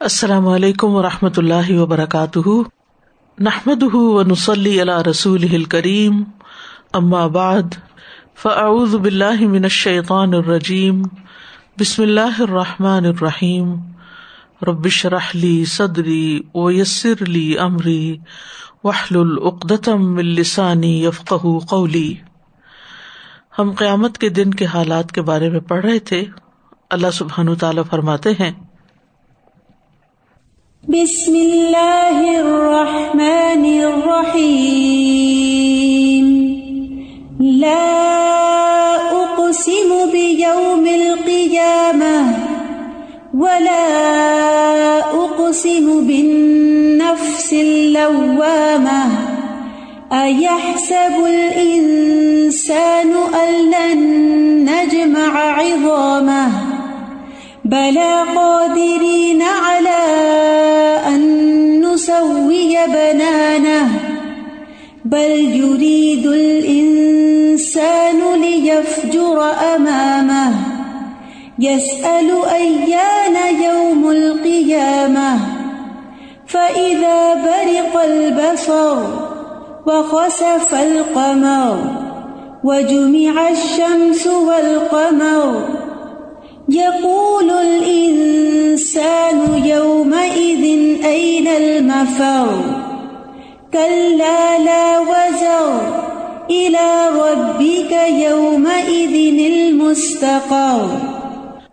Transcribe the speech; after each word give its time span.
السلام 0.00 0.48
علیکم 0.48 0.94
و 0.94 1.02
رحمۃ 1.02 1.30
اللہ 1.36 1.70
وبرکاتہ۔ 1.70 2.48
نحمد 3.38 3.82
و 3.82 4.22
نسلی 4.22 4.82
علیہ 4.82 5.08
رسول 5.10 5.64
کریم 5.64 6.24
بعد، 7.32 7.74
فاعوذ 8.42 8.94
باللہ 8.94 9.40
من 9.40 9.62
الشیطان 9.62 10.34
الرجیم۔ 10.34 11.02
بسم 11.80 12.02
اللہ 12.02 12.40
الرحمٰن 12.40 13.06
الرحیم۔ 13.06 13.74
ربش 14.62 15.06
رحلی 15.06 15.64
صدری 15.64 16.40
و 16.54 16.70
یسر 16.70 17.22
علی 17.28 17.56
عمری 17.56 18.18
وحل 18.84 19.16
العقدم 19.16 20.16
السانی 20.16 21.04
یفق 21.04 21.34
قولی۔ 21.68 22.14
ہم 23.58 23.70
قیامت 23.70 24.18
کے 24.18 24.28
دن 24.28 24.50
کے 24.50 24.64
حالات 24.64 25.12
کے 25.12 25.22
بارے 25.22 25.48
میں 25.48 25.60
پڑھ 25.60 25.86
رہے 25.86 25.98
تھے۔ 25.98 26.24
اللہ 26.90 27.10
سبحان 27.12 27.54
تعالیٰ 27.54 27.82
فرماتے 27.90 28.30
ہیں 28.30 28.69
بسم 30.88 31.34
اللہ 31.34 32.20
الرحمن 32.36 33.64
الرحیم. 33.80 34.70
لا 37.40 37.90
اقسم 39.18 39.92
بیوم 40.12 40.86
القیامة 40.92 42.14
ولا 43.34 43.84
اقسم 45.18 45.90
بالنفس 46.06 47.52
اللوامة 47.52 49.02
ایحسب 50.10 51.20
الانسان 51.26 53.12
ان 53.42 53.52
لن 53.70 54.00
نجمع 54.64 55.32
عظامه 55.60 56.50
بلا 57.64 58.24
قادرین 58.34 59.42
على 59.42 59.90
ان 59.90 60.79
نسوي 62.50 62.76
بنانه 62.86 63.88
بل 65.04 65.30
يريد 65.60 66.26
الانسان 66.26 68.20
ليفجر 68.40 69.52
امامه 69.74 70.52
يسأل 71.58 72.30
ايان 72.52 73.62
يوم 73.62 74.10
القيامة. 74.10 75.38
فإذا 76.46 77.34
برق 77.34 78.02
البصر 78.02 78.98
وخسف 79.86 80.74
القمر 80.74 81.78
وجمع 82.64 83.48
الشمس 83.48 84.26
والقمر 84.26 85.79
يقول 86.74 87.50
الإنسان 87.50 89.38
يومئذ 89.64 90.64
أين 91.04 91.46
المفر؟ 91.46 92.60
كلا 93.72 94.58
لا 94.58 94.98
وزر 94.98 95.88
إلى 96.50 97.08
ربك 97.14 97.92
يومئذ 98.08 99.14
المستقر. 99.44 100.96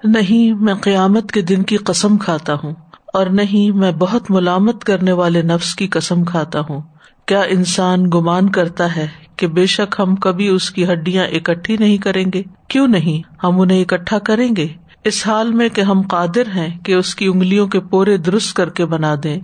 نہیں، 0.03 0.53
میں 0.53 0.73
قیامت 0.73 1.31
کے 1.31 1.41
دن 1.41 1.63
کی 1.63 1.77
قسم 1.77 2.17
کھاتا 2.17 2.53
ہوں، 2.63 2.73
اور 3.13 3.25
نہیں، 3.25 3.77
میں 3.77 3.91
بہت 3.91 4.31
ملامت 4.31 4.83
کرنے 4.83 5.11
والے 5.11 5.41
نفس 5.41 5.75
کی 5.75 5.87
قسم 5.87 6.23
کھاتا 6.23 6.59
ہوں۔ 6.59 6.81
کیا 7.25 7.41
انسان 7.41 8.05
گمان 8.13 8.49
کرتا 8.49 8.95
ہے 8.95 9.07
کہ 9.35 9.47
بے 9.47 9.65
شک 9.65 9.95
ہم 9.99 10.15
کبھی 10.15 10.47
اس 10.47 10.71
کی 10.71 10.85
ہڈیاں 10.85 11.25
اکٹھی 11.25 11.77
نہیں 11.77 11.97
کریں 11.97 12.25
گے؟ 12.33 12.43
کیوں 12.67 12.87
نہیں؟ 12.87 13.37
ہم 13.43 13.61
انہیں 13.61 13.81
اکٹھا 13.81 14.19
کریں 14.19 14.55
گے؟ 14.55 14.67
اس 15.07 15.27
حال 15.27 15.51
میں 15.51 15.69
کہ 15.69 15.81
ہم 15.81 16.01
قادر 16.01 16.47
ہیں 16.55 16.79
کہ 16.79 16.93
اس 16.93 17.15
کی 17.15 17.25
انگلیوں 17.25 17.67
کے 17.67 17.79
پورے 17.79 18.17
درست 18.17 18.55
کر 18.55 18.69
کے 18.69 18.85
بنا 18.85 19.15
دیں۔ 19.23 19.39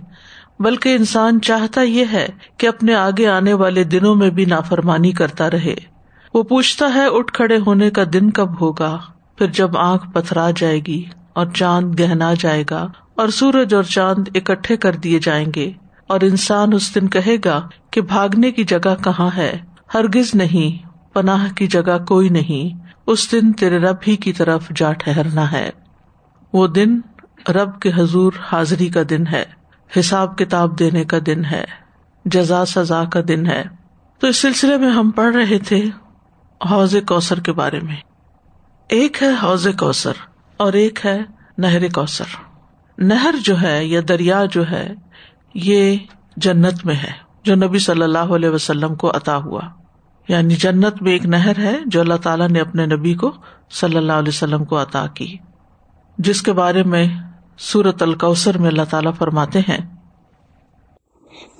بلکہ 0.58 0.96
انسان 0.96 1.40
چاہتا 1.40 1.82
یہ 1.82 2.04
ہے 2.12 2.26
کہ 2.56 2.66
اپنے 2.66 2.94
آگے 2.94 3.26
آنے 3.26 3.52
والے 3.52 3.84
دنوں 3.84 4.14
میں 4.14 4.30
بھی 4.30 4.44
نافرمانی 4.44 5.12
کرتا 5.12 5.50
رہے۔ 5.50 5.74
وہ 6.34 6.42
پوچھتا 6.42 6.94
ہے 6.94 7.06
اٹھ 7.06 7.32
کھڑے 7.32 7.58
ہونے 7.66 7.90
کا 7.90 8.02
دن 8.12 8.30
کب 8.30 8.60
ہوگا؟ 8.60 8.98
پھر 9.38 9.46
جب 9.46 9.78
آنکھ 9.78 10.10
پتھرا 10.10 10.50
جائے 10.56 10.78
گی 10.78 11.04
اور 11.32 11.46
چاند 11.54 12.00
گہنا 12.00 12.34
جائے 12.38 12.64
گا 12.70 12.88
اور 13.16 13.28
سورج 13.28 13.74
اور 13.74 13.82
چاند 13.82 14.28
اکٹھے 14.34 14.76
کر 14.76 14.92
دیے 14.92 15.18
جائیں 15.22 15.46
گے 15.54 15.70
اور 16.06 16.20
انسان 16.20 16.72
اس 16.72 16.94
دن 16.94 17.08
کہے 17.08 17.36
گا 17.44 17.68
کہ 17.90 18.00
بھاگنے 18.00 18.50
کی 18.50 18.64
جگہ 18.64 18.94
کہاں 19.04 19.30
ہے؟ 19.36 19.58
ہرگز 19.94 20.34
نہیں، 20.34 20.88
پناہ 21.14 21.52
کی 21.52 21.66
جگہ 21.66 22.04
کوئی 22.08 22.28
نہیں۔ 22.28 22.83
اس 23.06 23.32
دن 23.32 23.52
تیرے 23.52 23.78
رب 23.78 23.96
ہی 24.06 24.16
کی 24.16 24.32
طرف 24.32 24.68
جا 24.76 24.92
ٹہرنا 24.92 25.52
ہے۔ 25.52 25.70
وہ 26.52 26.66
دن 26.66 27.00
رب 27.48 27.80
کے 27.80 27.90
حضور 27.96 28.32
حاضری 28.52 28.88
کا 28.88 29.00
دن 29.10 29.26
ہے، 29.26 29.44
حساب 30.00 30.38
کتاب 30.38 30.78
دینے 30.78 31.04
کا 31.04 31.16
دن 31.26 31.44
ہے، 31.44 31.64
جزا 32.24 32.64
سزا 32.64 33.04
کا 33.04 33.20
دن 33.28 33.46
ہے۔ 33.46 33.64
تو 34.18 34.26
اس 34.26 34.36
سلسلے 34.36 34.76
میں 34.76 34.90
ہم 34.90 35.10
پڑھ 35.10 35.36
رہے 35.36 35.58
تھے 35.58 35.84
حوض 36.70 36.96
کوثر 37.06 37.40
کے 37.40 37.52
بارے 37.52 37.80
میں۔ 37.80 37.96
ایک 38.88 39.22
ہے 39.22 39.28
حوض 39.42 39.66
کوثر 39.78 40.12
اور 40.56 40.72
ایک 40.72 41.06
ہے 41.06 41.20
نہر 41.58 41.88
کوثر۔ 41.88 42.24
نہر 42.98 43.34
جو 43.44 43.62
ہے 43.62 43.84
یا 43.84 44.00
دریا 44.08 44.44
جو 44.44 44.70
ہے، 44.70 44.94
یہ 45.54 45.96
جنت 46.36 46.86
میں 46.86 46.94
ہے، 46.94 47.12
جو 47.42 47.54
نبی 47.54 47.78
صلی 47.78 48.02
اللہ 48.02 48.18
علیہ 48.18 48.48
وسلم 48.48 48.94
کو 48.94 49.10
عطا 49.10 49.36
ہوا۔ 49.36 49.60
یعنی 50.28 50.54
جنت 50.54 51.02
میں 51.02 51.12
ایک 51.12 51.26
نہر 51.26 51.58
ہے 51.58 51.76
جو 51.86 52.00
اللہ 52.00 52.14
تعالیٰ 52.14 52.48
نے 52.48 52.60
اپنے 52.60 52.86
نبی 52.86 53.14
کو 53.14 53.32
صلی 53.70 53.96
اللہ 53.96 54.12
علیہ 54.12 54.28
وسلم 54.28 54.64
کو 54.64 54.82
عطا 54.82 55.06
کی، 55.06 55.36
جس 56.18 56.42
کے 56.42 56.52
بارے 56.52 56.82
میں 56.82 57.06
سورت 57.58 58.02
الکوثر 58.02 58.58
میں 58.58 58.68
اللہ 58.68 58.82
تعالیٰ 58.90 59.12
فرماتے 59.18 59.58
ہیں۔ 59.58 59.78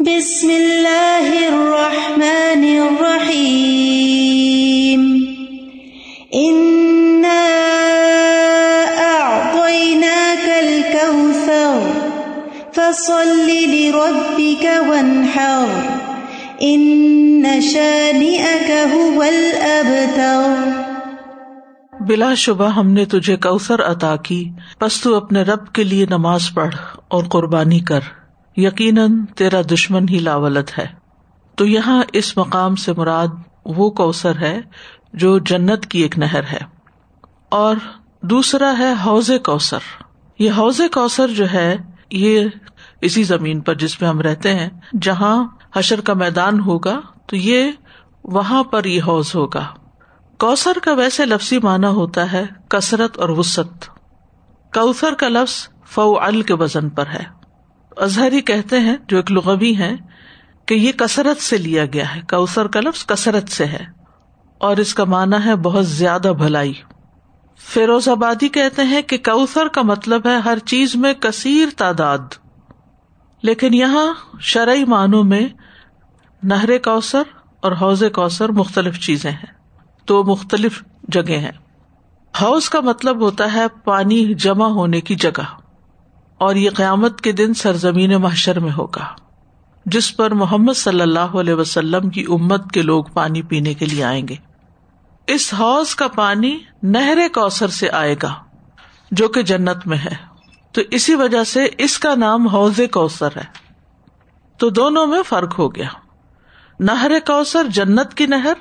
بسم 0.01 0.49
اللہ 0.49 1.49
الرحمن 1.53 2.65
الرحیم۔ 2.83 4.05
فصل 12.75 13.51
لربك 13.71 14.65
وانحر۔ 14.89 16.04
بلا 22.01 22.35
شبہ 22.35 22.69
ہم 22.69 22.91
نے 22.91 23.05
تجھے 23.05 23.37
کوثر 23.37 23.83
عطا 23.83 24.17
کی، 24.17 24.51
پس 24.79 25.01
تو 25.01 25.15
اپنے 25.15 25.43
رب 25.43 25.73
کے 25.73 25.85
لیے 25.85 26.07
نماز 26.11 26.43
پڑھ 26.55 26.75
اور 27.09 27.25
قربانی 27.25 27.81
کر۔ 27.81 28.01
یقیناً 28.57 29.25
تیرا 29.25 29.61
دشمن 29.75 30.09
ہی 30.09 30.19
لاولت 30.19 30.79
ہے۔ 30.79 30.87
تو 31.55 31.67
یہاں 31.67 32.03
اس 32.13 32.37
مقام 32.37 32.77
سے 32.77 32.93
مراد 32.93 33.29
وہ 33.65 33.91
کوثر 33.91 34.37
ہے 34.37 34.61
جو 35.13 35.39
جنت 35.39 35.87
کی 35.87 36.03
ایک 36.03 36.19
نہر 36.19 36.43
ہے۔ 36.45 36.61
اور 37.49 37.77
دوسرا 38.23 38.75
ہے 38.79 38.93
حوض 39.07 39.31
کوثر۔ 39.45 39.79
یہ 40.39 40.51
حوض 40.51 40.81
کوثر 40.93 41.29
جو 41.29 41.53
ہے، 41.53 41.77
یہ 42.11 42.47
اسی 43.01 43.23
زمین 43.23 43.61
پر 43.61 43.75
جس 43.75 44.01
میں 44.01 44.09
ہم 44.09 44.21
رہتے 44.21 44.55
ہیں، 44.55 44.71
جہاں 45.03 45.45
حشر 45.77 46.01
کا 46.01 46.15
میدان 46.15 46.61
ہوگا 46.61 47.01
تو 47.27 47.37
یہ 47.37 47.71
وہاں 48.25 48.65
پر 48.65 48.85
یہ 48.85 49.03
حوض 49.03 49.33
ہوگا۔ 49.35 49.67
کوثر 50.39 50.73
کا 50.83 50.93
ویسے 50.93 51.27
لفظی 51.27 51.59
معنی 51.59 51.87
ہوتا 51.87 52.33
ہے 52.33 52.47
کثرت 52.69 53.19
اور 53.19 53.29
وسط 53.29 53.85
کوثر 54.75 55.15
کا 55.15 55.29
لفظ 55.29 55.69
فو 55.87 56.21
ال 56.21 56.43
کے 56.43 56.55
وزن 56.55 56.89
پر 56.89 57.07
ہے۔ 57.07 57.25
اظہری 57.97 58.41
کہتے 58.41 58.81
ہیں، 58.81 58.97
جو 59.09 59.17
ایک 59.17 59.33
لغوی 59.33 59.79
ہے 59.79 59.97
کہ 60.67 60.75
یہ 60.75 60.93
کثرت 60.93 61.43
سے 61.43 61.57
لیا 61.57 61.85
گیا 61.93 62.17
ہے۔ 62.17 62.21
کوثر 62.29 62.67
کا 62.67 62.81
لفظ 62.81 63.07
کثرت 63.07 63.49
سے 63.49 63.65
ہے۔ 63.65 63.85
اور 64.59 64.77
اس 64.77 64.95
کا 64.95 65.05
مانا 65.05 65.45
ہے 65.45 65.57
بہت 65.57 65.87
زیادہ 65.87 66.33
بھلائی۔ 66.37 66.73
فیروز 67.59 68.09
آبادی 68.09 68.49
کہتے 68.49 68.83
ہیں 68.83 69.03
کہ 69.03 69.19
کوثر 69.19 69.69
کا 69.69 69.83
مطلب 69.83 70.27
ہے 70.27 70.37
ہر 70.37 70.59
چیز 70.59 70.97
میں 70.97 71.15
کثیر 71.15 71.69
تعداد۔ 71.77 72.19
لیکن 73.43 73.75
یہاں 73.75 74.15
شرعی 74.41 74.85
معنوں 74.85 75.25
میں 75.25 75.49
نہر 76.45 76.79
کوثر 76.79 77.23
اور 77.63 77.73
حوض 77.73 78.03
کوثر 78.15 78.49
مختلف 78.49 78.99
چیزیں 79.01 79.31
ہیں 79.31 79.53
تو 80.05 80.23
مختلف 80.25 80.83
جگہ 81.09 81.39
ہیں۔ 81.39 81.53
حوض 82.35 82.69
کا 82.69 82.81
مطلب 82.81 83.21
ہوتا 83.21 83.53
ہے 83.53 83.67
پانی 83.85 84.35
جمع 84.35 84.67
ہونے 84.67 85.01
کی 85.01 85.15
جگہ، 85.15 85.45
اور 86.41 86.55
یہ 86.55 86.71
قیامت 86.71 87.21
کے 87.21 87.33
دن 87.33 87.55
سرزمین 87.55 88.15
محشر 88.15 88.61
میں 88.61 88.73
ہوگا، 88.73 89.05
جس 89.87 90.17
پر 90.17 90.35
محمد 90.35 90.77
صلی 90.77 91.01
اللہ 91.01 91.39
علیہ 91.41 91.55
وسلم 91.55 92.11
کی 92.11 92.25
امت 92.29 92.71
کے 92.71 92.83
لوگ 92.83 93.05
پانی 93.05 93.43
پینے 93.43 93.75
کے 93.75 93.87
لیے 93.87 94.05
آئیں 94.05 94.29
گے۔ 94.29 94.37
اس 95.27 95.55
حوض 95.55 95.95
کا 95.95 96.09
پانی 96.09 96.59
نہر 96.83 97.19
کوثر 97.35 97.69
سے 97.69 97.91
آئے 97.91 98.15
گا، 98.23 98.35
جو 99.11 99.29
کہ 99.29 99.43
جنت 99.43 99.87
میں 99.87 99.99
ہے۔ 99.99 100.15
تو 100.73 100.83
اسی 100.91 101.15
وجہ 101.15 101.45
سے 101.45 101.67
اس 101.79 101.99
کا 101.99 102.15
نام 102.15 102.47
حوض 102.47 102.81
کوثر 102.93 103.37
ہے۔ 103.37 103.45
تو 104.59 104.71
دونوں 104.71 105.07
میں 105.07 105.23
فرق 105.23 105.59
ہو 105.59 105.75
گیا۔ 105.75 105.89
نہر 106.81 107.13
کوثر 107.27 107.67
جنت 107.69 108.15
کی 108.15 108.27
نہر 108.27 108.53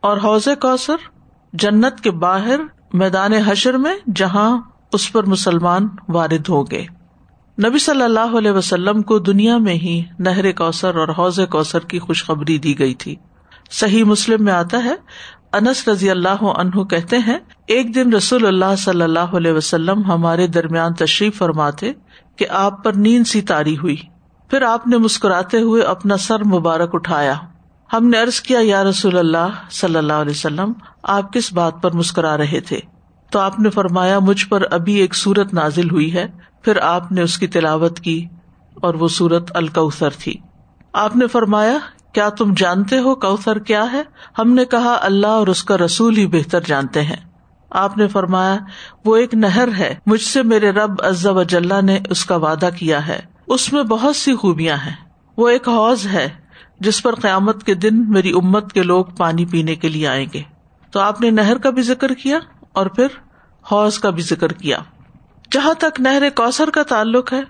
اور 0.00 0.16
حوض 0.16 0.48
کوثر 0.60 0.96
جنت 1.52 2.00
کے 2.00 2.10
باہر 2.10 2.60
میدان 2.94 3.32
حشر 3.32 3.74
میں 3.74 3.94
جہاں 4.16 4.60
اس 4.92 5.12
پر 5.12 5.26
مسلمان 5.26 5.88
وارد 6.08 6.48
ہو 6.48 6.70
گئے 6.70 6.86
نبی 7.66 7.78
صلی 7.78 8.02
اللہ 8.02 8.38
علیہ 8.38 8.50
وسلم 8.50 9.02
کو 9.02 9.18
دنیا 9.18 9.58
میں 9.58 9.74
ہی 9.74 10.02
نہر 10.18 10.52
کوثر 10.52 10.94
اور 10.94 11.08
حوض 11.08 11.40
کوثر 11.50 11.78
کی 11.78 11.98
خوشخبری 11.98 12.58
دی 12.58 12.78
گئی 12.78 12.94
تھی۔ 12.94 13.16
صحیح 13.70 14.04
مسلم 14.04 14.44
میں 14.44 14.52
آتا 14.52 14.84
ہے، 14.84 14.94
انس 15.52 15.88
رضی 15.88 16.10
اللہ 16.10 16.42
عنہ 16.42 16.84
کہتے 16.84 17.18
ہیں، 17.18 17.38
ایک 17.66 17.94
دن 17.94 18.12
رسول 18.12 18.46
اللہ 18.46 18.76
صلی 18.78 19.02
اللہ 19.02 19.36
علیہ 19.36 19.52
وسلم 19.52 20.04
ہمارے 20.04 20.46
درمیان 20.46 20.94
تشریف 20.94 21.38
فرماتے 21.38 21.92
کہ 22.36 22.46
آپ 22.50 22.84
پر 22.84 22.92
نیند 22.92 23.26
سی 23.26 23.42
تاری 23.42 23.78
ہوئی۔ 23.78 23.96
پھر 24.48 24.62
آپ 24.62 24.86
نے 24.86 24.96
مسکراتے 24.96 25.60
ہوئے 25.60 25.82
اپنا 25.82 26.16
سر 26.16 26.44
مبارک 26.44 26.90
اٹھایا۔ 26.92 27.34
ہم 27.92 28.08
نے 28.08 28.20
ارض 28.20 28.40
کیا، 28.40 28.58
یا 28.62 28.84
رسول 28.84 29.18
اللہ 29.18 29.48
صلی 29.70 29.96
اللہ 29.96 30.12
علیہ 30.12 30.30
وسلم، 30.30 30.72
آپ 31.02 31.32
کس 31.32 31.52
بات 31.52 31.82
پر 31.82 31.92
مسکرا 31.92 32.36
رہے 32.36 32.60
تھے؟ 32.60 32.80
تو 33.30 33.38
آپ 33.38 33.60
نے 33.60 33.70
فرمایا، 33.70 34.18
مجھ 34.18 34.46
پر 34.46 34.62
ابھی 34.70 34.94
ایک 34.94 35.14
سورت 35.14 35.54
نازل 35.54 35.90
ہوئی 35.90 36.14
ہے، 36.14 36.26
پھر 36.62 36.76
آپ 36.76 37.12
نے 37.12 37.22
اس 37.22 37.38
کی 37.38 37.46
تلاوت 37.46 38.00
کی 38.00 38.26
اور 38.74 38.94
وہ 38.94 39.08
سورت 39.08 39.50
الکوثر 39.54 40.10
تھی۔ 40.10 40.34
آپ 40.92 41.16
نے 41.16 41.26
فرمایا، 41.26 41.78
کیا 42.12 42.28
تم 42.28 42.54
جانتے 42.56 42.98
ہو 42.98 43.14
کوثر 43.14 43.58
کیا 43.58 43.92
ہے؟ 43.92 44.02
ہم 44.38 44.52
نے 44.52 44.64
کہا، 44.64 44.98
اللہ 45.02 45.26
اور 45.26 45.46
اس 45.46 45.64
کا 45.64 45.78
رسول 45.78 46.16
ہی 46.16 46.26
بہتر 46.26 46.60
جانتے 46.60 47.02
ہیں۔ 47.02 47.16
آپ 47.70 47.98
نے 47.98 48.08
فرمایا، 48.08 48.56
وہ 49.04 49.16
ایک 49.16 49.34
نہر 49.34 49.68
ہے، 49.78 49.94
مجھ 50.06 50.22
سے 50.22 50.42
میرے 50.42 50.70
رب 50.70 51.00
و 51.24 51.34
وجاللہ 51.34 51.80
نے 51.82 51.98
اس 52.10 52.24
کا 52.24 52.36
وعدہ 52.36 52.68
کیا 52.76 53.06
ہے۔ 53.06 53.20
اس 53.46 53.72
میں 53.72 53.82
بہت 53.82 54.16
سی 54.16 54.34
خوبیاں 54.34 54.76
ہیں۔ 54.76 54.94
وہ 55.36 55.48
ایک 55.48 55.68
حوض 55.68 56.06
ہے۔ 56.06 56.41
جس 56.82 57.02
پر 57.02 57.14
قیامت 57.14 57.64
کے 57.64 57.74
دن 57.74 58.10
میری 58.10 58.30
امت 58.30 58.72
کے 58.72 58.82
لوگ 58.82 59.04
پانی 59.04 59.44
پینے 59.44 59.74
کے 59.74 59.88
لیے 59.88 60.08
آئیں 60.08 60.26
گے۔ 60.34 60.42
تو 60.90 61.00
آپ 61.00 61.20
نے 61.20 61.30
نہر 61.30 61.58
کا 61.58 61.70
بھی 61.70 61.82
ذکر 61.82 62.14
کیا 62.14 62.38
اور 62.72 62.86
پھر 62.86 63.06
حوض 63.72 63.98
کا 63.98 64.10
بھی 64.10 64.22
ذکر 64.22 64.52
کیا۔ 64.52 64.78
جہاں 65.52 65.74
تک 65.74 66.00
نہر 66.00 66.22
کوثر 66.36 66.70
کا 66.70 66.82
تعلق 66.82 67.32
ہے، 67.32 67.40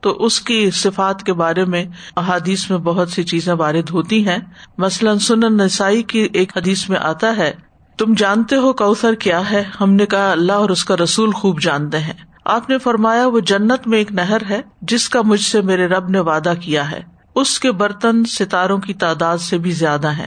تو 0.00 0.10
اس 0.10 0.40
کی 0.40 0.70
صفات 0.70 1.22
کے 1.22 1.32
بارے 1.32 1.64
میں 1.64 1.84
احادیث 2.16 2.70
میں 2.70 2.78
بہت 2.78 3.10
سی 3.10 3.22
چیزیں 3.22 3.54
وارد 3.54 3.90
ہوتی 3.90 4.28
ہیں۔ 4.28 4.38
مثلاً 4.78 5.18
سنن 5.18 5.56
نسائی 5.56 6.02
کی 6.02 6.28
ایک 6.32 6.56
حدیث 6.56 6.88
میں 6.88 6.98
آتا 7.00 7.36
ہے، 7.36 7.52
تم 7.98 8.14
جانتے 8.16 8.56
ہو 8.56 8.72
کوثر 8.72 9.14
کیا 9.14 9.50
ہے؟ 9.50 9.64
ہم 9.80 9.92
نے 9.92 10.06
کہا، 10.06 10.30
اللہ 10.30 10.52
اور 10.52 10.70
اس 10.70 10.84
کا 10.84 10.96
رسول 10.96 11.30
خوب 11.30 11.60
جانتے 11.60 11.98
ہیں۔ 11.98 12.12
آپ 12.44 12.70
نے 12.70 12.78
فرمایا، 12.78 13.26
وہ 13.26 13.40
جنت 13.40 13.88
میں 13.88 13.98
ایک 13.98 14.12
نہر 14.12 14.38
ہے، 14.50 14.60
جس 14.82 15.08
کا 15.08 15.22
مجھ 15.22 15.40
سے 15.40 15.60
میرے 15.60 15.86
رب 15.86 16.08
نے 16.08 16.20
وعدہ 16.20 16.52
کیا 16.60 16.90
ہے۔ 16.90 17.15
اس 17.36 17.60
کے 17.60 17.72
برتن 17.72 18.24
ستاروں 18.24 18.78
کی 18.78 18.94
تعداد 18.94 19.38
سے 19.38 19.58
بھی 19.58 19.70
زیادہ 19.70 20.08
ہے 20.08 20.26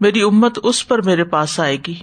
میری 0.00 0.22
امت 0.22 0.58
اس 0.62 0.88
پر 0.88 1.02
میرے 1.02 1.24
پاس 1.24 1.60
آئے 1.60 1.76
گی۔ 1.86 1.94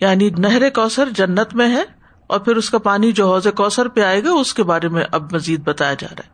یعنی 0.00 0.30
نہر 0.38 0.70
کوثر 0.70 1.08
جنت 1.16 1.54
میں 1.54 1.68
ہے 1.68 1.82
اور 2.26 2.40
پھر 2.40 2.56
اس 2.56 2.70
کا 2.70 2.78
پانی 2.78 3.12
جو 3.12 3.32
حوض 3.32 3.46
کوثر 3.56 3.88
پہ 3.88 4.00
آئے 4.00 4.24
گا، 4.24 4.30
اس 4.30 4.54
کے 4.54 4.62
بارے 4.62 4.88
میں 4.88 5.04
اب 5.12 5.32
مزید 5.32 5.64
بتایا 5.64 5.94
جا 5.94 6.06
رہا 6.10 6.24
ہے۔ 6.24 6.28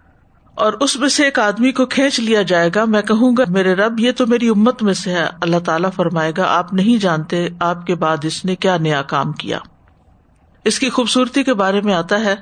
اور 0.54 0.72
اس 0.72 0.96
میں 0.96 1.08
سے 1.08 1.24
ایک 1.24 1.38
آدمی 1.38 1.72
کو 1.72 1.86
کھینچ 1.86 2.20
لیا 2.20 2.42
جائے 2.42 2.70
گا۔ 2.74 2.84
میں 2.84 3.02
کہوں 3.02 3.32
گا، 3.38 3.44
میرے 3.48 3.74
رب، 3.74 4.00
یہ 4.00 4.12
تو 4.12 4.26
میری 4.26 4.48
امت 4.48 4.82
میں 4.82 4.94
سے 4.94 5.12
ہے۔ 5.12 5.26
اللہ 5.40 5.58
تعالیٰ 5.58 5.90
فرمائے 5.92 6.32
گا، 6.36 6.44
آپ 6.48 6.72
نہیں 6.72 6.96
جانتے 6.96 7.48
آپ 7.60 7.86
کے 7.86 7.94
بعد 7.94 8.16
اس 8.22 8.44
نے 8.44 8.56
کیا 8.56 8.76
نیا 8.76 9.02
کام 9.02 9.32
کیا۔ 9.32 9.58
اس 10.64 10.78
کی 10.78 10.90
خوبصورتی 10.90 11.42
کے 11.42 11.54
بارے 11.54 11.80
میں 11.80 11.94
آتا 11.94 12.20
ہے۔ 12.20 12.34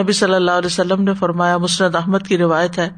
نبی 0.00 0.12
صلی 0.12 0.34
اللہ 0.34 0.50
علیہ 0.50 0.66
وسلم 0.66 1.02
نے 1.02 1.14
فرمایا 1.14 1.58
مسرد 1.58 1.94
احمد 1.94 2.18
کی 2.18 2.38
روایت 2.38 2.78
ہے 2.78 2.90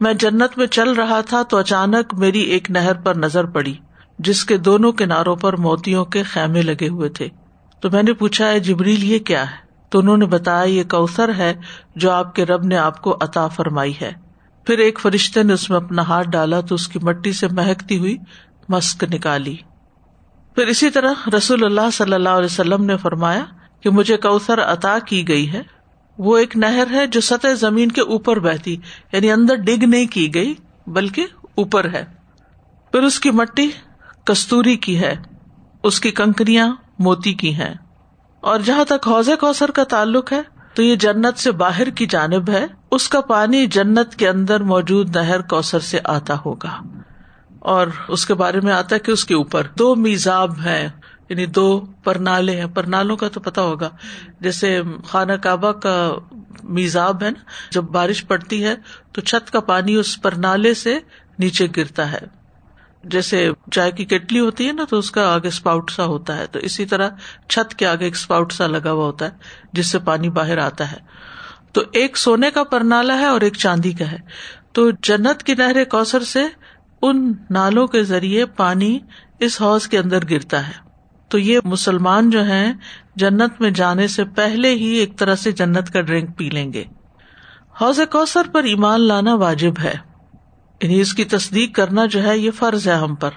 میں 0.00 0.14
جنت 0.14 0.58
میں 0.58 0.66
چل 0.66 0.92
رہا 0.92 1.20
تھا 1.20 1.42
تو 1.42 1.56
اچانک 1.56 2.14
میری 2.14 2.40
ایک 2.40 2.70
نہر 2.70 2.94
پر 2.94 3.14
نظر 3.14 3.44
پڑی، 3.44 3.74
جس 4.18 4.44
کے 4.44 4.56
دونوں 4.56 4.92
کناروں 4.92 5.36
پر 5.36 5.56
موتیوں 5.56 6.04
کے 6.04 6.22
خیمے 6.22 6.62
لگے 6.62 6.88
ہوئے 6.88 7.08
تھے۔ 7.08 7.28
تو 7.80 7.90
میں 7.90 8.02
نے 8.02 8.12
پوچھا 8.12 8.48
ہے 8.48 8.60
جبریل، 8.60 9.04
یہ 9.04 9.18
کیا 9.18 9.50
ہے؟ 9.50 9.56
تو 9.88 9.98
انہوں 9.98 10.16
نے 10.16 10.26
بتایا، 10.26 10.62
یہ 10.62 10.82
کوثر 10.82 11.34
ہے 11.34 11.54
جو 11.96 12.10
آپ 12.10 12.34
کے 12.34 12.46
رب 12.46 12.64
نے 12.64 12.76
آپ 12.76 13.02
کو 13.02 13.16
عطا 13.20 13.48
فرمائی 13.48 13.92
ہے۔ 14.02 14.12
پھر 14.66 14.78
ایک 14.78 15.00
فرشتے 15.00 15.42
نے 15.42 15.52
اس 15.52 15.70
میں 15.70 15.76
اپنا 15.76 16.02
ہاتھ 16.02 16.28
ڈالا 16.28 16.60
تو 16.60 16.74
اس 16.74 16.88
کی 16.88 16.98
مٹی 17.02 17.32
سے 17.32 17.48
مہکتی 17.48 17.98
ہوئی 17.98 18.16
مسک 18.68 19.04
نکالی۔ 19.14 19.56
پھر 20.54 20.66
اسی 20.66 20.90
طرح 20.90 21.12
رسول 21.36 21.64
اللہ 21.64 21.90
صلی 21.92 22.14
اللہ 22.14 22.28
علیہ 22.28 22.44
وسلم 22.44 22.84
نے 22.84 22.96
فرمایا 22.96 23.44
کہ 23.80 23.90
مجھے 23.90 24.16
کوثر 24.16 24.60
عطا 24.60 24.98
کی 25.06 25.28
گئی 25.28 25.52
ہے۔ 25.52 25.62
وہ 26.22 26.38
ایک 26.38 26.56
نہر 26.56 26.86
ہے 26.90 27.06
جو 27.06 27.20
سطح 27.20 27.48
زمین 27.48 27.92
کے 27.92 28.00
اوپر 28.00 28.38
بہتی 28.38 28.76
یعنی 29.12 29.30
اندر 29.30 29.54
ڈگ 29.54 29.84
نہیں 29.84 30.06
کی 30.06 30.34
گئی، 30.34 30.54
بلکہ 30.86 31.26
اوپر 31.54 31.84
ہے۔ 31.84 32.04
پھر 32.92 33.02
اس 33.02 33.20
کی 33.20 33.30
مٹی 33.30 33.70
کستوری 34.24 34.76
کی 34.76 35.00
ہے، 35.00 35.16
اس 35.82 36.00
کی 36.00 36.10
کنکریاں 36.10 36.72
موتی 36.98 37.34
کی 37.34 37.54
ہیں۔ 37.54 37.74
اور 38.40 38.60
جہاں 38.60 38.84
تک 38.84 39.08
حوض 39.08 39.28
کوثر 39.40 39.70
کا 39.70 39.84
تعلق 39.84 40.32
ہے، 40.32 40.40
تو 40.74 40.82
یہ 40.82 40.96
جنت 40.96 41.38
سے 41.38 41.50
باہر 41.50 41.90
کی 41.90 42.06
جانب 42.06 42.50
ہے، 42.50 42.66
اس 42.90 43.08
کا 43.08 43.20
پانی 43.20 43.66
جنت 43.66 44.14
کے 44.14 44.28
اندر 44.28 44.62
موجود 44.62 45.16
نہر 45.16 45.40
کوثر 45.40 45.78
سے 45.78 45.98
آتا 46.04 46.34
ہوگا۔ 46.46 46.82
اور 47.58 47.86
اس 48.08 48.26
کے 48.26 48.34
بارے 48.34 48.60
میں 48.60 48.72
آتا 48.72 48.94
ہے 48.94 49.00
کہ 49.00 49.10
اس 49.10 49.24
کے 49.24 49.34
اوپر 49.34 49.66
دو 49.78 49.94
میزاب 49.94 50.60
ہے 50.60 50.88
یعنی 51.30 51.46
دو 51.46 51.80
پرنالے 52.04 52.56
ہیں۔ 52.56 52.66
پرنالوں 52.66 53.16
کا 53.16 53.28
تو 53.28 53.40
پتا 53.40 53.62
ہوگا۔ 53.62 53.90
جیسے 54.40 54.82
خانہ 55.04 55.32
کعبہ 55.32 55.72
کا 55.72 56.12
میزاب 56.62 57.22
ہے 57.22 57.30
نا، 57.30 57.42
جب 57.70 57.82
بارش 57.82 58.26
پڑتی 58.26 58.64
ہے 58.64 58.74
تو 59.12 59.20
چھت 59.20 59.50
کا 59.50 59.60
پانی 59.60 59.94
اس 59.96 60.22
پرنالے 60.22 60.74
سے 60.74 60.98
نیچے 61.38 61.66
گرتا 61.76 62.12
ہے۔ 62.12 62.18
جیسے 63.04 63.50
چائے 63.70 63.90
کی 63.90 64.04
کیٹلی 64.04 64.40
ہوتی 64.40 64.66
ہے 64.66 64.72
نا، 64.72 64.84
تو 64.90 64.98
اس 64.98 65.10
کا 65.10 65.34
آگے 65.34 65.48
اسپاؤٹ 65.48 65.90
سا 65.90 66.04
ہوتا 66.04 66.36
ہے۔ 66.36 66.46
تو 66.46 66.58
اسی 66.58 66.86
طرح 66.86 67.08
چھت 67.48 67.74
کے 67.74 67.86
آگے 67.86 68.04
ایک 68.04 68.14
اسپاؤٹ 68.14 68.52
سا 68.52 68.66
لگا 68.66 68.92
ہوا 68.92 69.06
ہوتا 69.06 69.24
ہے، 69.24 69.30
جس 69.72 69.86
سے 69.86 69.98
پانی 69.98 70.28
باہر 70.28 70.58
آتا 70.58 70.92
ہے۔ 70.92 70.96
تو 71.72 71.82
ایک 71.92 72.16
سونے 72.16 72.50
کا 72.50 72.64
پرنالا 72.64 73.18
ہے 73.18 73.24
اور 73.24 73.40
ایک 73.40 73.54
چاندی 73.54 73.92
کا 73.92 74.12
ہے۔ 74.12 74.18
تو 74.72 74.90
جنت 74.90 75.42
کی 75.42 75.54
نہر 75.54 75.84
کوثر 75.84 76.22
سے 76.22 76.46
ان 77.02 77.32
نالوں 77.50 77.86
کے 77.86 78.02
ذریعے 78.02 78.46
پانی 78.46 78.98
اس 79.38 79.62
حوض 79.62 79.88
کے 79.88 79.98
اندر 79.98 80.18
گرتا 80.30 80.68
ہے۔ 80.68 80.89
تو 81.30 81.38
یہ 81.38 81.58
مسلمان 81.64 82.30
جو 82.30 82.42
ہیں 82.42 82.72
جنت 83.16 83.60
میں 83.60 83.70
جانے 83.70 84.06
سے 84.06 84.24
پہلے 84.24 84.70
ہی 84.70 84.84
ایک 84.84 85.18
طرح 85.18 85.34
سے 85.34 85.52
جنت 85.52 85.92
کا 85.92 86.00
ڈرنک 86.00 86.38
پی 86.38 86.48
لیں 86.48 86.72
گے۔ 86.72 86.84
حوض 87.80 88.00
کوثر 88.10 88.42
پر 88.52 88.64
ایمان 88.64 89.00
لانا 89.00 89.34
واجب 89.34 89.72
ہے۔ 89.82 89.94
یعنی 90.82 91.00
اس 91.00 91.14
کی 91.14 91.24
تصدیق 91.24 91.74
کرنا 91.74 92.06
جو 92.06 92.22
ہے 92.22 92.38
یہ 92.38 92.50
فرض 92.50 92.88
ہے 92.88 92.92
ہم 92.92 93.14
پر۔ 93.14 93.30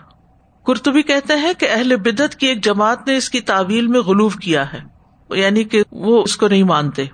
کرتبی 0.67 1.01
کہتے 1.01 1.33
ہیں 1.35 1.53
کہ 1.53 1.67
اہل 1.71 1.95
بدت 1.95 2.35
کی 2.35 2.47
ایک 2.47 2.63
جماعت 2.63 3.07
نے 3.07 3.17
اس 3.17 3.29
کی 3.29 3.39
تعویل 3.39 3.87
میں 3.87 3.99
غلوف 3.99 4.35
کیا 4.35 4.73
ہے 4.73 4.81
یعنی 5.29 5.63
کہ 5.63 5.83
وہ 5.91 6.23
اس 6.23 6.37
کو 6.37 6.47
نہیں 6.47 6.63
مانتے۔ 6.63 7.05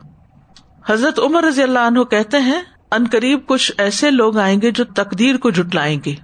حضرت 0.89 1.19
عمر 1.19 1.43
رضی 1.43 1.63
اللہ 1.63 1.79
عنہ 1.79 2.03
کہتے 2.03 2.37
ہیں، 2.37 2.61
ان 2.91 3.05
قریب 3.11 3.39
کچھ 3.47 3.71
ایسے 3.77 4.11
لوگ 4.11 4.37
آئیں 4.37 4.61
گے 4.61 4.71
جو 4.71 4.83
تقدیر 4.83 5.37
کو 5.37 5.49
جٹلائیں 5.49 5.99
گے 6.05 6.15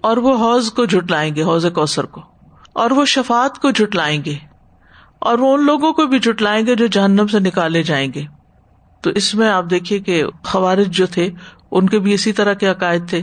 اور 0.00 0.16
وہ 0.16 0.36
حوض 0.36 0.72
کو 0.72 0.84
جٹلائیں 0.84 1.34
گے، 1.34 1.42
حوض 1.42 1.66
کوثر 1.66 2.04
کو۔ 2.04 2.31
اور 2.72 2.90
وہ 2.90 3.04
شفات 3.04 3.58
کو 3.58 3.70
جٹلائیں 3.70 4.24
گے 4.24 4.34
اور 5.18 5.38
وہ 5.38 5.54
ان 5.54 5.66
لوگوں 5.66 5.92
کو 5.92 6.06
بھی 6.06 6.18
جٹلائیں 6.18 6.66
گے 6.66 6.74
جو 6.74 6.86
جہنم 6.86 7.26
سے 7.26 7.38
نکالے 7.38 7.82
جائیں 7.82 8.12
گے۔ 8.14 8.24
تو 9.02 9.10
اس 9.10 9.34
میں 9.34 9.50
آپ 9.50 9.64
دیکھیے 9.70 9.98
کہ 9.98 10.24
خوارج 10.44 10.88
جو 10.90 11.06
تھے، 11.06 11.30
ان 11.70 11.88
کے 11.88 11.98
بھی 11.98 12.14
اسی 12.14 12.32
طرح 12.32 12.52
کے 12.52 12.66
عقائد 12.66 13.08
تھے 13.08 13.22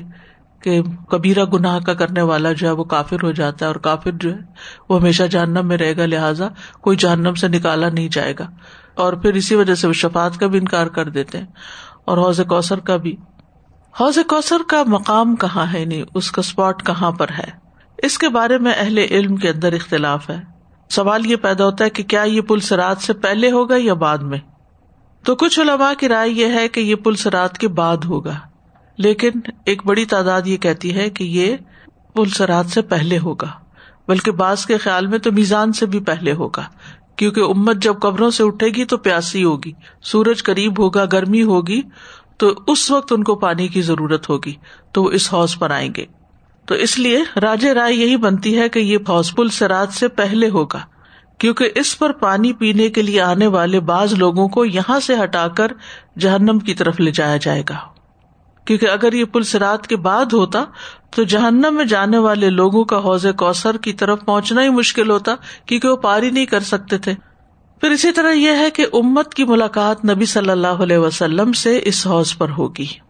کہ 0.63 0.81
کبیرا 0.83 1.43
گناہ 1.45 1.79
کا 1.79 1.93
کرنے 1.93 2.21
والا 2.21 2.51
جو 2.51 2.67
ہے 2.67 2.71
وہ 2.71 2.83
کافر 2.83 3.17
ہو 3.23 3.31
جاتا 3.31 3.65
ہے 3.65 3.67
اور 3.67 3.75
کافر 3.75 4.11
جو 4.11 4.33
ہے 4.33 4.39
وہ 4.89 4.99
ہمیشہ 4.99 5.23
جہنم 5.23 5.67
میں 5.67 5.77
رہے 5.77 5.97
گا، 5.97 6.05
لہٰذا 6.05 6.47
کوئی 6.81 6.97
جہنم 6.97 7.33
سے 7.33 7.47
نکالا 7.47 7.89
نہیں 7.89 8.09
جائے 8.09 8.33
گا۔ 8.39 8.49
اور 8.95 9.13
پھر 9.13 9.33
اسی 9.33 9.55
وجہ 9.55 9.75
سے 9.75 9.87
وہ 9.87 9.93
شفات 9.93 10.37
کا 10.37 10.47
بھی 10.47 10.59
انکار 10.59 10.87
کر 10.87 11.09
دیتے 11.09 11.37
ہیں۔ 11.37 11.45
اور 12.05 12.17
حوض 12.17 12.41
کوثر 12.49 12.79
کا 12.79 12.97
بھی۔ 12.97 13.15
حوض 14.01 14.17
کوثر 14.27 14.57
کا 14.67 14.83
مقام 14.87 15.35
کہاں 15.35 15.65
ہے؟ 15.73 15.85
نہیں 15.85 16.03
اس 16.13 16.31
کا 16.31 16.39
اسپاٹ 16.39 16.85
کہاں 16.85 17.11
پر 17.11 17.29
ہے؟ 17.29 17.68
اس 18.03 18.17
کے 18.17 18.29
بارے 18.29 18.57
میں 18.57 18.73
اہل 18.77 18.97
علم 18.97 19.35
کے 19.35 19.49
اندر 19.49 19.73
اختلاف 19.73 20.29
ہے۔ 20.29 20.41
سوال 20.89 21.25
یہ 21.25 21.35
پیدا 21.35 21.65
ہوتا 21.65 21.85
ہے 21.85 21.89
کہ 21.89 22.03
کیا 22.03 22.23
یہ 22.23 22.41
پل 22.41 22.59
سرات 22.59 22.97
سے 22.97 23.13
پہلے 23.13 23.51
ہوگا 23.51 23.75
یا 23.77 23.93
بعد 23.93 24.17
میں؟ 24.17 24.37
تو 25.25 25.35
کچھ 25.35 25.59
علماء 25.59 25.93
کی 25.99 26.07
رائے 26.07 26.29
یہ 26.29 26.45
ہے 26.45 26.67
کہ 26.67 26.79
یہ 26.79 26.95
پل 26.95 27.15
سرات 27.15 27.57
کے 27.57 27.67
بعد 27.67 27.97
ہوگا۔ 27.97 28.35
لیکن 28.97 29.29
ایک 29.65 29.85
بڑی 29.85 30.05
تعداد 30.05 30.41
یہ 30.45 30.57
کہتی 30.57 30.95
ہے 30.95 31.09
کہ 31.09 31.23
یہ 31.23 31.55
پل 32.13 32.29
سرات 32.29 32.65
سے 32.65 32.81
پہلے 32.81 33.17
ہوگا۔ 33.17 33.47
بلکہ 34.07 34.31
بعض 34.31 34.65
کے 34.65 34.77
خیال 34.77 35.07
میں 35.07 35.19
تو 35.19 35.31
میزان 35.31 35.73
سے 35.73 35.85
بھی 35.85 35.99
پہلے 35.99 36.33
ہوگا۔ 36.33 36.63
کیونکہ 37.15 37.39
امت 37.39 37.77
جب 37.77 37.93
قبروں 38.01 38.29
سے 38.29 38.43
اٹھے 38.43 38.67
گی 38.67 38.85
تو 38.85 38.97
پیاسی 38.97 39.43
ہوگی، 39.43 39.71
سورج 40.01 40.43
قریب 40.43 40.79
ہوگا، 40.79 41.05
گرمی 41.05 41.43
ہوگی، 41.43 41.81
تو 42.37 42.53
اس 42.67 42.91
وقت 42.91 43.13
ان 43.13 43.23
کو 43.23 43.35
پانی 43.35 43.67
کی 43.67 43.81
ضرورت 43.81 44.29
ہوگی، 44.29 44.53
تو 44.91 45.03
وہ 45.03 45.11
اس 45.11 45.33
حوض 45.33 45.57
پر 45.57 45.71
آئیں 45.71 45.89
گے۔ 45.97 46.05
تو 46.69 46.75
اس 46.75 46.99
لیے 46.99 47.19
راج 47.41 47.65
رائے 47.65 47.93
یہی 47.93 48.17
بنتی 48.17 48.57
ہے 48.57 48.69
کہ 48.69 48.79
یہ 48.79 48.97
حوض 49.09 49.33
پل 49.33 49.49
سرات 49.49 49.93
سے 49.93 50.07
پہلے 50.07 50.49
ہوگا، 50.49 50.79
کیونکہ 51.37 51.69
اس 51.75 51.99
پر 51.99 52.11
پانی 52.11 52.53
پینے 52.53 52.89
کے 52.89 53.01
لیے 53.01 53.21
آنے 53.21 53.47
والے 53.47 53.79
بعض 53.79 54.13
لوگوں 54.13 54.47
کو 54.47 54.65
یہاں 54.65 54.99
سے 54.99 55.15
ہٹا 55.23 55.47
کر 55.47 55.71
جہنم 56.19 56.59
کی 56.59 56.73
طرف 56.73 56.99
لے 56.99 57.11
جایا 57.11 57.37
جائے 57.37 57.63
گا۔ 57.69 57.75
کیونکہ 58.65 58.85
اگر 58.85 59.13
یہ 59.13 59.25
پل 59.25 59.43
سرات 59.43 59.87
کے 59.87 59.95
بعد 59.95 60.33
ہوتا، 60.33 60.63
تو 61.15 61.23
جہنم 61.23 61.75
میں 61.75 61.85
جانے 61.85 62.17
والے 62.17 62.49
لوگوں 62.49 62.83
کا 62.83 62.97
حوض 62.97 63.25
کوثر 63.37 63.77
کی 63.77 63.93
طرف 63.93 64.25
پہنچنا 64.25 64.63
ہی 64.63 64.69
مشکل 64.69 65.09
ہوتا، 65.09 65.35
کیونکہ 65.65 65.87
وہ 65.87 65.95
پار 65.95 66.23
ہی 66.23 66.29
نہیں 66.29 66.45
کر 66.45 66.59
سکتے 66.59 66.97
تھے۔ 66.97 67.13
پھر 67.81 67.89
اسی 67.89 68.11
طرح 68.11 68.31
یہ 68.31 68.51
ہے 68.51 68.71
کہ 68.71 68.85
امت 68.93 69.33
کی 69.33 69.43
ملاقات 69.43 70.05
نبی 70.05 70.25
صلی 70.25 70.49
اللہ 70.49 70.67
علیہ 70.67 70.97
وسلم 70.97 71.53
سے 71.53 71.79
اس 71.83 72.07
حوض 72.07 72.37
پر 72.37 72.49
ہوگی۔ 72.49 73.08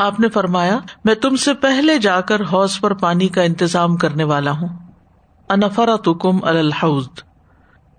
آپ 0.00 0.20
نے 0.20 0.28
فرمایا، 0.28 0.78
میں 1.04 1.14
تم 1.14 1.36
سے 1.36 1.54
پہلے 1.54 1.98
جا 1.98 2.20
کر 2.20 2.42
حوض 2.42 2.80
پر 2.80 2.94
پانی 2.94 3.28
کا 3.28 3.42
انتظام 3.42 3.96
کرنے 3.96 4.24
والا 4.24 4.50
ہوں۔ 4.50 4.68
انفرا 5.48 5.96
تکم 5.96 6.38
الحوض۔ 6.42 7.08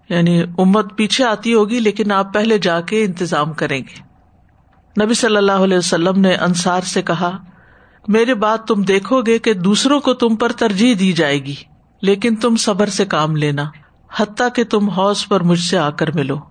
یعنی 0.10 0.44
امت 0.58 0.98
پیچھے 0.98 1.24
آتی 1.24 1.54
ہوگی، 1.54 1.80
لیکن 1.80 2.12
آپ 2.12 2.34
پہلے 2.34 2.58
جا 2.58 2.82
کے 2.82 3.04
انتظام 3.04 3.54
کریں 3.54 3.80
گے۔ 3.80 4.12
نبی 5.04 5.14
صلی 5.14 5.38
اللہ 5.38 5.52
علیہ 5.52 5.78
وسلم 5.78 6.20
نے 6.20 6.36
انصار 6.36 6.82
سے 6.82 7.02
کہا، 7.02 7.38
میرے 8.08 8.34
بات 8.34 8.68
تم 8.68 8.82
دیکھو 8.82 9.22
گے 9.22 9.40
کہ 9.40 9.54
دوسروں 9.54 10.00
کو 10.00 10.14
تم 10.14 10.36
پر 10.36 10.52
ترجیح 10.52 10.96
دی 11.00 11.14
جائے 11.14 11.46
گی، 11.46 11.56
لیکن 12.02 12.36
تم 12.36 12.56
صبر 12.56 12.88
سے 12.88 13.06
کام 13.06 13.36
لینا، 13.36 13.64
حتیٰ 14.16 14.48
کہ 14.56 14.64
تم 14.64 14.90
حوص 14.90 15.28
پر 15.28 15.42
مجھ 15.42 15.60
سے 15.60 15.78
آ 15.78 15.90
کر 15.90 16.16
ملو۔ 16.16 16.51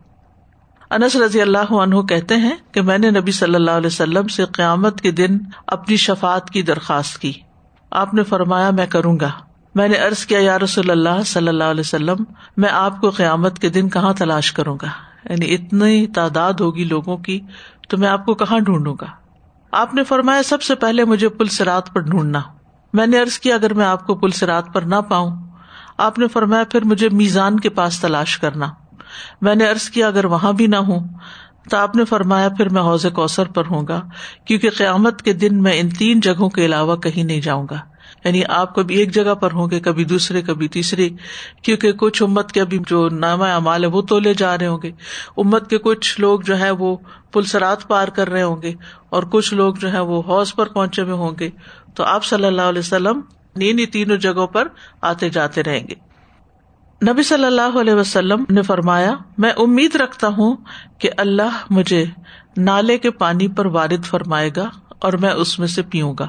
انس 0.90 1.16
رضی 1.16 1.40
اللہ 1.40 1.72
عنہ 1.72 2.00
کہتے 2.00 2.36
ہیں 2.36 2.56
کہ 2.72 2.82
میں 2.82 2.98
نے 2.98 3.10
نبی 3.10 3.32
صلی 3.32 3.54
اللہ 3.54 3.70
علیہ 3.70 3.86
وسلم 3.86 4.28
سے 4.28 4.44
قیامت 4.44 5.00
کے 5.00 5.10
دن 5.10 5.38
اپنی 5.66 5.96
شفات 5.96 6.50
کی 6.50 6.62
درخواست 6.62 7.18
کی۔ 7.18 7.32
آپ 7.90 8.14
نے 8.14 8.22
فرمایا، 8.22 8.70
میں 8.70 8.86
کروں 8.86 9.20
گا۔ 9.20 9.30
میں 9.74 9.88
نے 9.88 9.96
ارض 9.96 10.26
کیا، 10.26 10.38
یا 10.38 10.58
رسول 10.58 10.90
اللہ 10.90 11.22
صلی 11.26 11.48
اللہ 11.48 11.64
علیہ 11.64 11.80
وسلم، 11.80 12.16
میں 12.56 12.68
آپ 12.72 13.00
کو 13.00 13.10
قیامت 13.10 13.58
کے 13.58 13.68
دن 13.68 13.88
کہاں 13.88 14.12
تلاش 14.12 14.52
کروں 14.52 14.78
گا؟ 14.82 14.88
یعنی 15.30 15.54
اتنی 15.54 16.06
تعداد 16.06 16.52
ہوگی 16.52 16.84
لوگوں 16.84 17.16
کی، 17.16 17.40
تو 17.88 17.98
میں 17.98 18.08
آپ 18.08 18.26
کو 18.26 18.34
کہاں 18.34 18.58
ڈھونڈوں 18.58 18.96
گا؟ 19.00 19.06
آپ 19.72 19.94
نے 19.94 20.04
فرمایا، 20.04 20.42
سب 20.42 20.62
سے 20.62 20.74
پہلے 20.74 21.04
مجھے 21.04 21.28
پل 21.28 21.46
سرات 21.46 21.94
پر 21.94 22.00
ڈھونڈنا۔ 22.00 22.40
میں 22.92 23.06
نے 23.06 23.20
ارض 23.20 23.38
کیا، 23.38 23.54
اگر 23.54 23.74
میں 23.74 23.86
آپ 23.86 24.06
کو 24.06 24.14
پل 24.14 24.30
سرات 24.30 24.72
پر 24.72 24.82
نہ 24.82 24.96
پاؤں، 25.08 25.36
آپ 25.98 26.18
نے 26.18 26.28
فرمایا، 26.28 26.64
پھر 26.64 26.84
مجھے 26.84 27.08
میزان 27.08 27.60
کے 27.60 27.68
پاس 27.68 28.00
تلاش 28.00 28.38
کرنا۔ 28.38 28.66
میں 29.40 29.54
نے 29.54 29.68
ارض 29.68 29.88
کیا، 29.90 30.06
اگر 30.06 30.24
وہاں 30.24 30.52
بھی 30.52 30.66
نہ 30.66 30.76
ہوں، 30.76 31.08
تو 31.70 31.76
آپ 31.76 31.96
نے 31.96 32.04
فرمایا، 32.04 32.48
پھر 32.48 32.68
میں 32.68 32.82
حوض 32.82 33.06
کوثر 33.14 33.46
پر 33.46 33.62
ہوں 33.70 33.86
گا، 33.88 34.00
کیونکہ 34.44 34.70
قیامت 34.70 35.22
کے 35.22 35.32
دن 35.32 35.62
میں 35.62 35.80
ان 35.80 35.88
تین 35.88 36.20
جگہوں 36.20 36.48
کے 36.48 36.64
علاوہ 36.64 36.96
کہیں 36.96 37.24
نہیں 37.24 37.40
جاؤں 37.40 37.66
گا۔ 37.70 37.78
یعنی 38.24 38.42
آپ 38.48 38.74
کبھی 38.74 38.96
ایک 38.96 39.14
جگہ 39.14 39.34
پر 39.34 39.52
ہوں 39.52 39.70
گے، 39.70 39.80
کبھی 39.80 40.04
دوسرے، 40.04 40.42
کبھی 40.42 40.68
تیسری، 40.68 41.10
کیونکہ 41.62 41.92
کچھ 41.92 42.22
امت 42.22 42.52
کے 42.52 42.60
ابھی 42.60 42.78
جو 42.88 43.08
نامہ 43.08 43.44
امال 43.44 43.82
ہے 43.82 43.88
وہ 43.88 44.02
تولے 44.02 44.34
جا 44.34 44.58
رہے 44.58 44.66
ہوں 44.66 44.78
گے۔ 44.82 44.90
امت 45.36 45.70
کے 45.70 45.78
کچھ 45.78 46.20
لوگ 46.20 46.40
جو 46.40 46.58
ہے 46.58 46.70
وہ 46.70 46.96
پلسرات 47.32 47.88
پار 47.88 48.08
کر 48.08 48.30
رہے 48.30 48.42
ہوں 48.42 48.62
گے، 48.62 48.72
اور 49.10 49.22
کچھ 49.22 49.54
لوگ 49.54 49.74
جو 49.74 49.92
ہے 49.92 50.00
وہ 50.00 50.22
حوض 50.22 50.54
پر 50.54 50.66
پہنچے 50.66 51.02
ہوئے 51.02 51.12
ہوں 51.12 51.32
گے۔ 51.40 51.50
تو 51.94 52.04
آپ 52.04 52.24
صلی 52.24 52.44
اللہ 52.44 52.62
علیہ 52.62 52.78
وسلم 52.78 53.20
نینی 53.56 53.86
تینوں 53.86 54.16
جگہوں 54.16 54.46
پر 54.46 54.68
آتے 55.02 55.28
جاتے 55.28 55.62
رہیں 55.62 55.88
گے۔ 55.88 56.09
نبی 57.08 57.22
صلی 57.22 57.44
اللہ 57.44 57.78
علیہ 57.80 57.94
وسلم 57.94 58.44
نے 58.50 58.62
فرمایا، 58.62 59.14
میں 59.38 59.50
امید 59.50 59.96
رکھتا 59.96 60.28
ہوں 60.28 60.56
کہ 60.98 61.10
اللہ 61.16 61.58
مجھے 61.70 62.04
نالے 62.56 62.98
کے 62.98 63.10
پانی 63.10 63.48
پر 63.48 63.66
وارد 63.66 64.04
فرمائے 64.04 64.50
گا 64.56 64.70
اور 64.98 65.12
میں 65.12 65.30
اس 65.30 65.58
میں 65.58 65.66
سے 65.66 65.82
پیوں 65.82 66.14
گا۔ 66.18 66.28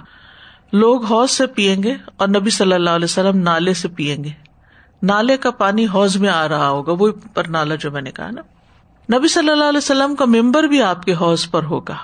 لوگ 0.74 1.06
حوض 1.06 1.32
سے 1.32 1.48
پیئیں 1.48 1.84
گے 1.84 1.96
اور 2.16 2.28
نبی 2.28 2.50
صلی 2.50 2.74
اللہ 2.74 2.90
علیہ 2.90 3.06
وسلم 3.06 3.38
نالے 3.38 3.74
سے 3.74 3.88
پیئیں 3.88 4.24
گے۔ 4.24 4.30
نالے 5.04 5.38
کا 5.38 5.52
پانی 5.52 5.88
حوض 5.88 6.18
میں 6.18 6.30
آ 6.30 6.48
رہا 6.48 6.70
ہوگا، 6.70 6.94
وہ 7.00 7.12
پر 7.34 7.48
نالا 7.48 7.76
جو 7.76 7.92
میں 7.92 8.02
نے 8.02 8.12
کہا 8.12 8.30
نا۔ 8.32 8.42
نبی 9.18 9.28
صلی 9.28 9.50
اللہ 9.50 9.64
علیہ 9.64 9.78
وسلم 9.78 10.16
کا 10.16 10.26
ممبر 10.26 10.64
بھی 10.64 10.82
آپ 10.82 11.04
کے 11.04 11.14
حوض 11.14 11.50
پر 11.50 11.64
ہوگا۔ 11.64 11.96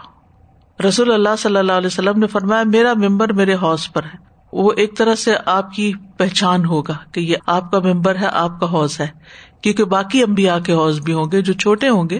رسول 0.87 1.11
اللہ 1.11 1.35
صلی 1.37 1.57
اللہ 1.57 1.73
علیہ 1.73 1.87
وسلم 1.87 2.19
نے 2.19 2.27
فرمایا، 2.27 2.63
میرا 2.63 2.93
ممبر 2.93 3.33
میرے 3.33 3.53
حوض 3.53 3.91
پر 3.93 4.03
ہے۔ 4.03 4.26
وہ 4.53 4.71
ایک 4.77 4.97
طرح 4.97 5.15
سے 5.15 5.31
آپ 5.45 5.71
کی 5.71 5.91
پہچان 6.17 6.65
ہوگا 6.65 6.93
کہ 7.11 7.19
یہ 7.19 7.35
آپ 7.45 7.71
کا 7.71 7.79
ممبر 7.79 8.15
ہے، 8.15 8.27
آپ 8.33 8.59
کا 8.59 8.65
حوض 8.65 8.99
ہے۔ 8.99 9.07
کیونکہ 9.61 9.83
باقی 9.83 10.23
امبیا 10.23 10.59
کے 10.59 10.73
حوض 10.73 10.99
بھی 10.99 11.13
ہوں 11.13 11.25
گے، 11.31 11.41
جو 11.41 11.53
چھوٹے 11.53 11.89
ہوں 11.89 12.09
گے۔ 12.09 12.19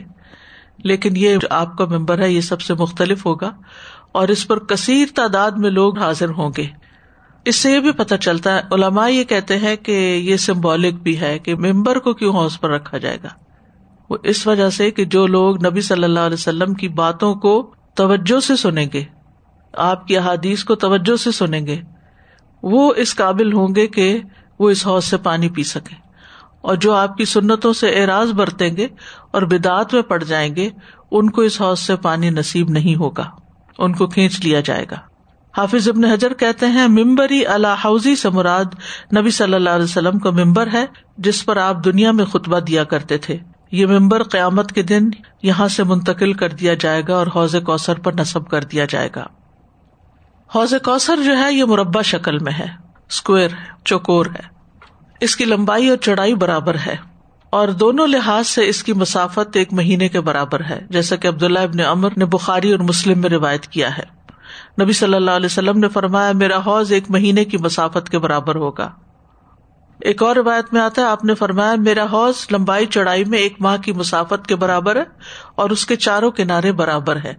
لیکن 0.83 1.17
یہ 1.17 1.37
آپ 1.49 1.77
کا 1.77 1.85
ممبر 1.85 2.19
ہے، 2.19 2.31
یہ 2.31 2.41
سب 2.41 2.61
سے 2.61 2.73
مختلف 2.73 3.25
ہوگا۔ 3.25 3.51
اور 4.11 4.27
اس 4.27 4.47
پر 4.47 4.59
کثیر 4.59 5.07
تعداد 5.15 5.51
میں 5.51 5.69
لوگ 5.69 5.99
حاضر 5.99 6.29
ہوں 6.29 6.51
گے۔ 6.57 6.65
اس 7.45 7.55
سے 7.55 7.71
یہ 7.71 7.79
بھی 7.79 7.91
پتا 7.91 8.17
چلتا 8.17 8.55
ہے، 8.55 8.61
علماء 8.71 9.07
یہ 9.07 9.23
کہتے 9.23 9.57
ہیں 9.57 9.75
کہ 9.75 9.91
یہ 10.23 10.37
سمبولک 10.37 10.93
بھی 10.93 11.19
ہے 11.19 11.39
کہ 11.39 11.55
ممبر 11.55 11.99
کو 11.99 12.13
کیوں 12.13 12.33
حوض 12.33 12.59
پر 12.59 12.69
رکھا 12.69 12.97
جائے 12.97 13.17
گا۔ 13.23 13.29
وہ 14.09 14.17
اس 14.23 14.47
وجہ 14.47 14.69
سے 14.69 14.91
کہ 14.91 15.05
جو 15.05 15.27
لوگ 15.27 15.65
نبی 15.65 15.81
صلی 15.81 16.03
اللہ 16.03 16.19
علیہ 16.19 16.33
وسلم 16.33 16.73
کی 16.73 16.87
باتوں 16.87 17.35
کو 17.35 17.73
توجہ 17.95 18.39
سے 18.39 18.55
سنیں 18.55 18.85
گے، 18.93 19.03
آپ 19.73 20.07
کی 20.07 20.17
احادیث 20.17 20.63
کو 20.63 20.75
توجہ 20.75 21.15
سے 21.15 21.31
سنیں 21.31 21.65
گے۔ 21.65 21.81
وہ 22.63 22.93
اس 22.97 23.15
قابل 23.15 23.53
ہوں 23.53 23.75
گے 23.75 23.87
کہ 23.87 24.19
وہ 24.59 24.69
اس 24.69 24.87
حوض 24.87 25.05
سے 25.05 25.17
پانی 25.17 25.49
پی 25.49 25.63
سکے۔ 25.63 25.95
اور 26.61 26.75
جو 26.75 26.93
آپ 26.93 27.17
کی 27.17 27.25
سنتوں 27.25 27.73
سے 27.73 27.89
اعراض 27.89 28.31
برتیں 28.31 28.77
گے 28.77 28.87
اور 29.31 29.41
بدعت 29.41 29.93
میں 29.93 30.01
پڑ 30.01 30.23
جائیں 30.23 30.55
گے، 30.55 30.69
ان 31.11 31.29
کو 31.29 31.41
اس 31.41 31.61
حوض 31.61 31.79
سے 31.79 31.95
پانی 31.95 32.29
نصیب 32.29 32.69
نہیں 32.69 32.95
ہوگا۔ 32.95 33.29
ان 33.77 33.93
کو 33.93 34.07
کھینچ 34.07 34.45
لیا 34.45 34.59
جائے 34.59 34.85
گا۔ 34.91 34.95
حافظ 35.57 35.89
ابن 35.89 36.05
حجر 36.05 36.33
کہتے 36.33 36.65
ہیں، 36.65 36.87
ممبری 36.87 37.45
اللہ 37.45 37.75
حوضی 37.85 38.15
سے 38.15 38.29
مراد 38.29 38.65
نبی 39.17 39.29
صلی 39.29 39.53
اللہ 39.53 39.69
علیہ 39.69 39.83
وسلم 39.83 40.19
کا 40.19 40.29
ممبر 40.29 40.67
ہے، 40.73 40.85
جس 41.17 41.45
پر 41.45 41.57
آپ 41.57 41.85
دنیا 41.85 42.11
میں 42.11 42.25
خطبہ 42.25 42.59
دیا 42.59 42.83
کرتے 42.83 43.17
تھے۔ 43.17 43.37
یہ 43.71 43.85
ممبر 43.85 44.23
قیامت 44.23 44.71
کے 44.71 44.81
دن 44.81 45.09
یہاں 45.43 45.67
سے 45.67 45.83
منتقل 45.83 46.33
کر 46.33 46.49
دیا 46.49 46.73
جائے 46.73 47.01
گا 47.07 47.15
اور 47.15 47.27
حوض 47.27 47.55
کوثر 47.65 47.99
پر 47.99 48.13
نصب 48.19 48.47
کر 48.47 48.63
دیا 48.63 48.85
جائے 48.89 49.09
گا۔ 49.15 49.27
حوض 50.57 50.73
کوثر 50.83 51.15
جو 51.25 51.37
ہے، 51.37 51.53
یہ 51.53 51.63
مربع 51.63 52.01
شکل 52.01 52.39
میں 52.39 52.53
ہے۔ 52.59 52.65
اسکوئر 53.09 53.49
ہے 53.49 53.71
چوکور 53.85 54.25
ہے۔ 54.25 54.41
اس 55.19 55.35
کی 55.35 55.45
لمبائی 55.45 55.89
اور 55.89 55.97
چڑھائی 55.97 56.35
برابر 56.35 56.75
ہے۔ 56.85 56.95
اور 57.49 57.67
دونوں 57.67 58.07
لحاظ 58.07 58.47
سے 58.47 58.69
اس 58.69 58.83
کی 58.83 58.93
مسافت 58.93 59.55
ایک 59.57 59.73
مہینے 59.73 60.09
کے 60.09 60.21
برابر 60.21 60.61
ہے، 60.69 60.85
جیسا 60.89 61.15
کہ 61.15 61.27
عبداللہ 61.27 61.59
ابن 61.59 61.79
امر 61.79 62.09
نے 62.17 62.25
بخاری 62.25 62.71
اور 62.71 62.79
مسلم 62.79 63.21
میں 63.21 63.29
روایت 63.29 63.67
کیا 63.67 63.97
ہے۔ 63.97 64.03
نبی 64.81 64.93
صلی 64.93 65.13
اللہ 65.13 65.31
علیہ 65.31 65.45
وسلم 65.45 65.79
نے 65.79 65.89
فرمایا، 65.89 66.31
میرا 66.31 66.57
حوض 66.57 66.91
ایک 66.91 67.03
مہینے 67.09 67.45
کی 67.45 67.57
مسافت 67.57 68.09
کے 68.09 68.19
برابر 68.19 68.55
ہوگا۔ 68.55 68.89
ایک 70.01 70.23
اور 70.23 70.35
روایت 70.35 70.73
میں 70.73 70.81
آتا 70.81 71.01
ہے، 71.01 71.07
آپ 71.07 71.25
نے 71.25 71.35
فرمایا، 71.35 71.75
میرا 71.75 72.03
حوض 72.03 72.47
لمبائی 72.51 72.85
چڑھائی 72.85 73.25
میں 73.25 73.39
ایک 73.39 73.53
ماہ 73.59 73.77
کی 73.77 73.91
مسافت 73.91 74.47
کے 74.47 74.55
برابر 74.55 74.95
ہے 74.95 75.03
اور 75.55 75.69
اس 75.69 75.85
کے 75.85 75.95
چاروں 75.95 76.31
کنارے 76.31 76.71
برابر 76.71 77.15
ہے۔ 77.15 77.33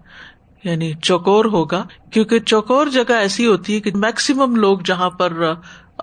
یعنی 0.64 0.92
چوکور 1.02 1.44
ہوگا، 1.44 1.86
کیونکہ 2.10 2.40
چوکور 2.40 2.86
جگہ 2.86 3.12
ایسی 3.12 3.46
ہوتی 3.46 3.74
ہے 3.74 3.80
کہ 3.80 3.90
میکسیمم 3.94 4.56
لوگ 4.56 4.78
جہاں 4.84 5.10
پر، 5.10 5.52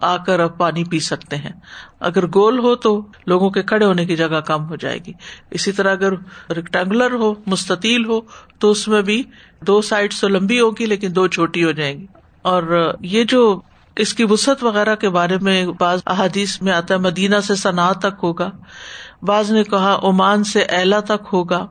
آ 0.02 0.18
کر 0.18 0.40
اب 0.40 0.58
پانی 0.58 0.84
پی 0.84 1.00
سکتے 1.00 1.36
ہیں۔ 1.36 1.52
اگر 2.00 2.28
گول 2.28 2.60
ہو 2.60 2.76
تو 2.76 3.08
لوگوں 3.28 3.50
کے 3.50 3.64
کھڑے 3.64 3.86
ہونے 3.86 4.06
کی 4.06 4.16
جگہ 4.16 4.40
کم 4.40 4.70
ہو 4.70 4.76
جائے 4.76 5.00
گی۔ 5.08 5.12
اسی 5.52 5.72
طرح 5.72 5.92
اگر 5.92 6.14
ریکٹینگولر 6.52 7.12
ہو، 7.12 7.34
مستطیل 7.48 8.06
ہو، 8.06 8.20
تو 8.60 8.72
اس 8.72 8.88
میں 8.88 9.02
بھی 9.02 9.24
دو 9.68 9.82
سائڈ 9.82 10.14
تو 10.22 10.28
لمبی 10.28 10.60
ہوگی 10.60 10.86
لیکن 10.86 11.08
دو 11.16 11.28
چھوٹی 11.28 11.64
ہو 11.64 11.72
جائیں 11.72 12.00
گی۔ 12.00 12.06
اور 12.42 12.94
یہ 13.02 13.24
جو 13.24 13.62
اس 13.96 14.14
کی 14.14 14.24
وسط 14.30 14.64
وغیرہ 14.64 14.96
کے 14.96 15.10
بارے 15.10 15.38
میں 15.42 15.66
بعض 15.80 16.00
احادیث 16.06 16.62
میں 16.62 16.74
آتا 16.74 16.94
ہے، 16.94 17.00
مدینہ 17.00 17.36
سے 17.44 17.56
سنا 17.56 17.92
تک 17.92 18.20
ہوگا۔ 18.24 18.52
بعض 19.22 19.52
نے 19.52 19.64
کہا، 19.64 20.00
عمان 20.04 20.44
سے 20.44 20.60
ایلا 20.60 21.00
تک 21.00 21.28
ہوگا۔ 21.34 21.68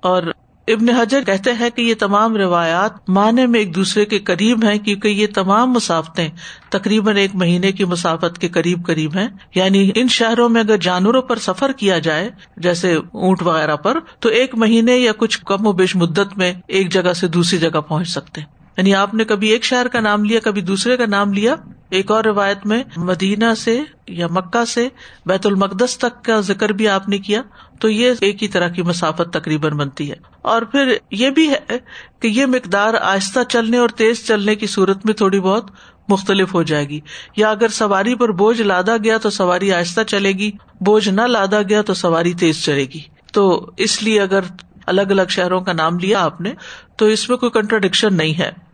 اور 0.00 0.22
ابن 0.68 0.88
حجر 0.88 1.24
کہتے 1.24 1.52
ہیں 1.52 1.70
کہ 1.70 1.82
یہ 1.82 1.94
تمام 1.98 2.36
روایات 2.36 3.10
معنی 3.10 3.46
میں 3.46 3.60
ایک 3.60 3.74
دوسرے 3.74 4.04
کے 4.04 4.18
قریب 4.18 4.64
ہیں، 4.64 4.78
کیونکہ 4.78 5.08
یہ 5.08 5.26
تمام 5.34 5.72
مسافتیں 5.72 6.28
تقریباً 6.68 7.16
ایک 7.16 7.34
مہینے 7.34 7.72
کی 7.72 7.84
مسافت 7.84 8.38
کے 8.38 8.48
قریب 8.48 8.86
قریب 8.86 9.16
ہیں۔ 9.16 9.28
یعنی 9.54 9.90
ان 9.94 10.08
شہروں 10.08 10.48
میں 10.48 10.60
اگر 10.60 10.76
جانوروں 10.76 11.22
پر 11.22 11.36
سفر 11.36 11.72
کیا 11.72 11.98
جائے، 11.98 12.30
جیسے 12.56 12.94
اونٹ 12.94 13.42
وغیرہ 13.42 13.76
پر، 13.76 13.98
تو 14.18 14.28
ایک 14.28 14.54
مہینے 14.54 14.96
یا 14.96 15.12
کچھ 15.18 15.40
کم 15.46 15.66
و 15.66 15.72
بیش 15.72 15.96
مدت 15.96 16.38
میں 16.38 16.52
ایک 16.66 16.92
جگہ 16.92 17.12
سے 17.12 17.28
دوسری 17.28 17.58
جگہ 17.58 17.80
پہنچ 17.80 18.08
سکتے۔ 18.08 18.40
یعنی 18.76 18.94
آپ 18.94 19.14
نے 19.14 19.24
کبھی 19.24 19.48
ایک 19.48 19.64
شہر 19.64 19.88
کا 19.88 20.00
نام 20.00 20.24
لیا، 20.24 20.40
کبھی 20.44 20.62
دوسرے 20.62 20.96
کا 20.96 21.04
نام 21.06 21.32
لیا 21.32 21.54
ایک 21.90 22.10
اور 22.10 22.24
روایت 22.24 22.66
میں 22.66 22.82
مدینہ 22.96 23.54
سے 23.56 23.80
یا 24.06 24.26
مکہ 24.30 24.64
سے 24.64 24.88
بیت 25.26 25.46
المقدس 25.46 25.98
تک 25.98 26.24
کا 26.24 26.40
ذکر 26.40 26.68
بھی 26.68 26.88
آپ 26.88 27.08
نے 27.08 27.18
کیا 27.18 27.42
تو 27.80 27.88
یہ 27.88 28.12
ایک 28.20 28.42
ہی 28.42 28.48
طرح 28.48 28.68
کی 28.68 28.82
مسافت 28.82 29.32
تقریباً 29.32 29.72
بنتی 29.72 30.10
ہے۔ 30.10 30.16
اور 30.42 30.62
پھر 30.62 30.96
یہ 31.10 31.30
بھی 31.30 31.50
ہے 31.50 31.78
کہ 32.20 32.28
یہ 32.28 32.46
مقدار 32.46 32.94
آہستہ 32.94 33.40
چلنے 33.48 33.76
اور 33.76 33.88
تیز 33.88 34.26
چلنے 34.26 34.54
کی 34.54 34.66
صورت 34.66 35.06
میں 35.06 35.14
تھوڑی 35.14 35.40
بہت 35.40 35.70
مختلف 36.08 36.54
ہو 36.54 36.62
جائے 36.62 36.88
گی۔ 36.88 37.00
یا 37.36 37.50
اگر 37.50 37.68
سواری 37.68 38.14
پر 38.14 38.28
بوجھ 38.28 38.62
لادا 38.62 38.96
گیا 38.96 39.18
تو 39.18 39.30
سواری 39.30 39.72
آہستہ 39.72 40.00
چلے 40.06 40.32
گی، 40.32 40.50
بوجھ 40.80 41.08
نہ 41.08 41.22
لادا 41.22 41.62
گیا 41.62 41.82
تو 41.82 41.94
سواری 41.94 42.34
تیز 42.34 42.64
چلے 42.64 42.84
گی۔ 42.84 43.00
تو 43.32 43.70
اس 43.76 44.02
لیے 44.02 44.20
اگر 44.20 44.40
الگ 44.86 45.00
الگ 45.00 45.22
شہروں 45.28 45.60
کا 45.60 45.72
نام 45.72 45.98
لیا 45.98 46.24
آپ 46.24 46.40
نے 46.40 46.52
تو 46.96 47.06
اس 47.06 47.28
میں 47.28 47.36
کوئی 47.36 47.50
کنٹراڈکشن 47.50 48.14
نہیں 48.14 48.38
ہے۔ 48.38 48.67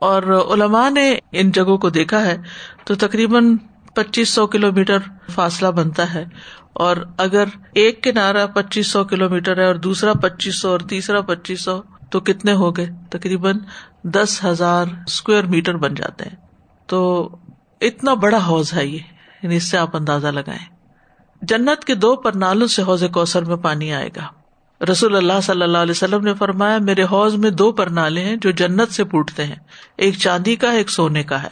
اور 0.00 0.22
علماء 0.52 0.90
نے 0.90 1.18
ان 1.32 1.50
جگہوں 1.50 1.78
کو 1.78 1.90
دیکھا 1.90 2.26
ہے 2.26 2.36
تو 2.84 2.94
تقریباً 2.94 3.56
پچیس 3.94 4.28
سو 4.28 4.46
کلو 4.46 4.72
میٹر 4.72 4.98
فاصلہ 5.30 5.68
بنتا 5.68 6.14
ہے 6.14 6.24
اور 6.72 6.96
اگر 7.18 7.44
ایک 7.74 8.04
کنارا 8.04 8.46
پچیس 8.46 8.86
سو 8.86 9.04
کلو 9.04 9.28
میٹر 9.28 9.56
ہے 9.58 9.66
اور 9.66 9.74
دوسرا 9.74 10.12
پچیس 10.12 10.60
سو 10.60 10.68
اور 10.68 10.80
تیسرا 10.80 11.20
پچیس 11.20 11.60
سو 11.64 11.80
تو 12.10 12.20
کتنے 12.20 12.52
ہو 12.52 12.76
گئے؟ 12.76 12.90
تقریباً 13.10 13.58
دس 14.04 14.44
ہزار 14.44 14.86
اسکوائر 15.06 15.44
میٹر 15.44 15.76
بن 15.76 15.94
جاتے 15.94 16.24
ہیں۔ 16.24 16.36
تو 16.86 17.28
اتنا 17.80 18.14
بڑا 18.14 18.38
حوض 18.46 18.74
ہے 18.74 18.86
یہ۔ 18.86 18.98
یعنی 19.42 19.56
اس 19.56 19.70
سے 19.70 19.78
آپ 19.78 19.96
اندازہ 19.96 20.28
لگائیں۔ 20.28 20.66
جنت 21.42 21.84
کے 21.84 21.94
دو 21.94 22.16
پرنالوں 22.16 22.66
سے 22.66 22.82
حوض 22.82 23.04
کوثر 23.12 23.44
میں 23.44 23.56
پانی 23.56 23.92
آئے 23.92 24.08
گا۔ 24.16 24.39
رسول 24.88 25.16
اللہ 25.16 25.40
صلی 25.42 25.62
اللہ 25.62 25.78
علیہ 25.78 25.90
وسلم 25.90 26.24
نے 26.24 26.34
فرمایا، 26.34 26.78
میرے 26.78 27.02
حوض 27.02 27.34
میں 27.34 27.50
دو 27.50 27.72
پرنالے 27.72 28.24
ہیں 28.24 28.36
جو 28.36 28.50
جنت 28.50 28.92
سے 28.92 29.04
پوٹتے 29.04 29.44
ہیں۔ 29.44 29.56
ایک 29.96 30.18
چاندی 30.18 30.56
کا، 30.56 30.70
ایک 30.70 30.90
سونے 30.90 31.22
کا 31.22 31.42
ہے، 31.42 31.48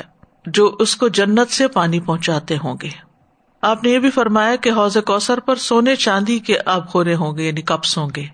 جو 0.47 0.77
اس 0.79 0.97
کو 0.97 1.09
جنت 1.09 1.53
سے 1.53 1.69
پانی 1.69 2.01
پہنچاتے 2.01 2.57
ہوں 2.57 2.77
گے۔ 2.83 2.89
آپ 3.63 3.85
نے 3.85 3.91
یہ 3.91 3.99
بھی 3.99 4.11
فرمایا 4.11 4.57
کہ 4.57 4.71
حوض 4.71 4.97
کوثر 5.07 5.41
پر 5.41 5.57
سونے 5.57 5.97
چاندی 5.97 6.39
کے 6.39 6.55
آب 6.67 6.89
خورے 6.89 7.15
ہوں 7.15 7.37
گے 7.37 7.43
یعنی 7.43 7.63
کپس 7.63 7.99
ہوں 7.99 8.11
گے۔ 8.17 8.25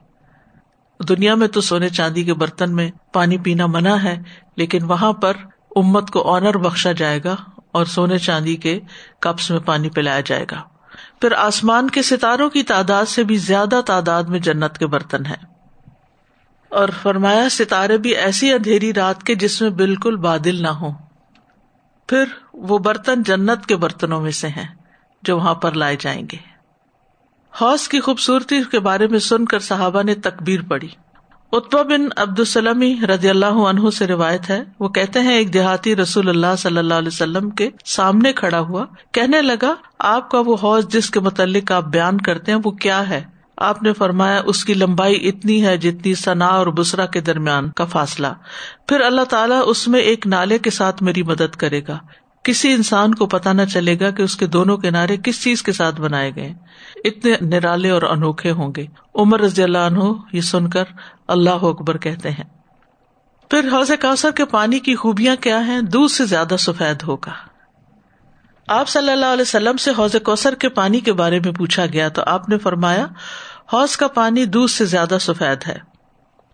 دنیا 1.08 1.34
میں 1.34 1.48
تو 1.48 1.60
سونے 1.60 1.88
چاندی 1.88 2.24
کے 2.24 2.34
برتن 2.34 2.76
میں 2.76 2.90
پانی 3.12 3.38
پینا 3.38 3.66
منع 3.66 3.96
ہے، 3.96 4.22
لیکن 4.56 4.84
وہاں 4.84 5.12
پر 5.12 5.32
امت 5.76 6.10
کو 6.10 6.34
آنر 6.34 6.58
بخشا 6.58 6.92
جائے 6.92 7.20
گا 7.24 7.36
اور 7.72 7.84
سونے 7.84 8.18
چاندی 8.18 8.56
کے 8.56 8.80
کپس 9.18 9.50
میں 9.50 9.60
پانی 9.60 9.90
پلایا 9.90 10.20
جائے 10.26 10.44
گا۔ 10.50 10.73
پھر 11.20 11.32
آسمان 11.32 11.90
کے 11.90 12.02
ستاروں 12.02 12.50
کی 12.50 12.62
تعداد 12.62 13.04
سے 13.04 13.24
بھی 13.24 13.36
زیادہ 13.36 13.80
تعداد 13.86 14.22
میں 14.22 14.38
جنت 14.38 14.78
کے 14.78 14.86
برتن 14.86 15.26
ہیں۔ 15.26 15.54
اور 16.68 16.88
فرمایا، 17.02 17.48
ستارے 17.50 17.98
بھی 17.98 18.10
ایسی 18.10 18.52
اندھیری 18.52 18.94
رات 18.94 19.22
کے 19.22 19.34
جس 19.34 19.62
میں 19.62 19.70
بالکل 19.70 20.16
بادل 20.16 20.62
نہ 20.62 20.68
ہو 20.68 20.92
پھر 22.06 22.24
وہ 22.52 22.78
برتن 22.78 23.22
جنت 23.22 23.66
کے 23.66 23.76
برتنوں 23.76 24.20
میں 24.20 24.30
سے 24.30 24.48
ہیں 24.48 24.74
جو 25.22 25.36
وہاں 25.36 25.54
پر 25.54 25.72
لائے 25.72 25.96
جائیں 26.00 26.22
گے۔ 26.32 26.54
حوص 27.60 27.88
کی 27.88 28.00
خوبصورتی 28.00 28.62
کے 28.62 28.80
بارے 28.80 29.06
میں 29.06 29.18
سن 29.18 29.44
کر 29.44 29.58
صحابہ 29.58 30.02
نے 30.02 30.14
تکبیر 30.14 30.62
پڑی 30.62 30.88
اتبا 31.56 31.82
بن 31.82 32.06
عبد 32.16 32.38
السلمی 32.38 32.96
رضی 33.06 33.30
اللہ 33.30 33.46
عنہ 33.46 33.90
سے 33.90 34.06
روایت 34.06 34.50
ہے۔ 34.50 34.62
وہ 34.80 34.88
کہتے 34.88 35.20
ہیں، 35.20 35.34
ایک 35.34 35.52
دیہاتی 35.52 35.96
رسول 35.96 36.28
اللہ 36.28 36.56
صلی 36.58 36.78
اللہ 36.78 36.94
علیہ 36.94 37.08
وسلم 37.08 37.50
کے 37.50 37.70
سامنے 37.84 38.32
کھڑا 38.32 38.60
ہوا۔ 38.60 38.86
کہنے 39.12 39.42
لگا، 39.42 39.74
آپ 39.98 40.30
کا 40.30 40.42
وہ 40.46 40.56
حوض 40.62 40.86
جس 40.88 41.10
کے 41.10 41.20
متعلق 41.20 41.72
آپ 41.72 41.84
بیان 41.84 42.20
کرتے 42.20 42.52
ہیں، 42.52 42.58
وہ 42.64 42.70
کیا 42.70 43.08
ہے؟ 43.08 43.24
آپ 43.56 43.82
نے 43.82 43.92
فرمایا، 43.92 44.42
اس 44.44 44.64
کی 44.64 44.74
لمبائی 44.74 45.28
اتنی 45.28 45.66
ہے 45.66 45.76
جتنی 45.76 46.14
سنا 46.14 46.46
اور 46.46 46.66
بسرا 46.66 47.06
کے 47.06 47.20
درمیان 47.20 47.70
کا 47.70 47.84
فاصلہ۔ 47.84 48.26
پھر 48.88 49.00
اللہ 49.00 49.24
تعالیٰ 49.24 49.62
اس 49.66 49.88
میں 49.88 50.00
ایک 50.00 50.26
نالے 50.26 50.58
کے 50.58 50.70
ساتھ 50.70 51.02
میری 51.02 51.22
مدد 51.22 51.56
کرے 51.56 51.80
گا۔ 51.88 51.98
کسی 52.44 52.72
انسان 52.72 53.14
کو 53.14 53.26
پتا 53.26 53.52
نہ 53.52 53.62
چلے 53.72 54.00
گا 54.00 54.10
کہ 54.10 54.22
اس 54.22 54.36
کے 54.36 54.46
دونوں 54.46 54.76
کنارے 54.76 55.16
کس 55.24 55.42
چیز 55.42 55.62
کے 55.62 55.72
ساتھ 55.72 56.00
بنائے 56.00 56.32
گئے 56.36 56.54
اتنے 57.04 57.34
نرالے 57.40 57.90
اور 57.90 58.02
انوکھے 58.02 58.50
ہوں 58.50 58.72
گے۔ 58.76 58.86
عمر 59.14 59.40
رضی 59.40 59.62
اللہ 59.62 59.78
عنہ 59.78 60.04
یہ 60.32 60.40
سن 60.40 60.70
کر 60.70 60.84
اللہ 61.28 61.50
اکبر 61.50 61.96
کہتے 61.96 62.30
ہیں۔ 62.30 62.44
پھر 63.50 63.68
حوض 63.72 63.90
کوثر 64.00 64.30
کے 64.30 64.44
پانی 64.44 64.78
کی 64.78 64.94
خوبیاں 64.94 65.36
کیا 65.36 65.66
ہیں؟ 65.66 65.80
دودھ 65.80 66.12
سے 66.12 66.24
زیادہ 66.24 66.56
سفید 66.58 67.02
ہوگا۔ 67.02 67.32
آپ 68.68 68.88
صلی 68.88 69.10
اللہ 69.10 69.26
علیہ 69.26 69.42
وسلم 69.42 69.76
سے 69.76 69.90
حوض 69.98 70.16
کوثر 70.24 70.54
کے 70.54 70.68
پانی 70.68 71.00
کے 71.00 71.12
بارے 71.12 71.40
میں 71.44 71.52
پوچھا 71.52 71.86
گیا 71.86 72.08
تو 72.08 72.22
آپ 72.26 72.48
نے 72.48 72.58
فرمایا، 72.58 73.06
حوض 73.72 73.96
کا 73.96 74.08
پانی 74.08 74.44
دودھ 74.44 74.70
سے 74.70 74.84
زیادہ 74.84 75.16
سفید 75.20 75.58
ہے۔ 75.66 75.78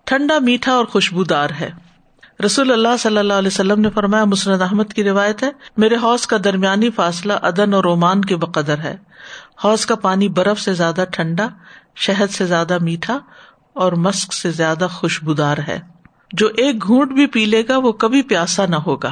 ٹھنڈا 0.04 0.38
میٹھا 0.38 0.72
اور 0.72 0.84
خوشبودار 0.84 1.50
ہے۔ 1.60 1.89
رسول 2.44 2.72
اللہ 2.72 2.96
صلی 2.98 3.18
اللہ 3.18 3.32
علیہ 3.32 3.46
وسلم 3.46 3.80
نے 3.80 3.90
فرمایا 3.90 4.24
مسرد 4.24 4.62
احمد 4.62 4.84
کی 4.84 5.04
روایت 5.04 5.42
ہے، 5.42 5.50
میرے 5.76 5.94
حوض 5.94 6.26
کا 6.26 6.36
درمیانی 6.44 6.90
فاصلہ 6.90 7.32
ادن 7.42 7.74
اور 7.74 7.84
رومان 7.84 8.22
کے 8.22 8.36
بقدر 8.36 8.78
ہے۔ 8.78 8.96
حوض 9.64 9.86
کا 9.86 9.94
پانی 9.94 10.28
برف 10.28 10.60
سے 10.60 10.74
زیادہ 10.74 11.04
ٹھنڈا، 11.12 11.48
شہد 11.96 12.30
سے 12.30 12.46
زیادہ 12.46 12.78
میٹھا 12.80 13.18
اور 13.72 13.92
مسک 13.92 14.34
سے 14.34 14.50
زیادہ 14.50 14.86
خوشبودار 14.92 15.58
ہے۔ 15.68 15.80
جو 16.32 16.46
ایک 16.46 16.86
گھونٹ 16.86 17.12
بھی 17.12 17.26
پی 17.26 17.44
لے 17.44 17.62
گا، 17.68 17.76
وہ 17.76 17.92
کبھی 17.92 18.22
پیاسا 18.22 18.66
نہ 18.66 18.76
ہوگا۔ 18.76 19.10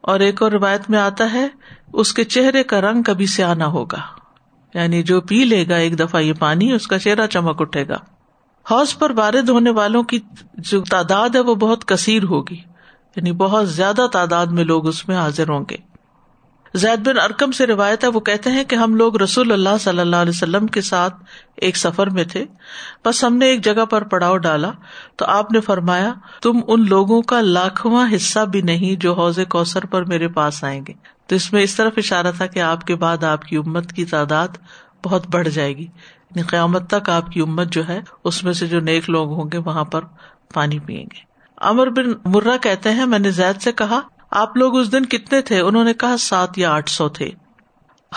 اور 0.00 0.20
ایک 0.20 0.42
اور 0.42 0.52
روایت 0.52 0.90
میں 0.90 0.98
آتا 0.98 1.32
ہے، 1.32 1.48
اس 1.92 2.12
کے 2.12 2.24
چہرے 2.24 2.62
کا 2.62 2.80
رنگ 2.80 3.02
کبھی 3.02 3.26
سیاہ 3.26 3.54
نہ 3.54 3.64
ہوگا۔ 3.64 4.00
یعنی 4.74 5.02
جو 5.02 5.20
پی 5.20 5.44
لے 5.44 5.68
گا 5.68 5.76
ایک 5.76 5.98
دفعہ 5.98 6.20
یہ 6.20 6.32
پانی، 6.32 6.72
اس 6.72 6.86
کا 6.86 6.98
چہرہ 6.98 7.26
چمک 7.26 7.60
اٹھے 7.60 7.88
گا۔ 7.88 7.96
حوض 8.70 8.98
پر 8.98 9.12
وارد 9.16 9.48
ہونے 9.48 9.70
والوں 9.70 10.02
کی 10.02 10.18
جو 10.54 10.82
تعداد 10.90 11.28
ہے 11.34 11.40
وہ 11.40 11.54
بہت 11.54 11.84
کثیر 11.84 12.22
ہوگی۔ 12.22 12.56
یعنی 13.16 13.32
بہت 13.32 13.70
زیادہ 13.70 14.06
تعداد 14.12 14.46
میں 14.46 14.64
لوگ 14.64 14.86
اس 14.86 15.08
میں 15.08 15.16
حاضر 15.16 15.48
ہوں 15.48 15.64
گے۔ 15.70 15.76
زید 16.74 17.08
بن 17.08 17.18
ارکم 17.18 17.52
سے 17.52 17.66
روایت 17.66 18.04
ہے، 18.04 18.08
وہ 18.08 18.20
کہتے 18.20 18.50
ہیں 18.50 18.64
کہ 18.64 18.76
ہم 18.76 18.94
لوگ 18.94 19.16
رسول 19.16 19.52
اللہ 19.52 19.68
صلی 19.80 19.98
اللہ 19.98 20.16
علیہ 20.16 20.32
وسلم 20.34 20.66
کے 20.66 20.80
ساتھ 20.80 21.14
ایک 21.56 21.76
سفر 21.76 22.06
میں 22.06 22.24
تھے۔ 22.24 22.44
بس 23.04 23.24
ہم 23.24 23.36
نے 23.36 23.46
ایک 23.46 23.64
جگہ 23.64 23.84
پر 23.84 24.02
پڑاؤ 24.02 24.36
ڈالا۔ 24.36 24.70
تو 25.16 25.24
آپ 25.24 25.52
نے 25.52 25.60
فرمایا، 25.60 26.14
تم 26.42 26.60
ان 26.66 26.88
لوگوں 26.88 27.22
کا 27.22 27.40
لاکھواں 27.40 28.16
حصہ 28.16 28.40
بھی 28.40 28.60
نہیں 28.60 29.00
جو 29.00 29.14
حوض 29.14 29.38
کوثر 29.48 29.86
پر 29.86 30.04
میرے 30.04 30.28
پاس 30.28 30.64
آئیں 30.64 30.80
گے۔ 30.88 30.92
تو 31.26 31.36
اس 31.36 31.52
میں 31.52 31.62
اس 31.62 31.74
طرف 31.74 31.92
اشارہ 31.96 32.32
تھا 32.36 32.46
کہ 32.46 32.60
آپ 32.60 32.84
کے 32.84 32.94
بعد 32.94 33.24
آپ 33.24 33.44
کی 33.44 33.56
امت 33.56 33.92
کی 33.92 34.04
تعداد 34.04 34.48
بہت 35.04 35.26
بڑھ 35.26 35.48
جائے 35.48 35.76
گی۔ 35.76 35.86
یعنی 36.34 36.48
قیامت 36.48 36.90
تک 36.90 37.10
آپ 37.10 37.26
کی 37.26 37.40
امت 37.40 37.72
جو 37.72 37.88
ہے، 37.88 38.00
اس 38.24 38.44
میں 38.44 38.52
سے 38.52 38.66
جو 38.66 38.80
نیک 38.80 39.10
لوگ 39.10 39.32
ہوں 39.32 39.44
گے، 39.52 39.58
وہاں 39.58 39.84
پر 39.84 40.00
پانی 40.54 40.78
پیئیں 40.78 41.04
گے۔ 41.04 41.20
امر 41.56 41.90
بن 41.90 42.04
مرا 42.24 42.56
کہتے 42.56 42.90
ہیں، 42.90 43.06
میں 43.06 43.18
نے 43.18 43.30
زید 43.30 43.62
سے 43.62 43.72
کہا، 43.72 44.00
آپ 44.30 44.56
لوگ 44.56 44.78
اس 44.78 44.92
دن 44.92 45.04
کتنے 45.04 45.40
تھے؟ 45.40 45.60
انہوں 45.60 45.84
نے 45.84 45.94
کہا، 45.94 46.16
سات 46.16 46.58
یا 46.58 46.72
آٹھ 46.72 46.90
سو 46.90 47.08
تھے۔ 47.08 47.30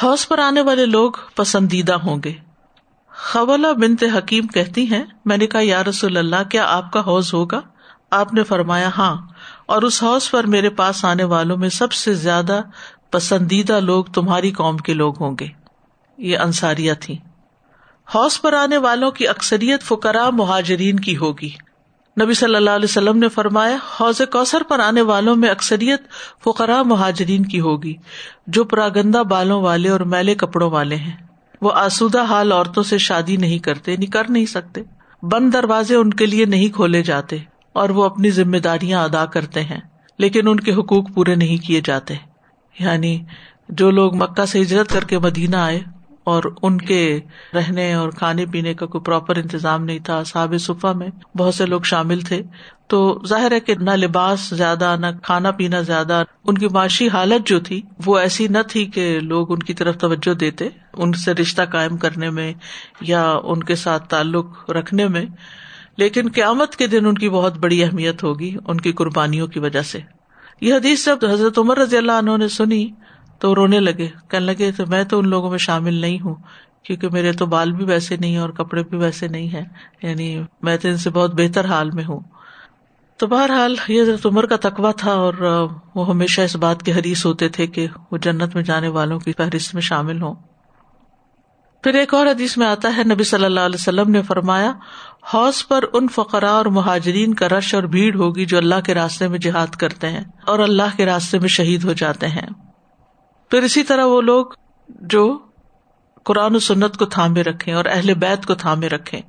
حوض 0.04 0.28
پر 0.28 0.40
آنے 0.40 0.62
والے 0.62 0.86
لوگ 0.86 1.12
پسندیدہ 1.36 1.94
ہوں 1.94 2.18
گے۔ 2.26 2.34
خولا 3.34 3.72
بنت 3.72 4.04
حکیم 4.18 4.48
کہتی 4.48 4.92
ہیں، 4.92 5.04
میں 5.26 5.38
نے 5.38 5.48
کہا، 5.48 5.62
یا 5.64 5.84
رسول 5.84 6.18
اللہ، 6.18 6.50
کیا 6.52 6.66
آپ 6.68 6.92
کا 6.92 7.00
حوض 7.00 7.34
ہوگا؟ 7.34 7.62
آپ 8.12 8.34
نے 8.34 8.44
فرمایا 8.44 8.90
ہاں۔ 8.98 9.28
اور 9.66 9.82
اس 9.82 10.04
حوض 10.04 10.30
پر 10.30 10.44
میرے 10.44 10.70
پاس 10.70 11.06
آنے 11.06 11.24
والوں 11.24 11.58
میں 11.58 11.70
سب 11.70 11.92
سے 11.92 12.14
زیادہ 12.14 12.62
پسندیدہ 13.12 13.80
لوگ 13.80 14.06
تمہاری 14.06 14.52
قوم 14.52 14.78
کے 14.78 14.94
لوگ 14.94 15.14
ہوں 15.20 15.36
گے۔ 15.40 15.48
یہ 16.18 16.38
انصاریہ 16.38 16.94
تھی 17.00 17.18
حوض 18.16 18.42
پر 18.42 18.54
آنے 18.54 18.78
والوں 18.78 19.12
کی 19.12 19.28
اکثریت 19.28 19.82
فکرا 19.82 20.30
مہاجرین 20.30 21.00
کی 21.00 21.18
ہوگی۔ 21.18 21.50
نبی 22.22 22.34
صلی 22.34 22.56
اللہ 22.56 22.70
علیہ 22.70 22.88
وسلم 22.90 23.18
نے 23.18 23.30
فرمایا، 23.30 23.78
حوض 24.00 24.22
کوثر 24.32 24.64
پر 24.64 24.80
آنے 24.80 25.02
والوں 25.02 25.36
میں 25.36 25.50
اکثریت 25.50 26.02
فقرا 26.44 26.84
مہاجرین 26.84 27.46
کی 27.46 27.60
ہوگی، 27.60 27.94
جو 28.48 28.64
پراگندا 28.64 29.22
بالوں 29.22 29.62
والے 29.62 29.90
اور 29.90 30.00
میلے 30.00 30.36
کپڑوں 30.36 30.72
والے 30.72 30.96
ہیں۔ 30.96 31.14
وہ 31.62 31.72
آسودہ 31.76 32.24
حال 32.24 32.52
عورتوں 32.52 32.84
سے 32.84 32.98
شادی 32.98 33.38
نہیں 33.38 33.60
کرتے 33.60 33.96
نہیں 33.96 34.12
کر 34.12 34.30
نہیں 34.30 34.46
سکتے۔ 34.46 34.82
بند 35.22 35.54
دروازے 35.54 35.96
ان 35.96 36.10
کے 36.10 36.26
لیے 36.26 36.46
نہیں 36.46 36.76
کھولے 36.76 37.04
جاتے 37.04 37.38
اور 37.74 37.90
وہ 37.90 38.04
اپنی 38.04 38.30
ذمہ 38.30 38.58
داریاں 38.58 39.04
ادا 39.04 39.26
کرتے 39.26 39.64
ہیں، 39.64 39.82
لیکن 40.20 40.48
ان 40.48 40.60
کے 40.60 40.74
حقوق 40.74 41.06
پورے 41.14 41.36
نہیں 41.36 41.66
کیے 41.66 41.82
جاتے۔ 41.86 42.14
یعنی 42.80 43.24
جو 43.70 43.92
لوگ 43.92 44.16
مکہ 44.16 44.46
سے 44.46 44.62
ہجرت 44.62 44.90
کر 44.94 45.04
کے 45.04 45.20
مدینہ 45.20 45.56
آئے 45.56 45.80
اور 46.28 46.44
ان 46.62 46.78
کے 46.78 47.20
رہنے 47.54 47.94
اور 47.94 48.10
کھانے 48.10 48.46
پینے 48.46 48.74
کا 48.74 48.86
کوئی 48.86 49.02
پراپر 49.02 49.36
انتظام 49.36 49.84
نہیں 49.84 50.00
تھا۔ 50.00 50.24
صحاب 50.24 50.54
صفا 50.60 50.92
میں 50.92 51.38
بہت 51.38 51.56
سے 51.56 51.66
لوگ 51.66 51.82
شامل 51.82 52.22
تھے۔ 52.22 52.44
تو 52.88 53.22
ظاہر 53.28 53.52
ہے 53.52 53.60
کہ 53.60 53.76
نہ 53.76 53.92
لباس 53.92 54.50
زیادہ، 54.50 54.96
نہ 55.00 55.06
کھانا 55.24 55.52
پینا 55.52 55.82
زیادہ، 55.82 56.24
ان 56.46 56.58
کی 56.58 56.68
معاشی 56.68 57.10
حالت 57.10 57.48
جو 57.48 57.60
تھی، 57.60 57.82
وہ 58.06 58.18
ایسی 58.18 58.48
نہ 58.48 58.58
تھی 58.68 58.86
کہ 58.86 59.20
لوگ 59.20 59.52
ان 59.52 59.60
کی 59.60 59.74
طرف 59.74 59.98
توجہ 59.98 60.34
دیتے، 60.34 60.70
ان 60.94 61.14
سے 61.14 61.34
رشتہ 61.34 61.62
قائم 61.72 61.98
کرنے 61.98 62.30
میں 62.30 62.54
یا 63.02 63.38
ان 63.44 63.64
کے 63.64 63.76
ساتھ 63.76 64.10
تعلق 64.10 64.70
رکھنے 64.70 65.08
میں۔ 65.08 65.26
لیکن 65.98 66.30
قیامت 66.34 66.76
کے 66.76 66.88
دن 66.88 67.06
ان 67.06 67.16
کی 67.16 67.30
بہت 67.30 67.58
بڑی 67.58 67.84
اہمیت 67.84 68.24
ہوگی، 68.24 68.56
ان 68.68 68.78
کی 68.78 68.92
قربانیوں 68.92 69.48
کی 69.48 69.60
وجہ 69.60 69.82
سے۔ 69.82 70.00
یہ 70.62 70.74
حدیث 70.74 71.06
جب 71.06 71.30
حضرت 71.32 71.60
عمر 71.60 71.78
رضی 71.78 71.98
اللہ 71.98 72.12
عنہ 72.12 72.38
نے 72.38 72.48
سنی 72.48 72.92
تو 73.40 73.56
رونے 73.56 73.80
لگے، 73.80 74.08
کہنے 74.28 74.46
لگے 74.46 74.72
تو 74.72 74.86
میں 74.88 75.04
تو 75.04 75.20
ان 75.20 75.28
لوگوں 75.28 75.50
میں 75.50 75.58
شامل 75.58 75.94
نہیں 75.94 76.20
ہوں، 76.20 76.36
کیونکہ 76.84 77.10
میرے 77.10 77.32
تو 77.32 77.46
بال 77.46 77.72
بھی 77.72 77.86
ویسے 77.86 78.18
نہیں 78.18 78.38
اور 78.38 78.50
کپڑے 78.50 78.84
بھی 78.84 78.98
ویسے 78.98 79.28
نہیں 79.28 79.54
ہے 79.54 79.64
یعنی 80.02 80.42
میں 80.62 80.78
تو 80.78 80.88
ان 80.88 80.98
سے 80.98 81.10
بہت 81.10 81.34
بہتر 81.34 81.66
حال 81.66 81.92
میں 81.92 82.04
ہوں۔ 82.04 82.20
تو 83.18 83.28
بہرحال 83.28 83.76
یہ 83.88 84.04
عمر 84.26 84.46
کا 84.46 84.56
تقوا 84.56 84.92
تھا 84.92 85.12
اور 85.12 85.34
وہ 85.96 86.10
ہمیشہ 86.10 86.42
اس 86.42 86.56
بات 86.56 86.84
کے 86.84 86.94
حریث 86.94 87.26
ہوتے 87.26 87.50
تھے 87.50 87.68
کہ 87.68 87.88
وہ 88.12 88.18
جنت 88.18 88.56
میں 88.56 88.64
جانے 88.64 88.88
والوں 88.88 89.20
کی 89.20 89.32
فہرست 89.38 89.74
میں 89.74 89.82
شامل 89.82 90.22
ہوں۔ 90.22 90.36
پھر 91.84 91.94
ایک 91.94 92.14
اور 92.14 92.26
حدیث 92.26 92.58
میں 92.58 92.68
آتا 92.68 92.98
ہے، 92.98 93.04
نبی 93.04 93.24
صلی 93.24 93.46
اللہ 93.46 93.60
علیہ 93.60 93.76
وسلم 93.76 94.12
نے 94.12 94.22
فرمایا 94.22 94.74
حوص 95.34 95.68
پر 95.68 95.84
ان 95.94 96.08
فقراء 96.08 96.52
اور 96.52 96.66
مہاجرین 96.66 97.34
کا 97.34 97.50
رش 97.50 97.76
اور 97.76 97.84
بھیڑ 97.84 98.16
ہوگی 98.16 98.46
جو 98.46 98.58
اللہ 98.58 98.82
کے 98.86 98.94
راستے 98.94 99.28
میں 99.28 99.40
جہاد 99.40 99.76
کرتے 99.76 100.10
ہیں 100.10 100.24
اور 100.48 100.60
اللہ 100.60 100.98
کے 100.98 101.06
راستے 101.06 101.40
میں 101.40 101.48
شہید 101.48 101.84
ہو 101.84 101.94
جاتے 101.94 102.28
ہیں۔ 102.28 102.67
پھر 103.50 103.64
اسی 103.64 103.84
طرح 103.84 104.06
وہ 104.06 104.22
لوگ 104.22 104.46
جو 104.90 105.38
قرآن 106.24 106.56
و 106.56 106.60
سنت 106.60 106.98
کو 106.98 107.06
تھامے 107.06 107.44
رکھے 107.44 107.74
اور 107.74 107.86
اہل 107.86 108.14
بیت 108.14 108.46
کو 108.46 108.56
تھامے 108.56 108.90
رکھے 108.90 109.22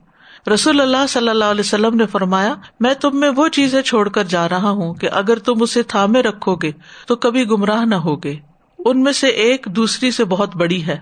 رسول 0.55 0.81
اللہ 0.81 1.07
صلی 1.09 1.29
اللہ 1.29 1.45
علیہ 1.45 1.61
وسلم 1.61 1.97
نے 1.97 2.07
فرمایا، 2.07 2.55
میں 2.81 2.95
تم 2.95 3.21
میں 3.21 3.31
وہ 3.37 3.49
چیزیں 3.49 3.83
چھوڑ 3.83 4.09
کر 4.09 4.25
جا 4.25 4.49
رہا 4.49 4.71
ہوں 4.71 4.95
کہ 4.95 5.09
اگر 5.13 5.39
تم 5.39 5.63
اسے 5.63 5.83
تھامے 5.83 6.23
رکھو 6.23 6.55
گے 6.55 6.73
تو 7.07 7.17
کبھی 7.17 7.51
گمراہ 7.51 7.85
نہ 7.85 7.95
ہوگے 7.95 8.37
ان 8.79 9.03
میں 9.03 9.13
سے 9.13 9.27
ایک 9.27 9.67
دوسری 9.77 10.11
سے 10.11 10.25
بہت 10.25 10.57
بڑی 10.57 10.87
ہے 10.87 10.99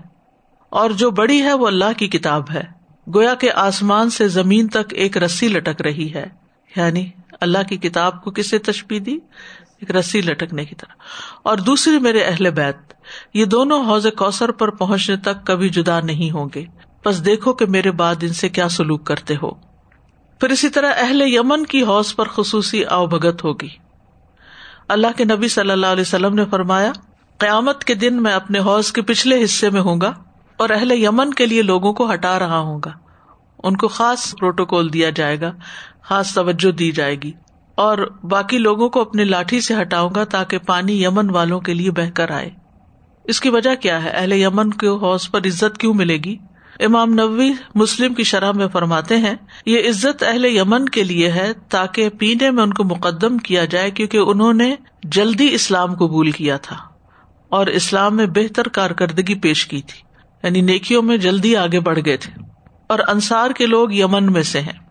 اور 0.69 0.89
جو 0.89 1.11
بڑی 1.11 1.41
ہے 1.41 1.53
وہ 1.53 1.67
اللہ 1.67 1.93
کی 1.97 2.07
کتاب 2.07 2.51
ہے۔ 2.51 2.63
گویا 3.15 3.33
کے 3.33 3.51
آسمان 3.51 4.09
سے 4.09 4.27
زمین 4.27 4.67
تک 4.67 4.93
ایک 4.93 5.17
رسی 5.17 5.47
لٹک 5.47 5.81
رہی 5.81 6.13
ہے۔ 6.13 6.25
یعنی 6.75 7.09
اللہ 7.41 7.57
کی 7.69 7.77
کتاب 7.77 8.23
کو 8.23 8.31
کس 8.31 8.49
سے 8.49 8.57
تشبیح 8.57 8.99
دی؟ 9.05 9.15
ایک 9.79 9.91
رسی 9.91 10.21
لٹکنے 10.21 10.65
کی 10.65 10.75
طرح۔ 10.75 10.93
اور 11.43 11.57
دوسری 11.57 11.99
میرے 11.99 12.19
اہل 12.19 12.49
بیت۔ 12.51 12.93
یہ 13.33 13.45
دونوں 13.45 13.85
حوض 13.85 14.07
کوثر 14.17 14.51
پر 14.51 14.69
پہنچنے 14.69 15.17
تک 15.17 15.45
کبھی 15.45 15.69
جدا 15.69 15.99
نہیں 15.99 16.31
ہوں 16.31 16.49
گے۔ 16.55 16.65
بس 17.05 17.25
دیکھو 17.25 17.53
کہ 17.53 17.65
میرے 17.65 17.91
بعد 17.91 18.15
ان 18.21 18.33
سے 18.33 18.49
کیا 18.49 18.69
سلوک 18.69 19.03
کرتے 19.03 19.35
ہو۔ 19.35 19.51
پھر 20.39 20.49
اسی 20.49 20.69
طرح 20.69 20.93
اہل 20.97 21.21
یمن 21.21 21.65
کی 21.65 21.83
حوض 21.83 22.15
پر 22.15 22.25
خصوصی 22.25 22.85
آؤ 22.85 23.07
بھگت 23.07 23.43
ہوگی۔ 23.43 23.67
اللہ 24.87 25.07
کے 25.17 25.25
نبی 25.25 25.47
صلی 25.47 25.71
اللہ 25.71 25.87
علیہ 25.87 26.01
وسلم 26.01 26.35
نے 26.35 26.45
فرمایا، 26.45 26.91
قیامت 27.37 27.83
کے 27.83 27.93
دن 27.93 28.23
میں 28.23 28.33
اپنے 28.33 28.59
حوض 28.59 28.91
کے 28.91 29.01
پچھلے 29.01 29.43
حصے 29.43 29.69
میں 29.69 29.81
ہوں 29.81 30.01
گا 30.01 30.13
اور 30.57 30.69
اہل 30.69 30.91
یمن 30.91 31.33
کے 31.33 31.45
لیے 31.45 31.61
لوگوں 31.61 31.93
کو 31.93 32.13
ہٹا 32.13 32.39
رہا 32.39 32.57
ہوں 32.57 32.79
گا۔ 32.85 32.91
ان 33.63 33.77
کو 33.77 33.87
خاص 33.87 34.35
پروٹوکول 34.39 34.93
دیا 34.93 35.09
جائے 35.09 35.41
گا، 35.41 35.51
خاص 36.03 36.33
توجہ 36.33 36.71
دی 36.71 36.91
جائے 36.91 37.15
گی 37.15 37.31
اور 37.75 37.97
باقی 38.23 38.57
لوگوں 38.57 38.89
کو 38.89 39.01
اپنی 39.01 39.23
لاٹھی 39.23 39.61
سے 39.61 39.81
ہٹاؤں 39.81 40.09
گا 40.15 40.23
تاکہ 40.23 40.57
پانی 40.57 41.03
یمن 41.03 41.29
والوں 41.29 41.59
کے 41.59 41.73
لیے 41.73 41.91
بہ 41.91 42.09
کر 42.13 42.31
آئے۔ 42.31 42.49
اس 43.27 43.39
کی 43.39 43.49
وجہ 43.49 43.75
کیا 43.75 44.03
ہے؟ 44.03 44.09
اہل 44.09 44.33
یمن 44.33 44.69
کے 44.69 44.87
حوض 44.87 45.29
پر 45.29 45.39
عزت 45.45 45.77
کیوں 45.77 45.93
ملے 45.93 46.17
گی؟ 46.17 46.37
امام 46.79 47.13
نبی 47.13 47.51
مسلم 47.75 48.13
کی 48.13 48.23
شرح 48.23 48.51
میں 48.51 48.67
فرماتے 48.67 49.17
ہیں، 49.17 49.35
یہ 49.65 49.79
عزت 49.79 50.23
اہل 50.23 50.45
یمن 50.45 50.89
کے 50.89 51.03
لیے 51.03 51.31
ہے 51.31 51.51
تاکہ 51.69 52.09
پینے 52.09 52.51
میں 52.51 52.63
ان 52.63 52.73
کو 52.73 52.83
مقدم 52.83 53.37
کیا 53.37 53.65
جائے 53.65 53.91
کیونکہ 53.91 54.17
انہوں 54.17 54.53
نے 54.53 54.75
جلدی 55.03 55.49
اسلام 55.51 55.93
قبول 55.93 56.31
کیا 56.31 56.57
تھا 56.57 56.75
اور 57.49 57.67
اسلام 57.67 58.15
میں 58.15 58.25
بہتر 58.25 58.67
کارکردگی 58.67 59.35
پیش 59.35 59.65
کی 59.65 59.81
تھی۔ 59.81 59.99
یعنی 60.43 60.61
نیکیوں 60.61 61.01
میں 61.01 61.17
جلدی 61.17 61.55
آگے 61.55 61.79
بڑھ 61.79 61.99
گئے 62.05 62.17
تھے۔ 62.17 62.41
اور 62.87 62.99
انصار 63.07 63.51
کے 63.51 63.65
لوگ 63.65 63.91
یمن 63.91 64.33
میں 64.33 64.43
سے 64.43 64.61
ہیں۔ 64.61 64.87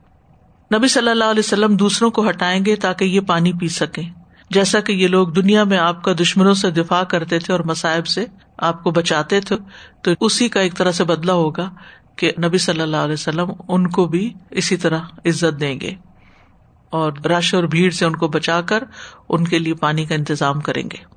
نبی 0.78 0.88
صلی 0.88 1.10
اللہ 1.10 1.24
علیہ 1.24 1.42
وسلم 1.44 1.76
دوسروں 1.76 2.10
کو 2.10 2.28
ہٹائیں 2.28 2.64
گے 2.64 2.76
تاکہ 2.76 3.04
یہ 3.04 3.20
پانی 3.20 3.52
پی 3.52 3.68
سکیں۔ 3.68 4.25
جیسا 4.50 4.80
کہ 4.80 4.92
یہ 4.92 5.08
لوگ 5.08 5.28
دنیا 5.28 5.64
میں 5.64 5.78
آپ 5.78 6.02
کا 6.02 6.12
دشمنوں 6.20 6.54
سے 6.54 6.70
دفاع 6.70 7.02
کرتے 7.02 7.38
تھے 7.38 7.52
اور 7.52 7.60
مسائب 7.60 8.06
سے 8.06 8.26
آپ 8.58 8.82
کو 8.82 8.90
بچاتے 8.90 9.40
تھے، 9.40 9.56
تو 10.02 10.10
اسی 10.20 10.48
کا 10.48 10.60
ایک 10.60 10.76
طرح 10.76 10.92
سے 10.92 11.04
بدلا 11.04 11.32
ہوگا 11.32 11.70
کہ 12.16 12.32
نبی 12.44 12.58
صلی 12.58 12.80
اللہ 12.80 12.96
علیہ 12.96 13.12
وسلم 13.12 13.50
ان 13.68 13.90
کو 13.90 14.04
بھی 14.04 14.32
اسی 14.50 14.76
طرح 14.76 14.98
عزت 15.26 15.60
دیں 15.60 15.80
گے 15.80 15.94
اور 16.90 17.12
رش 17.12 17.54
اور 17.54 17.64
بھیڑ 17.64 17.90
سے 17.90 18.04
ان 18.04 18.16
کو 18.16 18.28
بچا 18.28 18.60
کر 18.60 18.84
ان 19.28 19.44
کے 19.44 19.58
لیے 19.58 19.74
پانی 19.74 20.04
کا 20.04 20.14
انتظام 20.14 20.60
کریں 20.60 20.82
گے۔ 20.82 21.15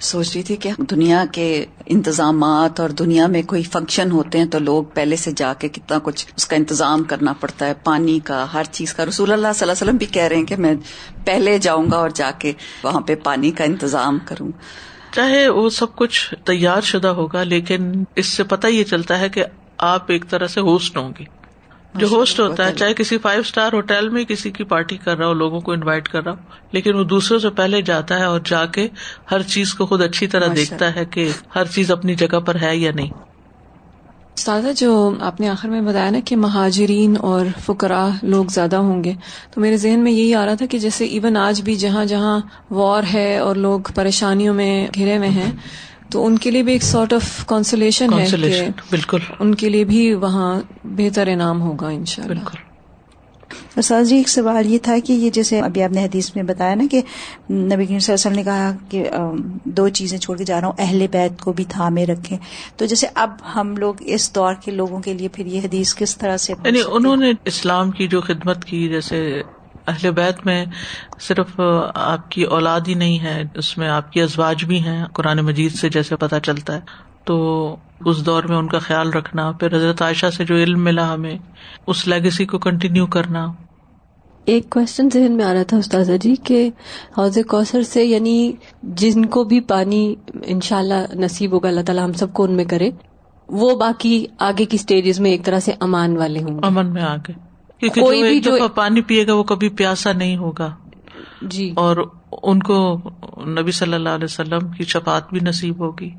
سوچ 0.00 0.32
رہی 0.34 0.42
تھی 0.42 0.56
کہ 0.56 0.70
دنیا 0.78 1.24
کے 1.32 1.64
انتظامات 1.86 2.80
اور 2.80 2.88
دنیا 2.88 3.26
میں 3.26 3.42
کوئی 3.42 3.62
فنکشن 3.62 4.10
ہوتے 4.10 4.38
ہیں 4.38 4.44
تو 4.44 4.58
لوگ 4.58 4.84
پہلے 4.84 5.16
سے 5.16 5.32
جا 5.36 5.54
کے 5.54 5.68
کتنا 5.68 5.98
کچھ 6.02 6.26
اس 6.36 6.46
کا 6.46 6.56
انتظام 6.56 7.04
کرنا 7.04 7.32
پڑتا 7.32 7.66
ہے، 7.66 7.74
پانی 7.84 8.18
کا، 8.18 8.46
ہر 8.52 8.64
چیز 8.70 8.94
کا۔ 8.94 9.06
رسول 9.06 9.32
اللہ 9.32 9.48
صلی 9.54 9.64
اللہ 9.64 9.72
علیہ 9.72 9.82
وسلم 9.82 9.96
بھی 9.96 10.06
کہہ 10.06 10.22
رہے 10.22 10.36
ہیں 10.36 10.44
کہ 10.44 10.56
میں 10.56 10.74
پہلے 11.24 11.58
جاؤں 11.58 11.90
گا 11.90 11.96
اور 11.96 12.10
جا 12.10 12.30
کے 12.38 12.52
وہاں 12.82 13.00
پہ 13.00 13.14
پانی 13.14 13.50
کا 13.50 13.64
انتظام 13.64 14.18
کروں۔ 14.24 14.50
چاہے 15.12 15.48
وہ 15.48 15.68
سب 15.70 15.96
کچھ 15.96 16.34
تیار 16.44 16.80
شدہ 16.80 17.08
ہوگا، 17.08 17.42
لیکن 17.42 18.04
اس 18.16 18.26
سے 18.26 18.42
پتہ 18.42 18.66
یہ 18.66 18.84
چلتا 18.84 19.18
ہے 19.20 19.28
کہ 19.28 19.44
آپ 19.78 20.10
ایک 20.10 20.28
طرح 20.30 20.46
سے 20.46 20.60
ہوسٹ 20.60 20.96
ہوں 20.96 21.12
گی 21.18 21.24
جو 21.94 22.06
ہوسٹ 22.06 22.40
ہوتا 22.40 22.66
ہے 22.66 22.72
چاہے 22.72 22.94
کسی 22.94 23.18
فائیو 23.18 23.40
اسٹار 23.40 23.72
ہوٹل 23.72 24.08
میں 24.08 24.24
کسی 24.24 24.50
کی 24.50 24.64
پارٹی 24.64 24.96
کر 24.96 25.18
رہا 25.18 25.26
ہو 25.26 25.32
لوگوں 25.32 25.60
کو 25.60 25.72
انوائٹ 25.72 26.08
کر 26.08 26.24
رہا 26.24 26.32
ہو 26.32 26.36
لیکن 26.72 26.94
وہ 26.94 27.04
دوسروں 27.04 27.38
سے 27.38 27.50
پہلے 27.50 27.82
جاتا 27.82 28.18
ہے 28.18 28.24
اور 28.24 28.40
جا 28.44 28.66
کے 28.66 28.88
ہر 29.30 29.42
چیز 29.42 29.74
کو 29.74 29.86
خود 29.86 30.02
اچھی 30.02 30.26
طرح 30.26 30.48
دیکھتا 30.56 30.94
ہے 30.94 31.04
کہ 31.04 31.28
ہر 31.54 31.64
چیز 31.66 31.90
اپنی 31.90 32.14
جگہ 32.14 32.40
پر 32.40 32.54
ہے 32.62 32.76
یا 32.76 32.92
نہیں۔ 32.94 33.10
استاد 34.36 34.62
جو 34.76 34.92
آپ 35.20 35.40
نے 35.40 35.48
آخر 35.48 35.68
میں 35.68 35.80
بتایا 35.80 36.10
نا 36.10 36.18
کہ 36.24 36.36
مہاجرین 36.36 37.16
اور 37.20 37.46
فکرا 37.66 38.08
لوگ 38.22 38.44
زیادہ 38.50 38.76
ہوں 38.76 39.04
گے 39.04 39.12
تو 39.50 39.60
میرے 39.60 39.76
ذہن 39.76 40.00
میں 40.00 40.12
یہی 40.12 40.34
آ 40.34 40.46
رہا 40.46 40.54
تھا 40.54 40.66
کہ 40.66 40.78
جیسے 40.78 41.04
ایون 41.04 41.36
آج 41.36 41.62
بھی 41.62 41.74
جہاں 41.76 42.04
جہاں 42.04 42.38
وار 42.70 43.02
ہے 43.14 43.38
اور 43.38 43.56
لوگ 43.56 43.80
پریشانیوں 43.94 44.54
میں 44.54 44.88
گھرے 44.94 45.16
ہوئے 45.16 45.28
ہیں 45.28 45.50
تو 46.14 46.26
ان 46.26 46.38
کے 46.38 46.50
لیے 46.50 46.62
بھی 46.62 46.72
ایک 46.72 46.82
سارٹ 46.82 47.12
آف 47.12 47.46
کانسولیشن 47.46 48.12
ہے 48.12 48.70
بالکل۔ 48.90 49.18
ان 49.38 49.54
کے 49.54 49.68
لیے 49.68 49.84
بھی 49.84 50.14
وہاں 50.14 50.60
بہتر 50.84 51.26
انعام 51.26 51.62
ہوگا 51.62 51.88
ان 51.88 52.04
شاء 52.04 52.22
اللہ 52.22 52.34
بالکل 52.34 54.02
جی 54.04 54.16
ایک 54.16 54.28
سوال 54.28 54.66
یہ 54.66 54.78
تھا 54.82 54.96
کہ 55.04 55.12
یہ 55.12 55.30
جیسے 55.30 55.60
ابھی 55.60 55.82
آپ 55.82 55.92
نے 55.92 56.04
حدیث 56.04 56.36
میں 56.36 56.42
بتایا 56.42 56.74
نا 56.74 56.84
کہ 56.90 56.98
نبی 57.50 57.86
صلی 57.86 57.94
اللہ 57.94 57.96
علیہ 57.96 58.12
وسلم 58.12 58.32
نے 58.32 58.42
کہا 58.42 58.72
کہ 58.88 59.10
دو 59.64 59.88
چیزیں 59.88 60.18
چھوڑ 60.18 60.38
کے 60.38 60.44
جا 60.44 60.60
رہا 60.60 60.66
ہوں 60.66 60.74
اہل 60.78 61.06
بیت 61.10 61.40
کو 61.40 61.52
بھی 61.52 61.64
تھامے 61.68 62.06
رکھے 62.06 62.36
تو 62.76 62.84
جیسے 62.84 63.06
اب 63.14 63.30
ہم 63.54 63.76
لوگ 63.76 63.94
اس 64.00 64.34
دور 64.34 64.54
کے 64.64 64.70
لوگوں 64.70 65.00
کے 65.00 65.14
لیے 65.14 65.28
پھر 65.28 65.46
یہ 65.46 65.60
حدیث 65.64 65.94
کس 65.94 66.18
طرح 66.18 66.36
سے 66.36 66.52
یعنی 66.64 66.80
انہوں 66.86 67.16
نے 67.16 67.32
اسلام 67.44 67.90
کی 67.90 68.08
جو 68.08 68.20
خدمت 68.20 68.64
کی 68.64 68.88
جیسے 68.88 69.42
اہل 69.86 70.10
بیت 70.10 70.46
میں 70.46 70.64
صرف 71.20 71.60
آپ 71.94 72.30
کی 72.30 72.42
اولاد 72.42 72.80
ہی 72.88 72.94
نہیں 72.94 73.18
ہے 73.18 73.42
اس 73.54 73.78
میں 73.78 73.88
آپ 73.88 74.12
کی 74.12 74.22
ازواج 74.22 74.64
بھی 74.64 74.84
ہیں 74.84 75.04
قرآن 75.12 75.38
مجید 75.38 75.74
سے 75.74 75.88
جیسے 75.88 76.16
پتا 76.16 76.40
چلتا 76.40 76.74
ہے۔ 76.74 76.80
تو 77.24 77.76
اس 78.04 78.26
دور 78.26 78.44
میں 78.44 78.56
ان 78.56 78.68
کا 78.68 78.78
خیال 78.78 79.10
رکھنا 79.12 79.52
پھر 79.52 79.76
حضرت 79.76 80.02
عائشہ 80.02 80.26
سے 80.36 80.44
جو 80.44 80.54
علم 80.56 80.84
ملا 80.84 81.14
ہمیں 81.14 81.38
اس 81.86 82.08
لیگیسی 82.08 82.44
کو 82.44 82.58
کنٹینیو 82.58 83.06
کرنا۔ 83.06 83.52
ایک 84.44 84.70
کوشچن 84.70 85.08
ذہن 85.12 85.36
میں 85.36 85.44
آ 85.44 85.54
رہا 85.54 85.62
تھا 85.62 85.76
استاذہ 85.76 86.12
جی 86.20 86.34
کہ 86.44 86.70
حوض 87.18 87.38
کوثر 87.48 87.82
سے 87.82 88.04
یعنی 88.04 88.52
جن 88.82 89.24
کو 89.24 89.44
بھی 89.44 89.60
پانی 89.60 90.14
ان 90.44 90.60
شاء 90.60 90.78
اللہ 90.78 91.14
نصیب 91.14 91.52
ہوگا 91.52 91.68
اللہ 91.68 91.80
تعالیٰ 91.80 92.04
ہم 92.04 92.12
سب 92.12 92.32
کو 92.32 92.44
ان 92.44 92.52
میں 92.52 92.64
کرے 92.64 92.90
وہ 93.48 93.76
باقی 93.76 94.26
آگے 94.38 94.64
کی 94.64 94.76
اسٹیجز 94.76 95.20
میں 95.20 95.30
ایک 95.30 95.44
طرح 95.44 95.60
سے 95.60 95.72
امان 95.80 96.16
والے 96.16 96.42
ہوں 96.42 96.58
گے۔ 96.58 96.66
امن 96.66 96.92
میں 96.92 97.02
آگے۔ 97.02 97.43
کوئی 97.88 98.22
بھی 98.22 98.40
جو 98.40 98.68
پانی 98.74 99.00
پیے 99.00 99.26
گا 99.26 99.34
وہ 99.34 99.42
کبھی 99.42 99.68
پیاسا 99.68 100.12
نہیں 100.12 100.36
ہوگا۔ 100.36 100.70
جی۔ 101.42 101.72
اور 101.76 101.96
ان 102.42 102.62
کو 102.62 102.96
نبی 103.46 103.72
صلی 103.72 103.94
اللہ 103.94 104.08
علیہ 104.08 104.24
وسلم 104.24 104.68
کی 104.68 104.84
شفات 104.84 105.30
بھی 105.30 105.40
نصیب 105.40 105.78
ہوگی۔ 105.78 106.10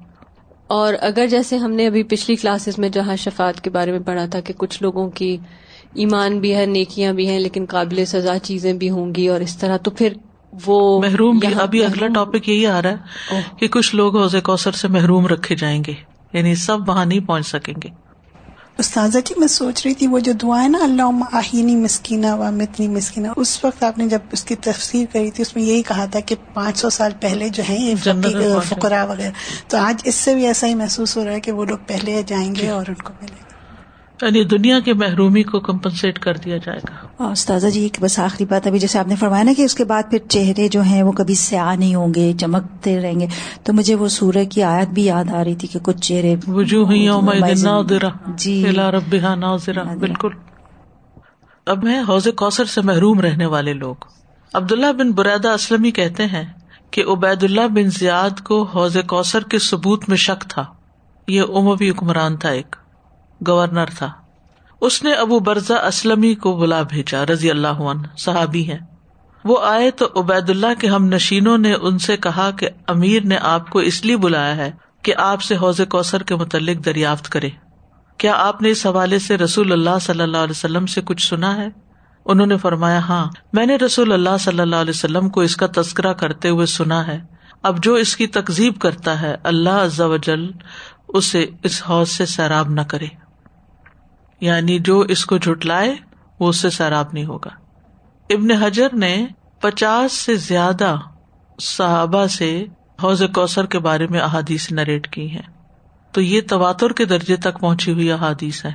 اور 0.67 0.93
اگر 1.01 1.27
جیسے 1.27 1.57
ہم 1.57 1.71
نے 1.71 1.87
ابھی 1.87 2.03
پچھلی 2.03 2.35
کلاسز 2.35 2.79
میں 2.79 2.89
جہاں 2.89 3.15
شفات 3.15 3.61
کے 3.61 3.69
بارے 3.69 3.91
میں 3.91 3.99
پڑھا 3.99 4.25
تھا 4.25 4.39
کہ 4.39 4.53
کچھ 4.57 4.83
لوگوں 4.83 5.09
کی 5.09 5.37
ایمان 5.93 6.39
بھی 6.39 6.55
ہے 6.55 6.65
نیکیاں 6.65 7.13
بھی 7.13 7.29
ہیں 7.29 7.39
لیکن 7.39 7.65
قابل 7.69 8.05
سزا 8.05 8.39
چیزیں 8.39 8.73
بھی 8.73 8.89
ہوں 8.89 9.15
گی 9.15 9.27
اور 9.27 9.41
اس 9.41 9.57
طرح 9.57 9.77
تو 9.77 9.91
پھر 9.91 10.13
وہ 10.65 11.01
محروم 11.01 11.39
بھی 11.39 11.47
ابھی 11.59 11.85
اگلا 11.85 12.07
ٹاپک 12.07 12.49
یہی 12.49 12.67
آ 12.67 12.81
رہا 12.81 12.89
ہے 12.89 13.41
کہ 13.59 13.67
کچھ 13.67 13.95
لوگ 13.95 14.17
حوض 14.17 14.35
کوثر 14.43 14.71
سے 14.71 14.87
محروم 14.87 15.27
رکھے 15.27 15.55
جائیں 15.55 15.83
گے 15.87 15.93
یعنی 16.33 16.55
سب 16.55 16.89
وہاں 16.89 17.05
نہیں 17.05 17.19
پہنچ 17.19 17.47
سکیں 17.47 17.73
گے۔ 17.83 18.04
استاذہ 18.77 19.19
جی 19.25 19.33
میں 19.37 19.47
سوچ 19.47 19.85
رہی 19.85 19.93
تھی 19.93 20.07
وہ 20.07 20.19
جو 20.19 20.31
دعائیں 20.31 20.69
نا 20.69 20.77
اللہ 20.81 21.01
آہینی 21.31 21.75
مسکینہ 21.75 22.27
و 22.27 22.51
متنی 22.51 22.87
مسکینہ 22.87 23.27
اس 23.37 23.65
وقت 23.65 23.83
آپ 23.83 23.97
نے 23.97 24.07
جب 24.07 24.19
اس 24.31 24.43
کی 24.43 24.55
تفسیر 24.55 25.05
کری 25.13 25.31
تھی 25.31 25.41
اس 25.41 25.55
میں 25.55 25.63
یہی 25.63 25.81
کہا 25.81 26.05
تھا 26.05 26.19
کہ 26.19 26.35
پانچ 26.53 26.77
سو 26.77 26.89
سال 26.89 27.11
پہلے 27.21 27.49
جو 27.49 27.63
ہے 27.69 27.75
یہ 27.75 27.95
فکرا 28.69 29.03
وغیرہ۔ 29.03 29.31
تو 29.67 29.77
آج 29.77 30.01
اس 30.03 30.15
سے 30.15 30.35
بھی 30.35 30.47
ایسا 30.47 30.67
ہی 30.67 30.75
محسوس 30.75 31.17
ہو 31.17 31.25
رہا 31.25 31.31
ہے 31.31 31.39
کہ 31.39 31.51
وہ 31.51 31.65
لوگ 31.65 31.77
پہلے 31.87 32.21
جائیں 32.27 32.55
گے 32.55 32.69
اور 32.69 32.85
ان 32.87 32.95
کو 32.95 33.13
ملے 33.21 33.35
گا۔ 33.39 33.44
یعنی 34.21 34.43
دنیا 34.43 34.79
کی 34.79 34.93
محرومی 34.93 35.43
کو 35.43 35.59
کمپنسیٹ 35.59 36.19
کر 36.19 36.37
دیا 36.37 36.57
جائے 36.57 36.79
گا۔ 36.89 37.23
استاذہ 37.31 37.67
جی 37.67 37.89
بس 38.01 38.19
آخری 38.19 38.45
بات 38.45 38.67
ابھی 38.67 38.79
جیسے 38.79 38.99
آپ 38.99 39.07
نے 39.07 39.15
فرمایا 39.15 39.43
نا 39.43 39.51
کہ 39.57 39.61
اس 39.61 39.75
کے 39.75 39.85
بعد 39.85 40.03
پھر 40.09 40.17
چہرے 40.29 40.67
جو 40.67 40.81
ہیں 40.81 41.03
وہ 41.03 41.11
کبھی 41.11 41.35
سیاہ 41.35 41.75
نہیں 41.75 41.95
ہوں 41.95 42.13
گے 42.13 42.33
چمکتے 42.39 43.01
رہیں 43.01 43.19
گے۔ 43.19 43.27
تو 43.63 43.73
مجھے 43.73 43.95
وہ 43.95 44.07
سورہ 44.07 44.43
کی 44.49 44.63
آیت 44.63 44.87
بھی 44.87 45.05
یاد 45.05 45.25
آ 45.33 45.43
رہی 45.43 45.55
تھی 45.55 45.67
کہ 45.67 45.79
کچھ 45.83 45.97
چہرے 45.97 46.35
جی۔ 48.37 48.63
بالکل۔ 49.99 50.29
اب 51.65 51.83
میں 51.83 52.01
حوض 52.07 52.27
کوثر 52.35 52.65
سے 52.65 52.81
محروم 52.81 53.19
رہنے 53.19 53.45
والے 53.45 53.73
لوگ۔ 53.73 53.95
عبداللہ 54.53 54.91
بن 54.91 55.11
برادہ 55.11 55.47
اسلم 55.47 55.91
کہتے 55.91 56.25
ہیں 56.25 56.43
کہ 56.91 57.03
عبید 57.07 57.43
اللہ 57.43 57.67
بن 57.67 57.89
زیاد 57.89 58.41
کو 58.43 58.63
حوض 58.63 58.97
کوثر 59.07 59.43
کے 59.43 59.59
ثبوت 59.59 60.09
میں 60.09 60.17
شک 60.17 60.41
تھا۔ 60.49 60.65
یہ 61.27 61.41
اموی 61.41 61.89
حکمران 61.89 62.37
تھا 62.37 62.49
ایک۔ 62.49 62.75
گورنر 63.47 63.85
تھا۔ 63.97 64.11
اس 64.81 65.03
نے 65.03 65.13
ابو 65.13 65.39
برزا 65.39 65.75
اسلم 65.75 66.33
کو 66.33 66.55
بلا 66.55 66.81
بھیجا، 66.81 67.25
رضی 67.25 67.51
اللہ 67.51 67.67
عنہ، 67.67 68.01
صحابی 68.17 68.67
ہے 68.67 68.77
وہ 69.43 69.65
آئے 69.65 69.91
تو 69.91 70.07
عبید 70.15 70.49
اللہ 70.49 70.79
کے 70.79 70.87
ہم 70.87 71.05
نشینوں 71.05 71.57
نے 71.57 71.73
ان 71.73 71.99
سے 71.99 72.17
کہا 72.17 72.51
کہ 72.51 72.69
امیر 72.87 73.23
نے 73.23 73.37
آپ 73.41 73.69
کو 73.69 73.79
اس 73.79 74.05
لیے 74.05 74.17
بلایا 74.17 74.55
ہے 74.55 74.71
کہ 75.01 75.13
آپ 75.17 75.41
سے 75.41 75.55
حوض 75.55 75.81
کوثر 75.89 76.23
کے 76.23 76.35
متعلق 76.35 76.85
دریافت 76.85 77.29
کرے۔ 77.29 77.49
کیا 78.17 78.33
آپ 78.35 78.61
نے 78.61 78.69
اس 78.69 78.85
حوالے 78.85 79.19
سے 79.19 79.37
رسول 79.37 79.71
اللہ 79.71 79.99
صلی 80.01 80.21
اللہ 80.21 80.37
علیہ 80.37 80.51
وسلم 80.51 80.85
سے 80.85 81.01
کچھ 81.05 81.27
سنا 81.27 81.55
ہے؟ 81.57 81.67
انہوں 82.25 82.47
نے 82.47 82.57
فرمایا 82.57 82.99
ہاں 82.99 83.29
میں 83.53 83.65
نے 83.65 83.75
رسول 83.75 84.11
اللہ 84.11 84.37
صلی 84.39 84.59
اللہ 84.59 84.75
علیہ 84.75 84.93
وسلم 84.95 85.29
کو 85.29 85.41
اس 85.41 85.55
کا 85.55 85.65
تذکرہ 85.75 86.13
کرتے 86.13 86.49
ہوئے 86.49 86.65
سنا 86.65 87.07
ہے۔ 87.07 87.19
اب 87.63 87.83
جو 87.83 87.93
اس 87.93 88.15
کی 88.15 88.27
تقزیب 88.27 88.79
کرتا 88.79 89.21
ہے، 89.21 89.35
اللہ 89.43 90.01
وجل 90.01 90.51
اسے 91.07 91.45
اس 91.63 91.83
حوض 91.89 92.09
سے 92.09 92.25
سیراب 92.25 92.69
نہ 92.69 92.81
کرے۔ 92.81 93.24
یعنی 94.45 94.79
جو 94.79 94.99
اس 94.99 95.25
کو 95.25 95.37
جٹلائے 95.37 95.95
وہ 96.39 96.49
اس 96.49 96.57
سے 96.57 96.69
سیراب 96.69 97.05
نہیں 97.13 97.25
ہوگا۔ 97.25 97.49
ابن 98.29 98.51
حجر 98.51 98.93
نے 98.93 99.25
پچاس 99.59 100.11
سے 100.11 100.35
زیادہ 100.35 100.95
صحابہ 101.59 102.25
سے 102.25 102.65
حوض 103.03 103.23
کوثر 103.33 103.65
کے 103.65 103.79
بارے 103.79 104.07
میں 104.07 104.19
احادیث 104.19 104.71
نریٹ 104.71 105.07
کی 105.07 105.31
ہیں۔ 105.31 105.41
تو 106.11 106.21
یہ 106.21 106.41
تواتر 106.49 106.93
کے 106.93 107.05
درجے 107.05 107.35
تک 107.35 107.59
پہنچی 107.59 107.93
ہوئی 107.93 108.11
احادیث 108.11 108.65
ہے 108.65 108.71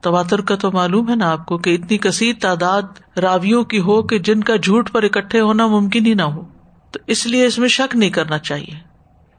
تواتر 0.00 0.40
کا 0.40 0.56
تو 0.56 0.72
معلوم 0.72 1.10
ہے 1.10 1.16
نا 1.16 1.32
آپ 1.32 1.46
کو 1.46 1.58
کہ 1.58 1.74
اتنی 1.74 1.98
کثیر 1.98 2.34
تعداد 2.40 2.82
راویوں 3.18 3.64
کی 3.64 3.78
ہو 3.78 4.02
کہ 4.02 4.18
جن 4.18 4.42
کا 4.42 4.56
جھوٹ 4.56 4.92
پر 4.92 5.02
اکٹھے 5.02 5.40
ہونا 5.40 5.66
ممکن 5.66 6.06
ہی 6.06 6.14
نہ 6.14 6.22
ہو۔ 6.22 6.44
تو 6.90 6.98
اس 7.06 7.26
لیے 7.26 7.46
اس 7.46 7.58
میں 7.58 7.68
شک 7.68 7.96
نہیں 7.96 8.10
کرنا 8.10 8.38
چاہیے۔ 8.38 8.74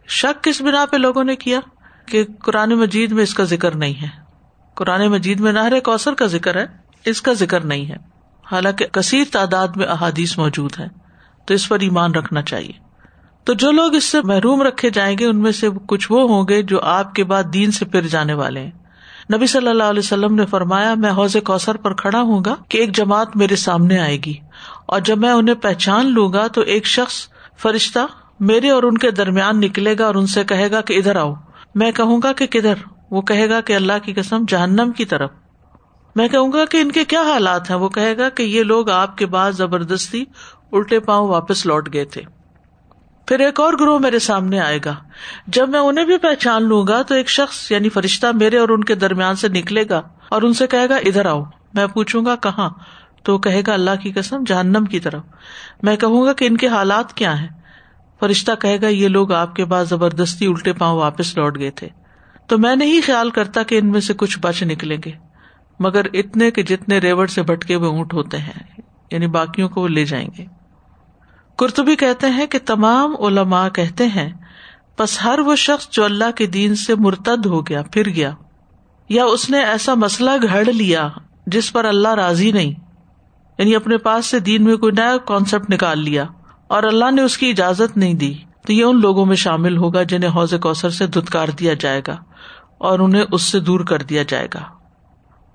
شک 0.08 0.44
کس 0.44 0.62
بنا 0.62 0.86
پہ 0.92 0.98
لوگوں 0.98 1.24
نے 1.24 1.36
کیا 1.36 1.60
کہ 2.06 2.26
قرآن 2.44 2.70
مجید 2.70 3.12
میں 3.12 3.24
اس 3.24 3.34
کا 3.34 3.44
ذکر 3.44 3.76
نہیں 3.76 4.02
ہے؟ 4.02 4.27
قرآن 4.78 5.08
مجید 5.08 5.40
میں 5.40 5.52
نہر 5.52 5.80
کوثر 5.80 6.14
کا 6.14 6.26
ذکر 6.26 6.56
ہے، 6.56 6.66
اس 7.06 7.22
کا 7.22 7.34
ذکر 7.34 7.64
نہیں 7.64 7.86
ہے۔ 7.86 7.96
حالانکہ 8.52 8.86
کثیر 8.86 9.24
تعداد 9.32 9.68
میں 9.76 9.86
احادیث 9.86 10.38
موجود 10.38 10.80
ہے 10.80 10.88
تو 11.48 11.54
اس 11.54 11.70
پر 11.70 11.80
ایمان 11.80 12.16
رکھنا 12.16 12.42
چاہیے۔ 12.42 12.74
تو 13.44 13.54
جو 13.54 13.72
لوگ 13.72 13.96
اس 13.96 14.04
سے 14.04 14.22
محروم 14.22 14.62
رکھے 14.62 14.90
جائیں 14.90 15.18
گے، 15.18 15.26
ان 15.26 15.42
میں 15.42 15.52
سے 15.52 15.68
کچھ 15.88 16.12
وہ 16.12 16.22
ہوں 16.30 16.48
گے 16.50 16.62
جو 16.64 16.82
آپ 16.82 17.14
کے 17.16 17.24
بعد 17.24 17.44
دین 17.54 17.72
سے 17.72 17.86
پھر 17.86 18.08
جانے 18.08 18.34
والے 18.34 18.60
ہیں۔ 18.60 18.72
نبی 19.34 19.48
صلی 19.48 19.68
اللہ 19.68 19.84
علیہ 19.84 20.00
وسلم 20.00 20.36
نے 20.36 20.46
فرمایا، 20.46 20.94
میں 20.94 21.12
حوض 21.12 21.36
کوثر 21.46 21.78
پر 21.78 21.94
کھڑا 21.94 22.22
ہوں 22.22 22.44
گا 22.46 22.56
کہ 22.70 22.78
ایک 22.78 22.96
جماعت 22.96 23.36
میرے 23.36 23.56
سامنے 23.56 24.00
آئے 24.00 24.18
گی، 24.18 24.34
اور 24.86 25.00
جب 25.00 25.18
میں 25.18 25.32
انہیں 25.32 25.56
پہچان 25.56 26.14
لوں 26.14 26.34
گا، 26.34 26.48
تو 26.48 26.62
ایک 26.62 26.86
شخص 26.86 27.28
فرشتہ 27.58 28.06
میرے 28.40 28.70
اور 28.70 28.84
ان 28.84 28.98
کے 28.98 29.12
درمیان 29.12 29.60
نکلے 29.60 29.96
گا 30.00 30.06
اور 30.06 30.16
ان 30.16 30.28
سے 30.28 30.44
کہے 30.44 30.72
گا 30.72 30.82
کہ 30.82 30.94
ادھر 30.94 31.16
آؤ۔ 31.16 31.34
میں 31.76 31.92
کہوں 31.92 32.20
گا 32.24 32.34
کہ 32.34 32.48
کدھر؟ 32.48 32.74
وہ 33.10 33.22
کہے 33.22 33.50
گا 33.50 33.62
کہ 33.62 33.76
اللہ 33.76 33.94
کی 34.04 34.14
قسم 34.14 34.44
جہنم 34.48 34.92
کی 34.92 35.06
طرف۔ 35.06 35.30
میں 36.16 36.28
کہوں 36.28 36.54
گا 36.54 36.66
کہ 36.66 36.78
ان 36.78 36.92
کے 36.92 37.06
کیا 37.06 37.22
حالات 37.22 37.70
ہیں؟ 37.70 37.78
وہ 37.78 37.90
کہے 37.90 38.18
گا 38.18 38.30
کہ 38.30 38.44
یہ 38.44 38.64
لوگ 38.64 38.90
آپ 38.90 39.18
کے 39.18 39.26
بعد 39.26 39.52
زبردستی 39.52 40.26
الٹے 40.72 41.00
پاؤں 41.00 41.28
واپس 41.28 41.66
لوٹ 41.66 41.94
گئے 41.94 42.06
تھے۔ 42.06 42.22
پھر 43.26 43.40
ایک 43.40 43.60
اور 43.60 43.74
گروہ 43.74 44.00
میرے 44.00 44.20
سامنے 44.20 44.60
آئے 44.60 44.80
گا۔ 44.86 44.96
جب 45.48 45.70
میں 45.70 45.80
انہیں 45.80 46.06
بھی 46.06 46.18
پہچان 46.18 46.64
لوں 46.64 46.88
گا 46.88 47.02
تو 47.02 47.16
ایک 47.16 47.30
شخص 47.30 47.72
یعنی 47.72 47.90
فرشتہ 47.90 48.28
میرے 48.34 48.58
اور 48.58 48.70
ان 48.70 48.84
کے 48.84 48.96
درمیان 48.96 49.36
سے 49.36 49.48
نکلے 49.48 49.84
گا 49.90 50.02
اور 50.30 50.42
ان 50.42 50.54
سے 50.54 50.68
کہے 50.68 50.90
گا، 50.90 50.96
ادھر 50.96 51.26
آؤ۔ 51.26 51.44
میں 51.74 51.88
پوچھوں 51.88 52.26
گا، 52.26 52.36
کہاں؟ 52.36 52.70
تو 53.24 53.38
کہے 53.38 53.62
گا، 53.68 53.74
اللہ 53.74 53.92
کی 54.02 54.12
قسم 54.12 54.44
جہنم 54.46 54.86
کی 54.86 55.00
طرف۔ 55.00 55.24
میں 55.84 55.96
کہوں 55.96 56.26
گا 56.26 56.34
کہ 56.34 56.46
ان 56.46 56.58
کے 56.58 56.68
حالات 56.68 57.14
کیا 57.14 57.42
ہیں؟ 57.42 57.48
فرشتہ 58.20 58.52
کہے 58.62 58.82
گا، 58.82 58.88
یہ 58.88 59.08
لوگ 59.08 59.32
آپ 59.32 59.56
کے 59.56 59.66
بعد 59.66 59.86
زبردستی 59.86 60.46
الٹے 60.46 60.74
پاؤں 60.74 60.98
واپس 60.98 61.38
لوٹ 61.38 61.60
گئے 61.60 61.72
تھے۔ 61.72 61.90
تو 62.50 62.58
میں 62.58 62.76
نہیں 62.76 63.02
خیال 63.06 63.30
کرتا 63.30 63.64
کہ 63.64 63.78
ان 63.78 63.92
میں 63.92 64.02
سے 64.02 64.14
کچھ 64.14 64.38
بچ 64.40 64.62
نکلیں 64.64 64.98
گے، 65.06 65.12
مگر 65.80 66.06
اتنے 66.14 66.50
کے 66.52 66.64
جتنے 66.64 66.98
ریوڑ 66.98 67.26
سے 67.28 67.42
بھٹکے 67.44 67.76
ہوئے 67.76 67.90
اونٹ 67.90 68.14
ہوتے 68.14 68.38
ہیں 68.38 68.82
یعنی 69.12 69.28
باقیوں 69.28 69.70
کو 69.70 69.82
وہ 69.82 69.88
لے 69.88 70.06
جائیں 70.06 70.28
گے۔ 70.38 70.46
کرتبی 71.60 71.96
کہتے 71.96 72.28
ہیں 72.30 72.46
کہ 72.46 72.60
تمام 72.66 73.16
علماء 73.20 73.68
کہتے 73.70 74.08
ہیں 74.08 74.30
بس 75.00 75.18
ہر 75.24 75.40
وہ 75.40 75.56
شخص 75.56 75.90
جو 75.92 76.04
اللہ 76.04 76.32
کے 76.36 76.46
دین 76.48 76.76
سے 76.76 76.96
مرتد 76.96 77.46
ہو 77.46 77.66
گیا، 77.68 77.82
پھر 77.84 78.10
گیا، 78.10 78.32
یا 79.10 79.26
اس 79.26 79.50
نے 79.50 79.64
ایسا 79.66 79.94
مسئلہ 79.94 80.32
گھڑ 80.44 80.64
لیا 80.66 81.08
جس 81.48 81.72
پر 81.74 81.86
اللہ 81.86 82.14
راضی 82.16 82.52
نہیں 82.52 82.74
یعنی 83.60 83.76
اپنے 83.76 83.98
پاس 83.98 84.26
سے 84.26 84.40
دین 84.40 84.64
میں 84.64 84.76
کوئی 84.76 84.92
نیا 84.92 85.18
کانسیپٹ 85.26 85.70
نکال 85.70 86.00
لیا 86.00 86.26
اور 86.68 86.84
اللہ 86.84 87.12
نے 87.12 87.22
اس 87.22 87.38
کی 87.38 87.50
اجازت 87.50 87.98
نہیں 87.98 88.14
دی، 88.14 88.34
تو 88.68 88.74
یہ 88.74 88.84
ان 88.84 89.00
لوگوں 89.02 89.26
میں 89.26 89.36
شامل 89.36 89.78
ہوگا 89.78 90.04
جنہیں 90.04 90.30
حوض 90.30 90.54
کوثر 90.62 90.90
سے 90.90 91.08
دھتکار 91.08 91.48
دیا 91.60 91.74
جائے 91.74 92.02
گا۔ 92.08 92.16
اور 92.78 93.00
انہیں 93.00 93.24
اس 93.32 93.42
سے 93.42 93.60
دور 93.60 93.80
کر 93.80 94.02
دیا 94.02 94.24
جائے 94.28 94.48
گا۔ 94.54 94.60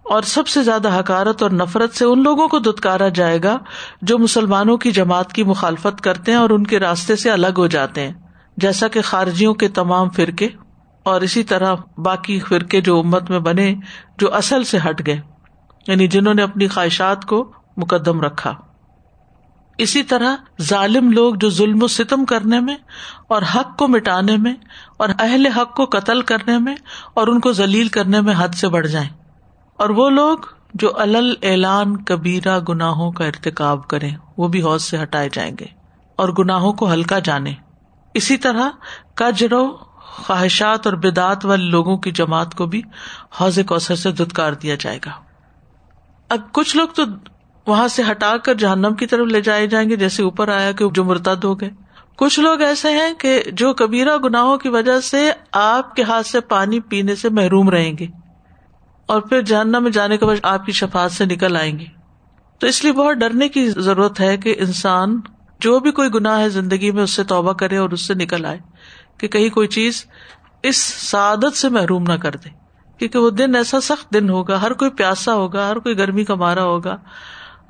اور 0.02 0.22
سب 0.22 0.48
سے 0.48 0.62
زیادہ 0.62 1.00
حکارت 1.00 1.42
اور 1.42 1.50
نفرت 1.50 1.94
سے 1.94 2.04
ان 2.04 2.22
لوگوں 2.22 2.48
کو 2.48 2.58
دتکارا 2.58 3.08
جائے 3.08 3.38
گا 3.42 3.58
جو 4.02 4.18
مسلمانوں 4.18 4.76
کی 4.76 4.90
جماعت 4.90 5.32
کی 5.32 5.42
مخالفت 5.42 6.00
کرتے 6.00 6.32
ہیں 6.32 6.38
اور 6.38 6.50
ان 6.50 6.64
کے 6.64 6.78
راستے 6.78 7.16
سے 7.16 7.30
الگ 7.30 7.58
ہو 7.58 7.66
جاتے 7.66 8.00
ہیں، 8.00 8.12
جیسا 8.56 8.88
کہ 8.88 9.02
خارجیوں 9.02 9.54
کے 9.54 9.68
تمام 9.68 10.10
فرقے 10.10 10.48
اور 11.02 11.20
اسی 11.20 11.42
طرح 11.42 11.74
باقی 11.98 12.40
فرقے 12.40 12.80
جو 12.80 12.98
امت 12.98 13.30
میں 13.30 13.38
بنے 13.38 13.74
جو 14.18 14.34
اصل 14.34 14.64
سے 14.64 14.78
ہٹ 14.78 15.06
گئے 15.06 15.20
یعنی 15.86 16.06
جنہوں 16.06 16.34
نے 16.34 16.42
اپنی 16.42 16.68
خواہشات 16.68 17.24
کو 17.24 17.52
مقدم 17.76 18.20
رکھا۔ 18.20 18.54
اسی 19.82 20.02
طرح 20.02 20.36
ظالم 20.62 21.12
لوگ 21.12 21.34
جو 21.34 21.50
ظلم 21.50 21.82
و 21.82 21.86
ستم 21.86 22.24
کرنے 22.24 22.60
میں 22.60 22.76
اور 23.28 23.42
حق 23.54 23.78
کو 23.78 23.88
مٹانے 23.88 24.36
میں 24.36 24.54
اور 24.96 25.08
اہل 25.18 25.46
حق 25.46 25.76
کو 25.76 25.84
قتل 25.84 26.22
کرنے 26.22 26.58
میں 26.58 26.74
اور 27.14 27.26
ان 27.26 27.40
کو 27.40 27.52
ذلیل 27.52 27.88
کرنے 27.88 28.20
میں 28.20 28.34
حد 28.36 28.48
سے 28.48 28.68
بڑھ 28.68 28.86
جائیں۔ 28.86 29.08
اور 29.76 29.90
وہ 29.90 30.10
لوگ 30.10 30.38
جو 30.74 30.90
الل 30.94 31.34
اعلان 31.42 32.04
کبیرا 32.04 32.58
گناہوں 32.68 33.12
کا 33.12 33.24
ارتقاب 33.24 33.88
کرے 33.88 34.10
وہ 34.36 34.48
بھی 34.48 34.62
حوض 34.62 34.82
سے 34.82 35.02
ہٹائے 35.02 35.28
جائیں 35.32 35.56
گے 35.60 35.66
اور 36.16 36.28
گناہوں 36.28 36.72
کو 36.72 36.92
ہلکا 36.92 37.18
جانے 37.18 37.54
اسی 38.14 38.36
طرح 38.36 38.68
کجرو، 39.14 39.76
خواہشات 40.00 40.86
اور 40.86 40.94
بدعت 40.94 41.46
والے 41.46 41.64
لوگوں 41.64 41.96
کی 41.96 42.10
جماعت 42.10 42.54
کو 42.54 42.66
بھی 42.66 42.82
حوض 43.40 43.58
کوثر 43.66 43.94
سے 43.94 44.12
دتکار 44.12 44.52
دیا 44.52 44.74
جائے 44.80 44.98
گا۔ 45.06 45.10
اب 46.28 46.52
کچھ 46.52 46.76
لوگ 46.76 46.88
تو 46.88 47.02
وہاں 47.66 47.88
سے 47.88 48.02
ہٹا 48.10 48.36
کر 48.36 48.54
جہنم 48.54 48.94
کی 48.94 49.06
طرف 49.06 49.26
لے 49.26 49.40
جائے 49.40 49.66
جائیں 49.66 49.90
گے، 49.90 49.96
جیسے 49.96 50.22
اوپر 50.22 50.48
آیا 50.48 50.72
کہ 50.72 50.88
جو 50.88 51.04
مرتد 51.04 51.44
ہو 51.44 51.60
گئے۔ 51.60 51.70
کچھ 52.16 52.40
لوگ 52.40 52.60
ایسے 52.60 52.90
ہیں 52.90 53.14
کہ 53.14 53.42
جو 53.52 53.74
کبیرا 53.74 54.16
گناہوں 54.24 54.58
کی 54.58 54.68
وجہ 54.68 55.00
سے 55.00 55.32
آپ 55.52 55.96
کے 55.96 56.02
ہاتھ 56.02 56.26
سے 56.26 56.40
پانی 56.40 56.80
پینے 56.80 57.14
سے 57.14 57.28
محروم 57.28 57.70
رہیں 57.70 57.92
گے 57.98 58.06
اور 59.06 59.20
پھر 59.20 59.42
جاننا 59.42 59.78
میں 59.78 59.90
جانے 59.90 60.16
کے 60.16 60.26
بعد 60.26 60.36
آپ 60.42 60.66
کی 60.66 60.72
شفات 60.72 61.12
سے 61.12 61.24
نکل 61.24 61.56
آئیں 61.56 61.78
گی 61.78 61.86
تو 62.58 62.66
اس 62.66 62.84
لیے 62.84 62.92
بہت 62.92 63.16
ڈرنے 63.16 63.48
کی 63.48 63.70
ضرورت 63.70 64.20
ہے 64.20 64.36
کہ 64.36 64.54
انسان 64.58 65.20
جو 65.60 65.80
بھی 65.80 65.90
کوئی 65.90 66.08
گناہ 66.14 66.40
ہے 66.40 66.48
زندگی 66.48 66.90
میں 66.90 67.02
اس 67.02 67.10
سے 67.10 67.24
توبہ 67.24 67.52
کرے 67.52 67.76
اور 67.76 67.90
اس 67.90 68.00
سے 68.00 68.14
نکل 68.14 68.44
آئے 68.44 68.58
کہ 69.18 69.28
کہیں 69.28 69.48
کوئی 69.48 69.68
چیز 69.68 70.04
اس 70.62 70.76
سعادت 71.10 71.56
سے 71.56 71.68
محروم 71.68 72.02
نہ 72.02 72.12
کر 72.12 72.30
دے۔ 72.30 72.48
کیونکہ 72.98 73.18
وہ 73.18 73.30
دن 73.30 73.54
ایسا 73.54 73.80
سخت 73.80 74.14
دن 74.14 74.30
ہوگا، 74.30 74.62
ہر 74.62 74.72
کوئی 74.72 74.90
پیاسا 74.90 75.34
ہوگا، 75.34 75.68
ہر 75.68 75.78
کوئی 75.78 75.98
گرمی 75.98 76.24
کا 76.24 76.34
مارا 76.34 76.62
ہوگا۔ 76.62 76.96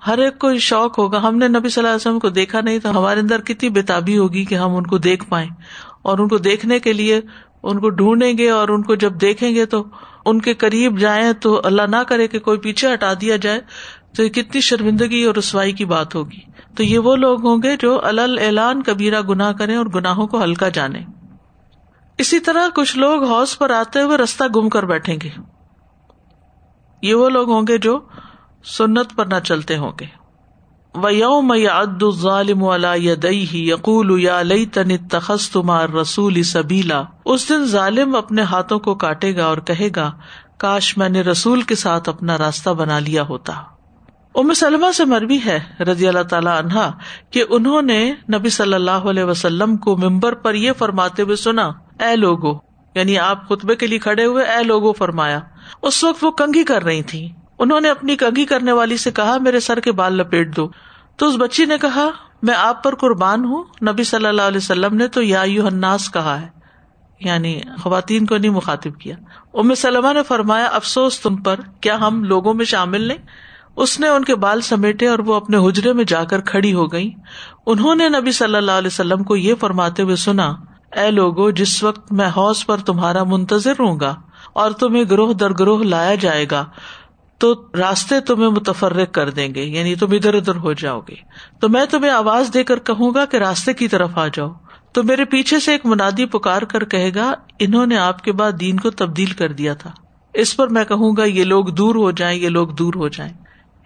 ہر 0.06 0.18
ایک 0.18 0.38
کو 0.38 0.58
شوق 0.58 0.98
ہوگا۔ 0.98 1.28
ہم 1.28 1.36
نے 1.38 1.48
نبی 1.48 1.68
صلی 1.68 1.82
اللہ 1.82 1.88
علیہ 1.88 1.96
وسلم 1.96 2.18
کو 2.18 2.28
دیکھا 2.28 2.60
نہیں 2.60 2.78
تو 2.78 2.90
ہمارے 2.90 3.20
اندر 3.20 3.40
کتنی 3.40 3.68
بےتابی 3.68 4.18
ہوگی 4.18 4.44
کہ 4.44 4.54
ہم 4.54 4.76
ان 4.76 4.86
کو 4.86 4.98
دیکھ 4.98 5.24
پائیں 5.28 5.50
اور 6.02 6.18
ان 6.18 6.28
کو 6.28 6.38
دیکھنے 6.38 6.78
کے 6.78 6.92
لیے 6.92 7.20
ان 7.62 7.80
کو 7.80 7.88
ڈھونڈیں 7.88 8.38
گے 8.38 8.50
اور 8.50 8.68
ان 8.68 8.82
کو 8.82 8.94
جب 8.94 9.20
دیکھیں 9.20 9.54
گے 9.54 9.66
تو 9.66 9.84
ان 10.24 10.40
کے 10.40 10.54
قریب 10.54 10.98
جائیں 10.98 11.32
تو 11.32 11.60
اللہ 11.64 11.82
نہ 11.82 12.02
کرے 12.08 12.28
کہ 12.28 12.38
کوئی 12.38 12.58
پیچھے 12.58 12.94
ہٹا 12.94 13.12
دیا 13.20 13.36
جائے۔ 13.36 13.60
تو 14.16 14.24
یہ 14.24 14.28
کتنی 14.28 14.60
شرمندگی 14.60 15.22
اور 15.24 15.34
رسوائی 15.34 15.72
کی 15.72 15.84
بات 15.84 16.14
ہوگی۔ 16.14 16.38
تو 16.76 16.82
یہ 16.82 16.98
وہ 16.98 17.16
لوگ 17.16 17.46
ہوں 17.46 17.62
گے 17.62 17.76
جو 17.76 18.00
الل 18.04 18.38
اعلان 18.42 18.82
کبیرہ 18.82 19.20
گناہ 19.20 19.52
کریں 19.52 19.76
اور 19.76 19.86
گناہوں 19.86 20.26
کو 20.26 20.44
ہلکا 20.44 20.68
جانے 20.68 21.00
اسی 22.18 22.40
طرح 22.40 22.68
کچھ 22.74 22.98
لوگ 22.98 23.24
حوص 23.24 23.58
پر 23.58 23.70
آتے 23.70 24.00
ہوئے 24.00 24.16
رستہ 24.16 24.44
گم 24.56 24.68
کر 24.68 24.82
بیٹھیں 24.82 25.16
گے۔ 25.22 25.28
یہ 27.02 27.14
وہ 27.14 27.28
لوگ 27.28 27.50
ہوں 27.50 27.62
گے 27.68 27.78
جو 27.78 27.98
سنت 28.64 29.14
پر 29.16 29.26
نہ 29.26 29.38
چلتے 29.44 29.76
ہوں 29.76 29.92
گے۔ 30.00 30.06
یوم 30.94 31.52
اد 31.70 32.02
ظالم 32.20 32.64
یقول 33.52 34.20
یا 34.22 34.40
لئی 34.42 34.66
تن 34.66 34.96
تخص 35.08 35.48
تمار 35.50 35.88
رسول 35.88 36.42
سبیلا 36.42 37.02
اس 37.24 37.48
دن 37.48 37.64
ظالم 37.66 38.16
اپنے 38.16 38.42
ہاتھوں 38.42 38.78
کو 38.78 38.94
کاٹے 38.94 39.34
گا 39.36 39.46
اور 39.46 39.58
کہے 39.58 39.88
گا، 39.96 40.10
کاش 40.56 40.96
میں 40.98 41.08
نے 41.08 41.20
رسول 41.20 41.62
کے 41.62 41.74
ساتھ 41.74 42.08
اپنا 42.08 42.38
راستہ 42.38 42.70
بنا 42.70 42.98
لیا 42.98 43.22
ہوتا۔ 43.22 43.52
ام 44.34 44.52
سلمہ 44.54 44.90
سے 44.92 45.04
مربی 45.04 45.38
ہے 45.44 45.58
رضی 45.80 46.08
اللہ 46.08 46.22
تعالیٰ 46.22 46.58
عنہا 46.58 46.90
کہ 47.30 47.44
انہوں 47.48 47.82
نے 47.82 48.00
نبی 48.34 48.48
صلی 48.48 48.74
اللہ 48.74 49.08
علیہ 49.10 49.24
وسلم 49.24 49.76
کو 49.76 49.96
ممبر 49.96 50.34
پر 50.34 50.54
یہ 50.54 50.72
فرماتے 50.78 51.22
ہوئے 51.22 51.36
سنا، 51.36 51.68
اے 52.00 52.14
لوگو 52.16 52.52
یعنی 52.94 53.18
آپ 53.18 53.48
خطبے 53.48 53.74
کے 53.76 53.86
لیے 53.86 53.98
کھڑے 53.98 54.24
ہوئے، 54.24 54.44
اے 54.44 54.62
لوگو، 54.62 54.92
فرمایا، 54.92 55.38
اس 55.82 56.02
وقت 56.04 56.24
وہ 56.24 56.30
کنگھی 56.30 56.64
کر 56.64 56.84
رہی 56.84 57.02
تھی 57.02 57.28
انہوں 57.62 57.80
نے 57.80 57.88
اپنی 57.90 58.16
کنگھی 58.16 58.44
کرنے 58.44 58.72
والی 58.72 58.96
سے 58.96 59.10
کہا، 59.10 59.38
میرے 59.38 59.60
سر 59.60 59.80
کے 59.80 59.92
بال 59.92 60.14
لپیٹ 60.14 60.56
دو۔ 60.56 60.68
تو 61.16 61.28
اس 61.28 61.34
بچی 61.38 61.64
نے 61.64 61.78
کہا، 61.78 62.08
میں 62.42 62.54
آپ 62.54 62.82
پر 62.82 62.94
قربان 62.94 63.44
ہوں۔ 63.44 63.64
نبی 63.92 64.04
صلی 64.04 64.26
اللہ 64.26 64.42
علیہ 64.42 64.58
وسلم 64.58 64.96
نے 64.96 65.08
تو 65.08 65.22
یا 65.22 65.40
الناس 65.40 66.12
کہا 66.12 66.40
ہے۔ 66.40 66.48
یعنی 67.20 67.60
خواتین 67.82 68.26
کو 68.26 68.36
نہیں 68.36 68.50
مخاطب 68.50 69.00
کیا۔ 69.00 69.16
ام 69.54 69.74
سلمہ 69.74 70.12
نے 70.12 70.22
فرمایا، 70.22 70.64
افسوس 70.64 71.20
تم 71.20 71.36
پر، 71.36 71.60
کیا 71.80 71.96
ہم 71.96 72.24
لوگوں 72.24 72.54
میں 72.54 72.64
شامل 72.64 73.00
نہیں؟ 73.00 73.18
اس 73.76 74.00
نے 74.00 74.08
ان 74.08 74.24
کے 74.24 74.34
بال 74.34 74.60
سمیٹے 74.60 75.08
اور 75.08 75.18
وہ 75.18 75.34
اپنے 75.34 75.56
حجرے 75.56 75.92
میں 75.92 76.04
جا 76.04 76.24
کر 76.24 76.40
کھڑی 76.40 76.74
ہو 76.74 76.92
گئی 76.92 77.10
انہوں 77.66 77.94
نے 77.94 78.08
نبی 78.08 78.32
صلی 78.32 78.56
اللہ 78.56 78.72
علیہ 78.72 78.86
وسلم 78.86 79.24
کو 79.24 79.36
یہ 79.36 79.54
فرماتے 79.54 80.02
ہوئے 80.02 80.16
سنا، 80.16 80.54
اے 80.96 81.10
لوگو، 81.10 81.50
جس 81.50 81.82
وقت 81.82 82.12
میں 82.12 82.28
حوص 82.36 82.66
پر 82.66 82.76
تمہارا 82.76 83.24
منتظر 83.24 83.72
ہوں 83.72 84.00
گا 84.00 84.14
اور 84.52 84.70
تمہیں 84.70 85.04
گروہ 85.10 85.32
در 85.32 85.50
گروہ 85.50 85.84
لایا 85.84 86.14
جائے 86.14 86.46
گا 86.50 86.64
تو 87.42 87.64
راستے 87.78 88.20
تمہیں 88.20 88.50
متفرق 88.50 89.14
کر 89.14 89.30
دیں 89.30 89.54
گے 89.54 89.62
یعنی 89.62 89.94
تم 89.94 90.06
ادھر 90.12 90.34
ادھر 90.34 90.54
ہو 90.54 90.72
جاؤ 90.72 91.00
گے۔ 91.00 91.14
تو 91.60 91.68
میں 91.68 91.84
تمہیں 91.90 92.12
آواز 92.12 92.50
دے 92.54 92.64
کر 92.64 92.78
کہوں 92.78 93.14
گا 93.14 93.24
کہ 93.24 93.36
راستے 93.36 93.72
کی 93.72 93.88
طرف 93.88 94.10
آ 94.14 94.26
جاؤ۔ 94.26 94.48
تو 94.92 95.02
میرے 95.02 95.24
پیچھے 95.24 95.60
سے 95.60 95.72
ایک 95.72 95.86
منادی 95.86 96.26
پکار 96.26 96.62
کر 96.62 96.84
کہے 96.84 97.10
گا، 97.14 97.34
انہوں 97.58 97.86
نے 97.86 97.98
آپ 97.98 98.22
کے 98.24 98.32
بعد 98.32 98.52
دین 98.60 98.80
کو 98.80 98.90
تبدیل 98.90 99.30
کر 99.30 99.52
دیا 99.52 99.74
تھا۔ 99.74 99.90
اس 100.34 100.56
پر 100.56 100.68
میں 100.68 100.84
کہوں 100.84 101.16
گا، 101.16 101.24
یہ 101.24 101.44
لوگ 101.44 101.64
دور 101.64 101.94
ہو 101.94 102.10
جائیں، 102.10 102.40
یہ 102.40 102.48
لوگ 102.48 102.68
دور 102.68 102.94
ہو 102.94 103.08
جائیں۔ 103.08 103.32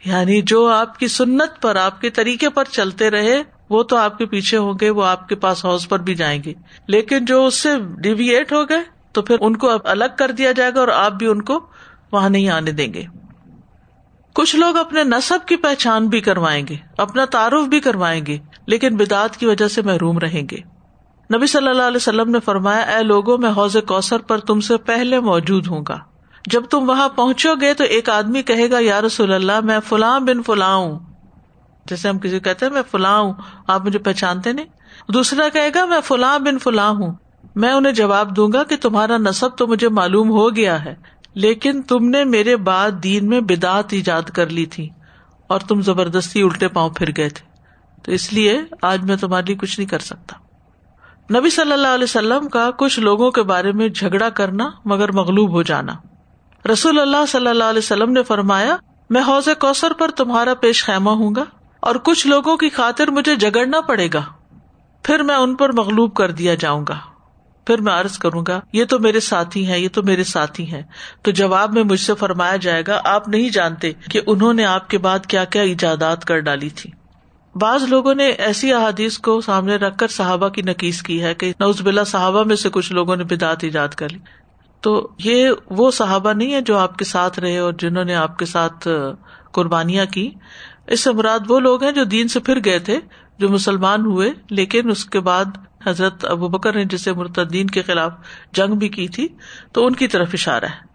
یعنی 0.04 0.42
جو 0.42 0.66
آپ 0.66 0.98
کی 0.98 1.08
سنت 1.08 1.62
پر، 1.62 1.76
آپ 1.76 2.00
کے 2.00 2.10
طریقے 2.10 2.48
پر 2.48 2.64
چلتے 2.64 3.10
رہے، 3.10 3.42
وہ 3.70 3.82
تو 3.82 3.96
آپ 3.96 4.18
کے 4.18 4.26
پیچھے 4.26 4.58
ہوں 4.58 4.74
گے، 4.80 4.90
وہ 4.90 5.04
آپ 5.04 5.28
کے 5.28 5.34
پاس 5.34 5.64
ہاؤس 5.64 5.88
پر 5.88 5.98
بھی 5.98 6.14
جائیں 6.14 6.42
گے۔ 6.44 6.54
لیکن 6.88 7.24
جو 7.24 7.46
اس 7.46 7.54
سے 7.54 7.68
ڈیویٹ 8.02 8.52
ہو 8.52 8.68
گئے، 8.68 8.82
تو 9.12 9.22
پھر 9.22 9.36
ان 9.40 9.56
کو 9.56 9.70
الگ 9.84 10.04
کر 10.18 10.30
دیا 10.30 10.52
جائے 10.52 10.70
گا 10.74 10.80
اور 10.80 10.88
آپ 10.88 11.12
بھی 11.12 11.26
ان 11.26 11.42
کو 11.42 11.66
وہاں 12.12 12.30
نہیں 12.30 12.48
آنے 12.48 12.70
دیں 12.70 12.94
گے۔ 12.94 13.04
کچھ 14.37 14.57
لوگ 14.57 14.77
اپنے 14.77 15.05
نصب 15.05 15.49
کی 15.49 15.57
پہچان 15.57 16.07
بھی 16.07 16.20
کروائیں 16.20 16.66
گے، 16.68 16.77
اپنا 16.99 17.25
تعارف 17.25 17.68
بھی 17.68 17.81
کروائیں 17.81 18.27
گے، 18.27 18.38
لیکن 18.66 18.96
بدعت 18.96 19.37
کی 19.37 19.46
وجہ 19.46 19.68
سے 19.68 19.83
محروم 19.83 20.18
رہیں 20.18 20.42
گے۔ 20.51 20.57
نبی 21.37 21.46
صلی 21.46 21.68
اللہ 21.68 21.83
علیہ 21.83 21.96
وسلم 21.96 22.31
نے 22.31 22.40
فرمایا، 22.40 22.81
اے 22.81 23.03
لوگوں، 23.03 23.38
میں 23.38 23.51
حوض 23.51 23.77
کوثر 23.87 24.18
پر 24.18 24.38
تم 24.38 24.61
سے 24.61 24.77
پہلے 24.77 25.20
موجود 25.20 25.66
ہوں 25.66 25.85
گا۔ 25.88 25.99
جب 26.46 26.64
تم 26.64 26.90
وہاں 26.90 27.09
پہنچو 27.09 27.55
گے 27.61 27.75
تو 27.75 27.85
ایک 27.85 28.09
آدمی 28.09 28.42
کہے 28.42 28.70
گا، 28.70 28.77
یا 28.81 29.01
رسول 29.01 29.33
اللہ، 29.33 29.61
میں 29.61 29.81
فلاں 29.88 30.20
بن 30.20 30.42
فلاں 30.42 30.77
ہوں۔ 30.77 30.99
جیسے 31.87 32.09
ہم 32.09 32.18
کسی 32.18 32.40
کہتے 32.40 32.66
ہیں، 32.66 32.72
میں 32.72 32.83
فلاں 32.90 33.20
ہوں، 33.20 33.33
آپ 33.66 33.87
مجھے 33.87 33.99
پہچانتے 33.99 34.53
نہیں۔ 34.53 34.66
دوسرا 35.12 35.49
کہے 35.49 35.70
گا، 35.75 35.85
میں 35.85 36.01
فلاں 36.05 36.38
بن 36.38 36.59
فلاں 36.59 36.90
ہوں۔ 36.90 37.14
میں 37.55 37.72
انہیں 37.72 37.92
جواب 37.92 38.37
دوں 38.37 38.53
گا 38.53 38.64
کہ 38.64 38.77
تمہارا 38.77 39.16
نصب 39.16 39.49
تو 39.57 39.66
مجھے 39.66 39.88
معلوم 39.88 40.31
ہو 40.31 40.57
گیا 40.57 40.85
ہے۔ 40.85 40.94
لیکن 41.37 41.83
تم 41.83 42.09
نے 42.09 42.25
میرے 42.25 42.57
بعد 42.57 42.90
دین 42.90 43.29
میں 43.29 43.40
بدعت 43.40 43.85
ایجاد 43.90 44.22
کر 44.22 44.49
لی 44.49 44.66
تھی 44.66 44.88
اور 45.46 45.61
تم 45.61 45.81
زبردستی 45.81 46.42
الٹے 46.42 46.68
پاؤں 46.68 46.90
پھر 46.90 47.09
گئے 47.16 47.29
تھے۔ 47.29 47.57
تو 48.03 48.12
اس 48.12 48.33
لیے 48.33 48.61
آج 48.83 49.05
میں 49.05 49.16
تمہارے 49.16 49.44
لیے 49.46 49.57
کچھ 49.57 49.81
نہیں 49.81 49.90
کر 49.90 49.99
سکتا۔ 49.99 50.37
نبی 51.38 51.51
صلی 51.51 51.72
اللہ 51.72 51.88
علیہ 51.88 52.05
وسلم 52.05 52.49
کا 52.49 52.70
کچھ 52.79 53.01
لوگوں 53.01 53.31
کے 53.31 53.42
بارے 53.42 53.72
میں 53.72 53.88
جھگڑا 53.88 54.29
کرنا 54.29 54.70
مگر 54.85 55.12
مغلوب 55.12 55.51
ہو 55.51 55.62
جانا۔ 55.62 55.92
رسول 56.72 57.01
اللہ 57.01 57.27
صلی 57.29 57.49
اللہ 57.49 57.64
علیہ 57.64 57.79
وسلم 57.79 58.12
نے 58.12 58.22
فرمایا، 58.22 58.77
میں 59.11 59.22
حوض 59.22 59.49
کوثر 59.61 59.92
پر 59.92 60.11
تمہارا 60.11 60.55
پیش 60.55 60.85
خیمہ 60.85 61.11
ہوں 61.11 61.35
گا 61.35 61.44
اور 61.81 61.94
کچھ 61.94 62.27
لوگوں 62.27 62.57
کی 62.57 62.68
خاطر 62.68 63.09
مجھے 63.09 63.37
جگڑنا 63.37 63.81
پڑے 63.81 64.09
گا۔ 64.14 64.22
پھر 65.03 65.22
میں 65.22 65.35
ان 65.35 65.55
پر 65.55 65.72
مغلوب 65.72 66.14
کر 66.14 66.31
دیا 66.31 66.55
جاؤں 66.55 66.85
گا۔ 66.88 66.99
پھر 67.66 67.81
میں 67.81 67.92
عرض 67.92 68.18
کروں 68.18 68.44
گا، 68.48 68.61
یہ 68.72 68.85
تو 68.85 68.98
میرے 68.98 69.20
ساتھی 69.20 69.66
ہیں، 69.66 69.79
یہ 69.79 69.88
تو 69.92 70.02
میرے 70.02 70.24
ساتھی 70.24 70.72
ہیں۔ 70.72 70.83
تو 71.22 71.31
جواب 71.31 71.72
میں 71.72 71.83
مجھ 71.83 72.00
سے 72.00 72.14
فرمایا 72.14 72.57
جائے 72.57 72.83
گا، 72.87 73.00
آپ 73.05 73.29
نہیں 73.29 73.50
جانتے 73.50 73.92
کہ 74.11 74.20
انہوں 74.26 74.55
نے 74.55 74.64
آپ 74.64 74.90
کے 74.90 74.98
بعد 74.98 75.26
کیا 75.26 75.44
کیا 75.44 75.62
ایجادات 75.62 76.24
کر 76.24 76.38
ڈالی 76.38 76.68
تھی۔ 76.68 76.90
بعض 77.55 77.83
لوگوں 77.83 78.14
نے 78.14 78.26
ایسی 78.26 78.72
احادیث 78.72 79.18
کو 79.18 79.40
سامنے 79.40 79.76
رکھ 79.76 79.98
کر 79.98 80.09
صحابہ 80.09 80.48
کی 80.48 80.62
نکیز 80.62 81.02
کی 81.02 81.22
ہے 81.22 81.35
کہ 81.35 81.52
نوز 81.61 81.83
بلا 81.83 82.05
صحابہ 82.05 82.42
میں 82.42 82.57
سے 82.57 82.68
کچھ 82.72 82.92
لوگوں 82.92 83.16
نے 83.16 83.24
بدعت 83.24 83.64
ایجاد 83.64 83.88
کر 83.88 84.09
لی۔ 84.09 84.18
تو 84.81 85.09
یہ 85.24 85.50
وہ 85.70 85.90
صحابہ 85.90 86.33
نہیں 86.33 86.55
ہے 86.55 86.61
جو 86.61 86.79
آپ 86.79 86.98
کے 86.98 87.05
ساتھ 87.05 87.38
رہے 87.38 87.59
اور 87.59 87.72
جنہوں 87.72 88.05
نے 88.05 88.14
آپ 88.14 88.38
کے 88.38 88.44
ساتھ 88.44 88.88
قربانیاں 89.52 90.07
کی۔ 90.07 90.31
اس 90.87 91.00
سے 91.00 91.12
مراد 91.12 91.38
وہ 91.48 91.61
لوگ 91.61 91.83
ہیں 91.83 91.92
جو 91.92 92.05
دین 92.05 92.29
سے 92.29 92.40
پھر 92.40 92.64
گئے 92.64 92.79
تھے، 92.79 93.00
جو 93.38 93.48
مسلمان 93.48 94.00
ہوئے، 94.00 94.33
لیکن 94.50 94.90
اس 94.90 95.05
کے 95.05 95.20
بعد 95.20 95.44
حضرت 95.87 96.25
ابو 96.25 96.49
بکر 96.49 96.75
نے 96.75 96.85
جسے 96.85 97.12
مرتدین 97.12 97.66
کے 97.66 97.83
خلاف 97.83 98.12
جنگ 98.53 98.75
بھی 98.75 98.88
کی 98.88 99.09
تھی، 99.09 99.29
تو 99.72 99.87
ان 99.87 99.94
کی 99.94 100.09
طرف 100.09 100.29
اشارہ 100.33 100.64
ہے۔ 100.64 100.87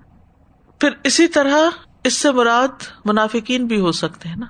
پھر 0.80 0.90
اسی 1.04 1.28
طرح 1.28 1.70
اس 2.04 2.18
سے 2.18 2.32
مراد 2.32 2.84
منافقین 3.06 3.66
بھی 3.66 3.80
ہو 3.80 3.92
سکتے 3.92 4.30
ہیں 4.30 4.36
نا، 4.36 4.46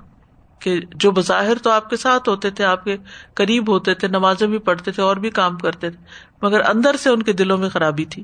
کہ 0.60 0.80
جو 0.96 1.12
بظاہر 1.12 1.58
تو 1.58 1.70
آپ 1.70 1.90
کے 1.90 1.98
ساتھ 1.98 2.30
ہوتے 2.30 2.50
تھے، 2.50 2.64
آپ 2.64 2.84
کے 2.84 2.98
قریب 3.34 3.70
ہوتے 3.70 3.94
تھے، 3.94 4.08
نمازیں 4.08 4.48
بھی 4.48 4.58
پڑھتے 4.58 4.92
تھے 4.92 5.04
اور 5.04 5.16
بھی 5.16 5.30
کام 5.30 5.58
کرتے 5.58 5.90
تھے، 5.90 6.04
مگر 6.42 6.70
اندر 6.70 6.96
سے 6.96 7.10
ان 7.10 7.24
کے 7.24 7.34
دلوں 7.34 7.58
میں 7.58 7.70
خرابی 7.70 8.06
تھی۔ 8.06 8.24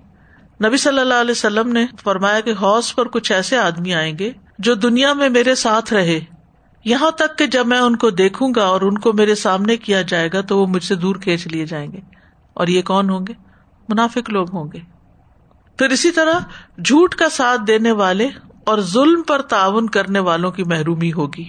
نبی 0.66 0.78
صلی 0.78 1.00
اللہ 1.00 1.14
علیہ 1.14 1.32
وسلم 1.32 1.72
نے 1.72 1.86
فرمایا 2.04 2.40
کہ 2.40 2.54
حوص 2.62 2.96
پر 2.96 3.08
کچھ 3.08 3.32
ایسے 3.32 3.58
آدمی 3.58 3.94
آئیں 3.94 4.20
گے 4.20 4.32
جو 4.60 4.74
دنیا 4.74 5.14
میں 5.14 5.30
میرے 5.30 5.56
ساتھ 5.56 5.94
رہے۔ 5.94 6.20
یہاں 6.88 7.12
تک 7.12 7.38
کہ 7.38 7.46
جب 7.46 7.68
میں 7.68 7.80
ان 7.80 7.96
کو 7.96 8.10
دیکھوں 8.10 8.54
گا 8.56 8.64
اور 8.64 8.82
ان 8.82 8.98
کو 8.98 9.14
میرے 9.14 9.36
سامنے 9.36 9.78
کیا 9.78 10.02
جائے 10.02 10.30
گا 10.34 10.42
تو 10.42 10.60
وہ 10.60 10.68
مجھ 10.68 10.84
سے 10.84 10.96
دور 10.96 11.16
کھینچ 11.16 11.48
لیے 11.48 11.66
جائیں 11.66 11.92
گے۔ 11.92 12.00
اور 12.54 12.68
یہ 12.68 12.82
کون 12.82 13.10
ہوں 13.10 13.28
گے؟ 13.28 13.34
منافق 13.90 14.30
لوگ 14.30 14.48
ہوں 14.54 14.66
گے۔ 14.74 14.80
پھر 15.78 15.90
اسی 15.90 16.12
طرح 16.12 16.40
جھوٹ 16.86 17.16
کا 17.16 17.30
ساتھ 17.30 17.62
دینے 17.68 17.92
والے 17.92 18.30
اور 18.66 18.80
ظلم 18.80 19.22
پر 19.22 19.42
تعاون 19.42 19.90
کرنے 19.90 20.20
والوں 20.20 20.52
کی 20.52 20.64
محرومی 20.64 21.14
ہوگی۔ 21.14 21.44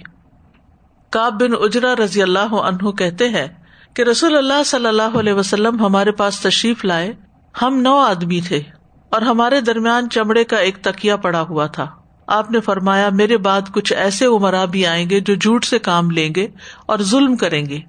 کاب 1.09 1.41
بن 1.41 1.51
اجرا 1.59 1.95
رضی 2.03 2.21
اللہ 2.21 2.53
عنہ 2.53 2.91
کہتے 2.91 3.29
ہیں 3.29 3.47
کہ 3.93 4.01
رسول 4.01 4.37
اللہ 4.37 4.63
صلی 4.65 4.87
اللہ 4.87 5.17
علیہ 5.19 5.33
وسلم 5.33 5.79
ہمارے 5.79 6.11
پاس 6.11 6.39
تشریف 6.39 6.85
لائے۔ 6.85 7.13
ہم 7.61 7.81
نو 7.81 7.97
آدمی 7.97 8.41
تھے 8.41 8.61
اور 9.09 9.21
ہمارے 9.21 9.61
درمیان 9.61 10.09
چمڑے 10.09 10.43
کا 10.43 10.57
ایک 10.57 10.77
تکیا 10.77 11.15
پڑا 11.17 11.41
ہوا 11.41 11.65
تھا۔ 11.65 11.98
آپ 12.29 12.51
نے 12.51 12.59
فرمایا، 12.59 13.09
میرے 13.09 13.37
بعد 13.37 13.61
کچھ 13.73 13.93
ایسے 13.93 14.25
عمرا 14.25 14.65
بھی 14.65 14.85
آئیں 14.85 15.09
گے 15.09 15.19
جو 15.19 15.35
جھوٹ 15.35 15.65
سے 15.65 15.79
کام 15.79 16.11
لیں 16.11 16.29
گے 16.35 16.47
اور 16.85 16.99
ظلم 16.99 17.35
کریں 17.35 17.65
گے۔ 17.65 17.79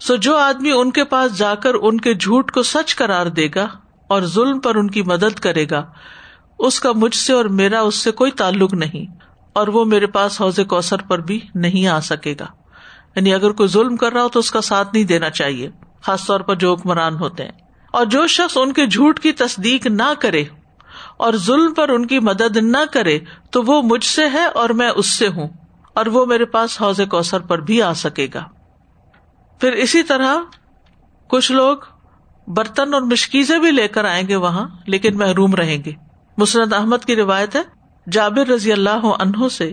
سو 0.00 0.16
جو 0.16 0.36
آدمی 0.36 0.70
ان 0.70 0.90
کے 0.90 1.04
پاس 1.04 1.38
جا 1.38 1.54
کر 1.54 1.72
ان 1.82 2.00
کے 2.00 2.14
جھوٹ 2.14 2.50
کو 2.50 2.62
سچ 2.62 2.94
کرار 2.94 3.26
دے 3.26 3.48
گا 3.54 3.66
اور 4.08 4.22
ظلم 4.22 4.60
پر 4.60 4.74
ان 4.74 4.90
کی 4.90 5.02
مدد 5.02 5.38
کرے 5.38 5.66
گا، 5.70 5.86
اس 6.58 6.80
کا 6.80 6.92
مجھ 6.92 7.14
سے 7.14 7.32
اور 7.32 7.44
میرا 7.44 7.80
اس 7.80 7.94
سے 7.94 8.10
کوئی 8.10 8.30
تعلق 8.30 8.74
نہیں 8.74 9.06
اور 9.52 9.68
وہ 9.68 9.84
میرے 9.84 10.06
پاس 10.06 10.40
حوض 10.40 10.60
کوثر 10.68 11.02
پر 11.02 11.18
بھی 11.18 11.40
نہیں 11.54 11.86
آ 11.86 12.00
سکے 12.00 12.34
گا۔ 12.40 12.46
یعنی 13.16 13.34
اگر 13.34 13.50
کوئی 13.50 13.68
ظلم 13.68 13.96
کر 13.96 14.12
رہا 14.12 14.22
ہو 14.22 14.28
تو 14.28 14.38
اس 14.38 14.50
کا 14.50 14.60
ساتھ 14.60 14.88
نہیں 14.92 15.04
دینا 15.04 15.30
چاہیے، 15.30 15.70
خاص 16.02 16.26
طور 16.26 16.40
پر 16.40 16.54
جو 16.54 16.72
حکمران 16.72 17.14
ہوتے 17.14 17.44
ہیں۔ 17.44 17.52
اور 17.92 18.06
جو 18.06 18.26
شخص 18.26 18.56
ان 18.56 18.72
کے 18.72 18.86
جھوٹ 18.86 19.20
کی 19.20 19.32
تصدیق 19.32 19.86
نہ 19.86 20.12
کرے 20.20 20.44
اور 21.20 21.34
ظلم 21.36 21.72
پر 21.74 21.88
ان 21.88 22.06
کی 22.06 22.18
مدد 22.20 22.56
نہ 22.56 22.84
کرے 22.92 23.18
تو 23.50 23.62
وہ 23.62 23.80
مجھ 23.82 24.04
سے 24.04 24.28
ہے 24.28 24.44
اور 24.54 24.70
میں 24.70 24.90
اس 24.96 25.08
سے 25.08 25.28
ہوں، 25.28 25.48
اور 25.96 26.06
وہ 26.06 26.24
میرے 26.26 26.44
پاس 26.44 26.80
حوض 26.80 27.00
کوثر 27.10 27.40
پر 27.40 27.60
بھی 27.60 27.80
آ 27.82 27.92
سکے 27.92 28.26
گا۔ 28.34 28.42
پھر 29.60 29.72
اسی 29.78 30.02
طرح 30.02 30.36
کچھ 31.30 31.50
لوگ 31.52 31.76
برتن 32.46 32.94
اور 32.94 33.02
مشکیزیں 33.02 33.58
بھی 33.58 33.70
لے 33.70 33.86
کر 33.88 34.04
آئیں 34.04 34.26
گے 34.28 34.36
وہاں، 34.36 34.66
لیکن 34.86 35.16
محروم 35.18 35.54
رہیں 35.54 35.78
گے۔ 35.84 35.92
مسرت 36.38 36.72
احمد 36.72 37.04
کی 37.04 37.16
روایت 37.16 37.56
ہے 37.56 37.62
جابر 38.12 38.48
رضی 38.48 38.72
اللہ 38.72 39.06
عنہ 39.20 39.48
سے 39.48 39.72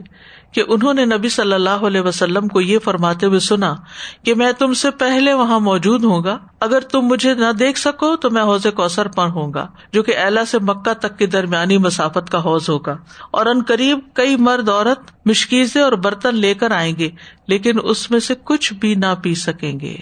کہ 0.52 0.64
انہوں 0.68 0.94
نے 0.94 1.06
نبی 1.06 1.30
صلی 1.30 1.54
اللہ 1.54 1.70
علیہ 1.70 2.02
وسلم 2.02 2.48
کو 2.48 2.62
یہ 2.62 2.80
فرماتے 2.80 3.26
ہوئے 3.26 3.40
سنا 3.40 3.76
کہ 4.24 4.36
میں 4.36 4.52
تم 4.52 4.74
سے 4.74 4.92
پہلے 4.92 5.34
وہاں 5.34 5.60
موجود 5.60 6.04
ہوں 6.04 6.24
گا، 6.24 6.38
اگر 6.60 6.80
تم 6.80 7.02
مجھے 7.02 7.34
نہ 7.34 7.52
دیکھ 7.52 7.80
سکو 7.80 8.16
تو 8.16 8.30
میں 8.30 8.42
حوض 8.42 8.66
کوثر 8.76 9.08
پر 9.08 9.26
ہوں 9.26 9.54
گا، 9.54 9.68
جو 9.94 10.04
کہ 10.04 10.14
اہلا 10.18 10.46
سے 10.46 10.60
مکہ 10.60 10.94
تک 10.94 11.20
کی 11.20 11.26
درمیانی 11.26 11.78
مسافت 11.78 12.30
کا 12.30 12.44
حوض 12.44 12.70
ہوگا۔ 12.70 12.98
اور 13.32 13.46
ان 13.46 13.64
قریب 13.68 14.00
کئی 14.14 14.36
مرد 14.36 14.70
عورت 14.70 15.00
مشکیزیں 15.26 15.82
اور 15.82 15.92
برتن 15.92 16.36
لے 16.36 16.54
کر 16.54 16.72
آئیں 16.72 16.96
گے، 16.96 17.10
لیکن 17.48 17.72
اس 17.84 18.12
میں 18.12 18.20
سے 18.20 18.34
کچھ 18.44 18.74
بھی 18.74 18.96
نہ 18.96 19.16
پی 19.22 19.36
سکیں 19.36 19.80
گے، 19.80 19.98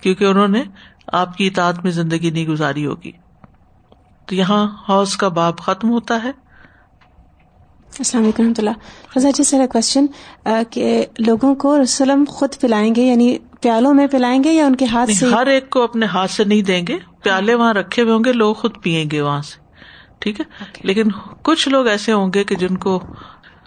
کیونکہ 0.00 0.24
انہوں 0.24 0.48
نے 0.48 0.62
آپ 1.12 1.36
کی 1.36 1.46
اطاعت 1.46 1.82
میں 1.82 1.92
زندگی 1.92 2.30
نہیں 2.30 2.46
گزاری 2.46 2.86
ہوگی۔ 2.86 3.12
تو 4.26 4.34
یہاں 4.34 4.66
حوض 4.88 5.16
کا 5.16 5.28
باب 5.28 5.58
ختم 5.58 5.90
ہوتا 5.90 6.22
ہے۔ 6.22 6.49
السلام 8.00 8.24
علیکم 8.24 8.42
رحمۃ 8.42 8.58
اللہ۔ 8.58 9.16
رضا 9.16 9.30
جی 9.30 9.44
سر 9.44 9.66
کوشچن 9.72 10.06
کہ 10.70 11.06
لوگوں 11.18 11.54
کو 11.54 11.82
رسولم 11.82 12.24
خود 12.28 12.54
پلائیں 12.60 12.94
گے 12.94 13.02
یعنی 13.02 13.36
پیالوں 13.60 13.92
میں 13.94 14.06
پلائیں 14.06 14.44
گے 14.44 14.52
یا 14.52 14.66
ان 14.66 14.76
کے 14.76 14.84
ہاتھ 14.84 15.10
سے؟ 15.10 15.26
ہر 15.26 15.46
ایک 15.46 15.68
کو 15.70 15.82
اپنے 15.82 16.06
ہاتھ 16.06 16.30
سے 16.30 16.44
نہیں 16.44 16.62
دیں 16.62 16.86
گے۔ 16.86 16.98
پیالے 17.22 17.54
وہاں 17.54 17.74
رکھے 17.74 18.02
ہوئے 18.02 18.14
ہوں 18.14 18.24
گے 18.24 18.32
لوگ 18.32 18.54
خود 18.54 18.82
پیئیں 18.82 19.10
گے 19.10 19.20
وہاں 19.20 19.42
سے۔ 19.42 19.58
ٹھیک 20.18 20.40
ہے؟ 20.40 20.44
لیکن 20.82 21.08
کچھ 21.42 21.68
لوگ 21.68 21.86
ایسے 21.86 22.12
ہوں 22.12 22.30
گے 22.34 22.44
کہ 22.44 22.56
جن 22.56 22.76
کو 22.76 22.98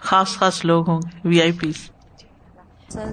خاص 0.00 0.36
خاص 0.36 0.64
لوگ 0.64 0.88
ہوں 0.88 0.98
گے 0.98 1.28
وی 1.28 1.40
آئی 1.42 1.52
پی 1.52 1.70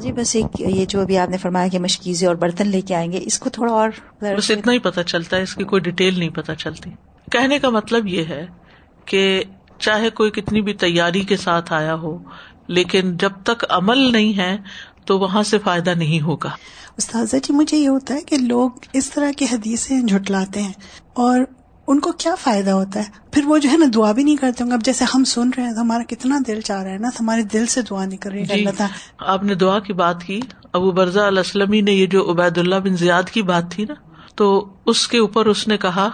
جی 0.02 0.12
بس 0.12 0.36
ایک 0.36 0.60
یہ 0.62 0.86
جو 0.86 1.02
ابھی 1.02 1.18
آپ 1.18 1.30
نے 1.30 1.38
فرمایا 1.38 1.68
کہ 1.68 1.80
مشکیزیں 1.80 2.28
اور 2.28 2.36
برتن 2.36 2.68
لے 2.68 2.82
کے 2.82 2.96
آئیں 2.96 3.12
گے 3.12 3.20
اس 3.24 3.40
کو 3.40 3.50
تھوڑا 3.50 3.74
اور 3.74 3.90
بس 4.38 4.52
اتنا 4.52 4.74
ہی 4.74 4.80
پتا 4.80 5.04
چلتا 5.04 5.38
ہے 5.38 5.42
اس 5.42 5.56
کی 5.56 5.64
کوئی 5.64 5.82
ڈیٹیل 5.82 6.20
نہیں 6.20 6.30
پتا 6.30 6.56
چلتی۔ 6.56 6.90
کہنے 7.32 7.60
کا 7.60 7.70
مطلب 7.70 8.08
یہ 8.08 8.24
ہے 8.24 8.46
کہ 9.06 9.44
چاہے 9.82 10.10
کوئی 10.10 10.32
کتنی 10.32 10.62
بھی 10.62 10.74
تیاری 10.74 11.22
کے 11.22 11.38
ساتھ 11.38 11.74
آیا 11.74 11.96
ہو 11.96 12.18
لیکن 12.68 13.18
جب 13.18 13.32
تک 13.44 13.66
عمل 13.70 14.12
نہیں 14.12 14.38
ہے 14.38 14.58
تو 15.06 15.20
وہاں 15.20 15.44
سے 15.44 15.60
فائدہ 15.60 15.90
نہیں 15.90 16.22
ہوگا۔ 16.22 16.50
استاذہ 16.98 17.38
جی 17.38 17.54
مجھے 17.54 17.78
یہ 17.78 17.90
ہوتا 17.90 18.14
ہے 18.14 18.22
کہ 18.22 18.38
لوگ 18.38 18.70
اس 18.94 19.10
طرح 19.10 19.32
کی 19.38 19.46
حدیثیں 19.52 20.02
جھٹلاتے 20.02 20.62
ہیں 20.62 20.74
اور 21.14 21.40
ان 21.88 22.00
کو 22.00 22.12
کیا 22.12 22.36
فائدہ 22.36 22.70
ہوتا 22.70 23.00
ہے؟ 23.00 23.06
پھر 23.32 23.46
وہ 23.46 23.58
جو 23.58 23.70
ہے 23.72 23.78
نا 23.78 23.86
دعا 23.96 24.12
بھی 24.12 24.24
نہیں 24.24 24.36
کرتے 24.36 24.64
ہوں 24.64 24.72
اب 24.72 24.82
جیسے 24.84 25.06
ہم 25.16 25.24
سن 25.24 25.50
رہے 25.58 25.64
ہیں 25.64 25.74
تو 25.74 25.82
ہمارا 25.82 26.04
کتنا 26.04 26.40
دل 26.48 26.62
چاہ 26.62 26.84
رہا 26.84 26.92
ہے 26.92 26.98
نا 26.98 27.10
ہمارے 27.20 27.44
دل 27.44 27.66
سے 27.66 27.82
دعا 27.82 28.06
نہیں 28.06 28.18
کر 28.18 28.32
رہی 28.32 28.46
جی 28.46 28.66
آپ 29.18 29.44
نے 29.44 29.56
دعا 29.56 29.80
کی 29.80 29.94
بات 29.94 30.24
کی۔ 30.24 30.40
ابو 30.74 30.92
برزا 30.92 31.28
السلمی 31.28 31.82
نے 31.82 31.92
یہ 31.92 32.06
جو 32.06 32.32
عبید 32.32 32.58
اللہ 32.58 32.76
بن 32.76 32.96
زیاد 32.96 33.24
کی 33.24 33.42
بات 33.42 33.72
تھی 33.72 33.86
نا 33.86 33.94
تو 34.36 34.74
اس 34.86 35.08
کے 35.08 35.18
اوپر 35.18 35.46
اس 35.46 35.68
نے 35.68 35.78
کہا 35.78 36.10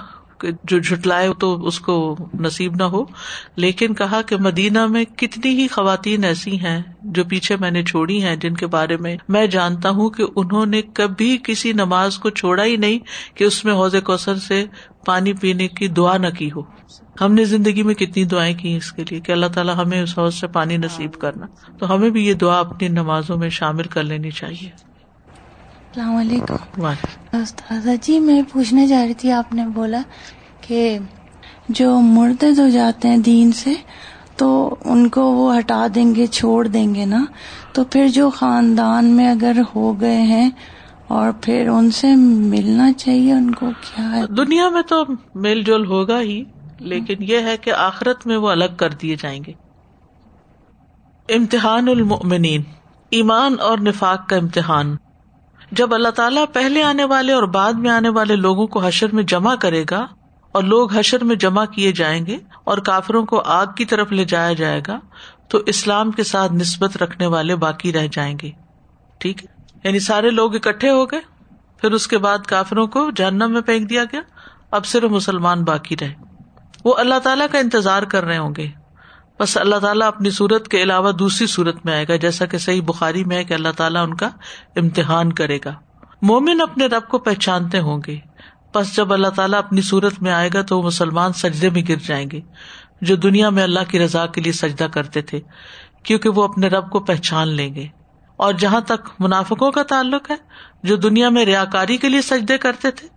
جو 0.63 0.79
جھٹلائے 0.79 1.29
تو 1.39 1.67
اس 1.67 1.79
کو 1.79 2.17
نصیب 2.39 2.75
نہ 2.75 2.83
ہو۔ 2.83 3.03
لیکن 3.55 3.93
کہا 3.93 4.21
کہ 4.21 4.35
مدینہ 4.37 4.87
میں 4.87 5.05
کتنی 5.05 5.49
ہی 5.49 5.67
خواتین 5.67 6.23
ایسی 6.23 6.59
ہیں 6.59 6.81
جو 7.03 7.23
پیچھے 7.23 7.55
میں 7.59 7.71
نے 7.71 7.83
چھوڑی 7.83 8.23
ہیں، 8.23 8.35
جن 8.35 8.53
کے 8.53 8.67
بارے 8.67 8.97
میں 8.97 9.17
میں 9.29 9.47
جانتا 9.47 9.89
ہوں 9.89 10.09
کہ 10.09 10.23
انہوں 10.35 10.65
نے 10.65 10.81
کبھی 10.81 11.37
کسی 11.43 11.73
نماز 11.73 12.17
کو 12.17 12.29
چھوڑا 12.29 12.63
ہی 12.63 12.75
نہیں 12.75 12.99
کہ 13.37 13.43
اس 13.43 13.65
میں 13.65 13.73
حوض 13.73 13.95
کوثر 14.03 14.35
سے 14.35 14.65
پانی 15.05 15.33
پینے 15.33 15.67
کی 15.67 15.87
دعا 15.87 16.17
نہ 16.17 16.27
کی 16.27 16.49
ہو۔ 16.55 16.61
ہم 17.21 17.33
نے 17.33 17.45
زندگی 17.45 17.83
میں 17.83 17.95
کتنی 17.95 18.23
دعائیں 18.23 18.57
کی 18.57 18.75
اس 18.75 18.91
کے 18.91 19.03
لیے 19.09 19.19
کہ 19.19 19.31
اللہ 19.31 19.45
تعالیٰ 19.45 19.75
ہمیں 19.75 20.01
اس 20.01 20.17
حوض 20.17 20.35
سے 20.35 20.47
پانی 20.47 20.77
نصیب 20.77 21.13
کرنا۔ 21.13 21.45
تو 21.79 21.93
ہمیں 21.93 22.09
بھی 22.09 22.27
یہ 22.27 22.33
دعا 22.33 22.59
اپنی 22.59 22.87
نمازوں 22.87 23.37
میں 23.37 23.49
شامل 23.49 23.83
کر 23.83 24.03
لینی 24.03 24.31
چاہیے۔ 24.31 24.86
السلام 25.97 26.15
علیکم۔ 26.15 26.85
استاذہ 27.33 27.89
جی 28.01 28.19
میں 28.19 28.41
پوچھنے 28.51 28.87
جا 28.87 29.05
رہی 29.05 29.13
تھی 29.13 29.31
آپ 29.31 29.53
نے 29.53 29.67
بولا 29.67 30.01
کہ 30.61 30.99
جو 31.69 31.99
مردد 31.99 32.59
ہو 32.59 32.69
جاتے 32.69 33.07
ہیں 33.07 33.17
دین 33.17 33.51
سے 33.51 33.73
تو 34.35 34.75
ان 34.85 35.09
کو 35.09 35.21
وہ 35.21 35.57
ہٹا 35.57 35.87
دیں 35.95 36.15
گے 36.15 36.27
چھوڑ 36.27 36.67
دیں 36.67 36.95
گے 36.95 37.05
نا۔ 37.05 37.25
تو 37.73 37.83
پھر 37.83 38.07
جو 38.07 38.29
خاندان 38.29 39.05
میں 39.05 39.31
اگر 39.31 39.61
ہو 39.75 40.01
گئے 40.01 40.21
ہیں 40.21 40.49
اور 41.07 41.31
پھر 41.41 41.67
ان 41.67 41.91
سے 41.91 42.15
ملنا 42.15 42.93
چاہیے 42.93 43.33
ان 43.33 43.53
کو 43.53 43.65
کیا 43.69 44.11
ہے؟ 44.11 44.27
دنیا 44.27 44.69
میں 44.69 44.81
تو 44.81 45.03
میل 45.35 45.63
جول 45.63 45.85
ہوگا 45.85 46.21
ہی 46.21 46.43
لیکن 46.79 47.15
یہ 47.19 47.37
ہے 47.37 47.57
کہ 47.57 47.71
آخرت 47.71 48.27
میں 48.27 48.37
وہ 48.37 48.49
الگ 48.49 48.75
کر 48.77 48.89
دیے 48.89 49.15
جائیں 49.15 49.39
گے۔ 49.47 49.51
امتحان 51.35 51.87
المؤمنین 51.87 52.61
ایمان 53.09 53.55
اور 53.59 53.77
نفاق 53.77 54.29
کا 54.29 54.35
امتحان۔ 54.35 54.95
جب 55.71 55.93
اللہ 55.93 56.09
تعالیٰ 56.09 56.45
پہلے 56.53 56.83
آنے 56.83 57.03
والے 57.03 57.33
اور 57.33 57.43
بعد 57.43 57.73
میں 57.73 57.89
آنے 57.89 58.09
والے 58.09 58.35
لوگوں 58.35 58.67
کو 58.67 58.79
حشر 58.79 59.07
میں 59.13 59.23
جمع 59.23 59.55
کرے 59.55 59.83
گا 59.89 60.07
اور 60.51 60.63
لوگ 60.63 60.93
حشر 60.93 61.23
میں 61.23 61.35
جمع 61.35 61.65
کیے 61.65 61.91
جائیں 61.91 62.25
گے 62.25 62.37
اور 62.63 62.77
کافروں 62.77 63.25
کو 63.25 63.41
آگ 63.45 63.65
کی 63.77 63.85
طرف 63.85 64.11
لے 64.11 64.25
جایا 64.25 64.53
جائے 64.53 64.81
گا، 64.87 64.99
تو 65.47 65.57
اسلام 65.57 66.11
کے 66.11 66.23
ساتھ 66.23 66.51
نسبت 66.51 66.97
رکھنے 66.97 67.25
والے 67.25 67.55
باقی 67.55 67.93
رہ 67.93 68.07
جائیں 68.11 68.37
گے۔ 68.41 68.51
ٹھیک 69.17 69.43
ہے؟ 69.43 69.63
یعنی 69.83 69.99
سارے 69.99 70.29
لوگ 70.29 70.55
اکٹھے 70.55 70.89
ہو 70.89 71.05
گئے، 71.05 71.21
پھر 71.81 71.91
اس 71.91 72.07
کے 72.07 72.17
بعد 72.17 72.37
کافروں 72.37 72.87
کو 72.87 73.09
جہنم 73.15 73.51
میں 73.51 73.61
پھینک 73.61 73.89
دیا 73.89 74.03
گیا، 74.03 74.21
اب 74.71 74.85
صرف 74.85 75.11
مسلمان 75.11 75.63
باقی 75.63 75.95
رہے۔ 76.01 76.13
وہ 76.85 76.93
اللہ 76.97 77.19
تعالیٰ 77.23 77.47
کا 77.51 77.59
انتظار 77.59 78.03
کر 78.03 78.25
رہے 78.25 78.37
ہوں 78.37 78.53
گے۔ 78.57 78.67
بس 79.39 79.57
اللہ 79.57 79.75
تعالیٰ 79.75 80.07
اپنی 80.07 80.29
صورت 80.29 80.67
کے 80.67 80.83
علاوہ 80.83 81.11
دوسری 81.11 81.47
صورت 81.47 81.85
میں 81.85 81.93
آئے 81.93 82.05
گا، 82.09 82.15
جیسا 82.15 82.45
کہ 82.45 82.57
صحیح 82.57 82.81
بخاری 82.81 83.23
میں 83.23 83.37
ہے 83.37 83.43
کہ 83.43 83.53
اللہ 83.53 83.71
تعالیٰ 83.77 84.03
ان 84.03 84.13
کا 84.13 84.29
امتحان 84.75 85.33
کرے 85.33 85.59
گا۔ 85.65 85.73
مومن 86.21 86.61
اپنے 86.61 86.85
رب 86.85 87.07
کو 87.07 87.19
پہچانتے 87.19 87.79
ہوں 87.79 88.01
گے۔ 88.07 88.19
بس 88.75 88.95
جب 88.95 89.13
اللہ 89.13 89.27
تعالیٰ 89.27 89.59
اپنی 89.59 89.81
صورت 89.81 90.21
میں 90.21 90.31
آئے 90.31 90.49
گا 90.53 90.61
تو 90.61 90.77
وہ 90.77 90.83
مسلمان 90.83 91.33
سجدے 91.33 91.69
میں 91.69 91.81
گر 91.89 91.95
جائیں 91.95 92.27
گے، 92.31 92.41
جو 93.01 93.15
دنیا 93.15 93.49
میں 93.49 93.63
اللہ 93.63 93.79
کی 93.87 93.99
رضا 93.99 94.25
کے 94.25 94.41
لیے 94.41 94.53
سجدہ 94.53 94.83
کرتے 94.83 95.21
تھے، 95.21 95.41
کیونکہ 96.03 96.29
وہ 96.29 96.43
اپنے 96.43 96.67
رب 96.67 96.89
کو 96.89 96.99
پہچان 96.99 97.47
لیں 97.47 97.75
گے۔ 97.75 97.87
اور 98.35 98.53
جہاں 98.53 98.81
تک 98.81 99.09
منافقوں 99.19 99.71
کا 99.71 99.83
تعلق 99.83 100.31
ہے، 100.31 100.35
جو 100.83 100.95
دنیا 100.95 101.29
میں 101.29 101.45
ریا 101.45 101.65
کاری 101.65 101.97
کے 101.97 102.09
لیے 102.09 102.21
سجدے 102.21 102.57
کرتے 102.57 102.91
تھے، 102.91 103.07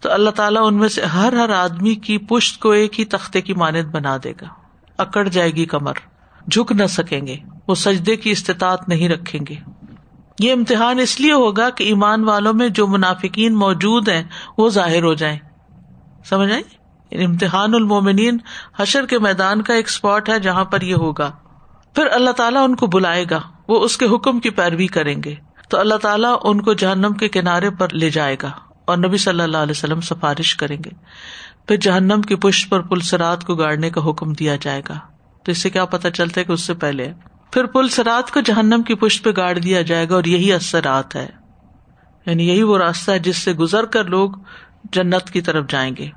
تو 0.00 0.12
اللہ 0.12 0.30
تعالیٰ 0.30 0.66
ان 0.66 0.76
میں 0.76 0.88
سے 0.88 1.04
ہر 1.04 1.32
ہر 1.32 1.50
آدمی 1.50 1.94
کی 1.94 2.18
پشت 2.18 2.60
کو 2.60 2.70
ایک 2.70 3.00
ہی 3.00 3.04
تختے 3.04 3.40
کی 3.40 3.54
مانند 3.54 3.90
بنا 3.90 4.16
دے 4.24 4.32
گا۔ 4.40 4.59
اکڑ 5.00 5.28
جائے 5.28 5.50
گی 5.50 5.64
کمر۔ 5.64 5.92
جھک 6.50 6.72
نہ 6.72 6.86
سکیں 6.86 7.26
گے۔ 7.26 7.36
وہ 7.68 7.74
سجدے 7.74 8.16
کی 8.16 8.30
استطاعت 8.30 8.88
نہیں 8.88 9.08
رکھیں 9.08 9.40
گے۔ 9.48 9.54
یہ 10.38 10.52
امتحان 10.52 10.98
اس 10.98 11.20
لیے 11.20 11.32
ہوگا 11.32 11.70
کہ 11.70 11.84
ایمان 11.84 12.24
والوں 12.24 12.52
میں 12.52 12.68
جو 12.68 12.86
منافقین 12.86 13.54
موجود 13.54 14.08
ہیں، 14.08 14.22
وہ 14.58 14.68
ظاہر 14.68 15.02
ہو 15.02 15.14
جائیں۔ 15.14 15.38
سمجھ 16.24 16.52
آئی؟ 16.52 16.62
یعنی 17.10 17.24
امتحان 17.24 17.74
المومنین 17.74 18.38
حشر 18.78 19.06
کے 19.06 19.18
میدان 19.18 19.62
کا 19.62 19.74
ایک 19.74 19.88
اسپاٹ 19.88 20.28
ہے 20.28 20.40
جہاں 20.40 20.64
پر 20.64 20.80
یہ 20.80 20.94
ہوگا۔ 20.94 21.32
پھر 21.94 22.06
اللہ 22.12 22.30
تعالیٰ 22.30 22.64
ان 22.64 22.76
کو 22.76 22.86
بلائے 22.86 23.24
گا۔ 23.30 23.40
وہ 23.68 23.84
اس 23.84 23.96
کے 23.96 24.06
حکم 24.06 24.40
کی 24.40 24.50
پیروی 24.50 24.86
کریں 24.86 25.22
گے۔ 25.24 25.34
تو 25.68 25.80
اللہ 25.80 25.94
تعالیٰ 25.94 26.36
ان 26.42 26.60
کو 26.60 26.72
جہنم 26.72 27.12
کے 27.12 27.28
کنارے 27.28 27.70
پر 27.70 27.88
لے 27.88 28.10
جائے 28.10 28.36
گا 28.42 28.50
اور 28.84 28.96
نبی 28.96 29.16
صلی 29.16 29.40
اللہ 29.40 29.56
علیہ 29.56 29.70
وسلم 29.70 30.00
سفارش 30.00 30.56
کریں 30.56 30.76
گے۔ 30.84 30.90
پھر 31.66 31.76
جہنم 31.76 32.22
کی 32.22 32.34
پشت 32.36 32.70
پر 32.70 32.80
پل 32.80 33.00
سرات 33.00 33.44
کو 33.44 33.54
گاڑنے 33.54 33.90
کا 33.90 34.10
حکم 34.10 34.32
دیا 34.32 34.56
جائے 34.60 34.82
گا۔ 34.88 34.98
تو 35.44 35.52
اس 35.52 35.58
سے 35.58 35.70
کیا 35.70 35.84
پتا 35.84 36.10
چلتا 36.10 36.40
ہے 36.40 36.44
کہ 36.44 36.52
اس 36.52 36.60
سے 36.60 36.74
پہلے 36.74 37.12
پھر 37.52 37.64
پل 37.64 37.88
سرات 37.88 38.30
کو 38.30 38.40
جہنم 38.40 38.82
کی 38.82 38.94
پشت 38.94 39.24
پہ 39.24 39.30
گاڑ 39.36 39.58
دیا 39.58 39.82
جائے 39.82 40.08
گا 40.08 40.14
اور 40.14 40.24
یہی 40.24 40.52
اثرات 40.52 41.16
ہے۔ 41.16 41.28
یعنی 42.26 42.48
یہی 42.48 42.62
وہ 42.62 42.78
راستہ 42.78 43.10
ہے 43.10 43.18
جس 43.18 43.36
سے 43.36 43.52
گزر 43.52 43.84
کر 43.84 44.04
لوگ 44.04 44.30
جنت 44.92 45.30
کی 45.30 45.40
طرف 45.40 45.66
جائیں 45.68 45.96
گے۔ 45.98 46.08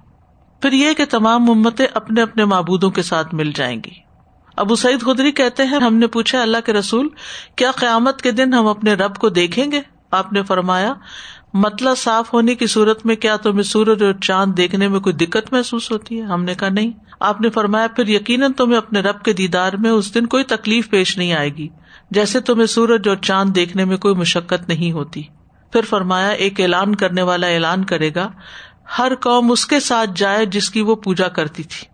پھر 0.62 0.72
یہ 0.72 0.94
کہ 0.94 1.06
تمام 1.10 1.52
امتیں 1.52 1.88
اپنے 1.94 2.22
اپنے 2.22 2.46
معبودوں 2.46 2.92
کے 2.92 3.02
ساتھ 3.02 3.36
مل 3.36 3.52
جائیں 3.56 3.82
گی۔ 3.86 3.94
ابو 4.58 4.76
سعید 4.76 5.02
خدری 5.02 5.32
کہتے 5.32 5.64
ہیں، 5.64 5.80
ہم 5.80 5.96
نے 5.96 6.08
پوچھا 6.08 6.42
اللہ 6.42 6.58
کے 6.66 6.74
رسول، 6.74 7.10
کیا 7.56 7.72
قیامت 7.72 8.22
کے 8.22 8.32
دن 8.32 8.54
ہم 8.54 8.68
اپنے 8.68 8.94
رب 8.94 9.16
کو 9.16 9.30
دیکھیں 9.30 9.72
گے؟ 9.72 9.82
آپ 10.12 10.34
نے 10.34 10.44
فرمایا 10.44 10.94
مطلب 11.54 11.98
صاف 11.98 12.34
ہونے 12.34 12.56
کی 12.56 12.68
صورت 12.68 13.06
میں 13.06 13.16
کیا 13.16 13.36
تمہیں 13.36 13.64
سورج 13.64 14.04
اور 14.04 14.14
چاند 14.14 14.58
دیکھنے 14.58 14.88
میں 14.88 15.00
کوئی 15.00 15.16
دقت 15.16 15.54
محسوس 15.54 15.92
ہوتی 15.92 16.18
ہے؟ 16.18 16.24
ہم 16.24 16.44
نے 16.44 16.56
کہا، 16.56 16.70
نہیں۔ 16.70 16.92
آپ 17.20 17.42
نے 17.42 17.50
فرمایا، 17.50 17.88
پھر 17.88 18.08
یقیناً 18.08 18.52
تمہیں 18.52 18.78
اپنے 18.78 19.00
رب 19.00 19.22
کے 19.22 19.34
دیدار 19.34 19.74
میں 19.74 19.92
اس 19.92 20.16
دن 20.16 20.26
کوئی 20.26 20.44
تکلیف 20.44 20.90
پیش 20.90 21.18
نہیں 21.18 21.34
آئے 21.34 21.50
گی، 21.50 21.68
جیسے 22.12 22.40
تمہیں 22.40 22.66
سورج 22.66 23.08
اور 23.08 23.16
چاند 23.16 23.56
دیکھنے 23.56 23.86
میں 23.86 23.98
کوئی 23.98 24.16
مشقت 24.16 24.70
نہیں 24.70 24.92
ہوتی۔ 24.92 25.24
پھر 25.72 25.82
فرمایا، 25.82 26.28
ایک 26.28 26.62
اعلان 26.62 26.96
کرنے 26.96 27.22
والا 27.22 27.48
اعلان 27.48 27.86
کرے 27.86 28.10
گا۔ 28.16 28.32
ہر 29.00 29.12
قوم 29.16 29.52
اس 29.52 29.66
کے 29.66 29.80
ساتھ 29.80 30.10
جائے 30.16 30.46
جس 30.46 30.70
کی 30.70 30.82
وہ 30.82 30.96
پوجا 30.96 31.28
کرتی 31.28 31.64
تھی۔ 31.64 31.88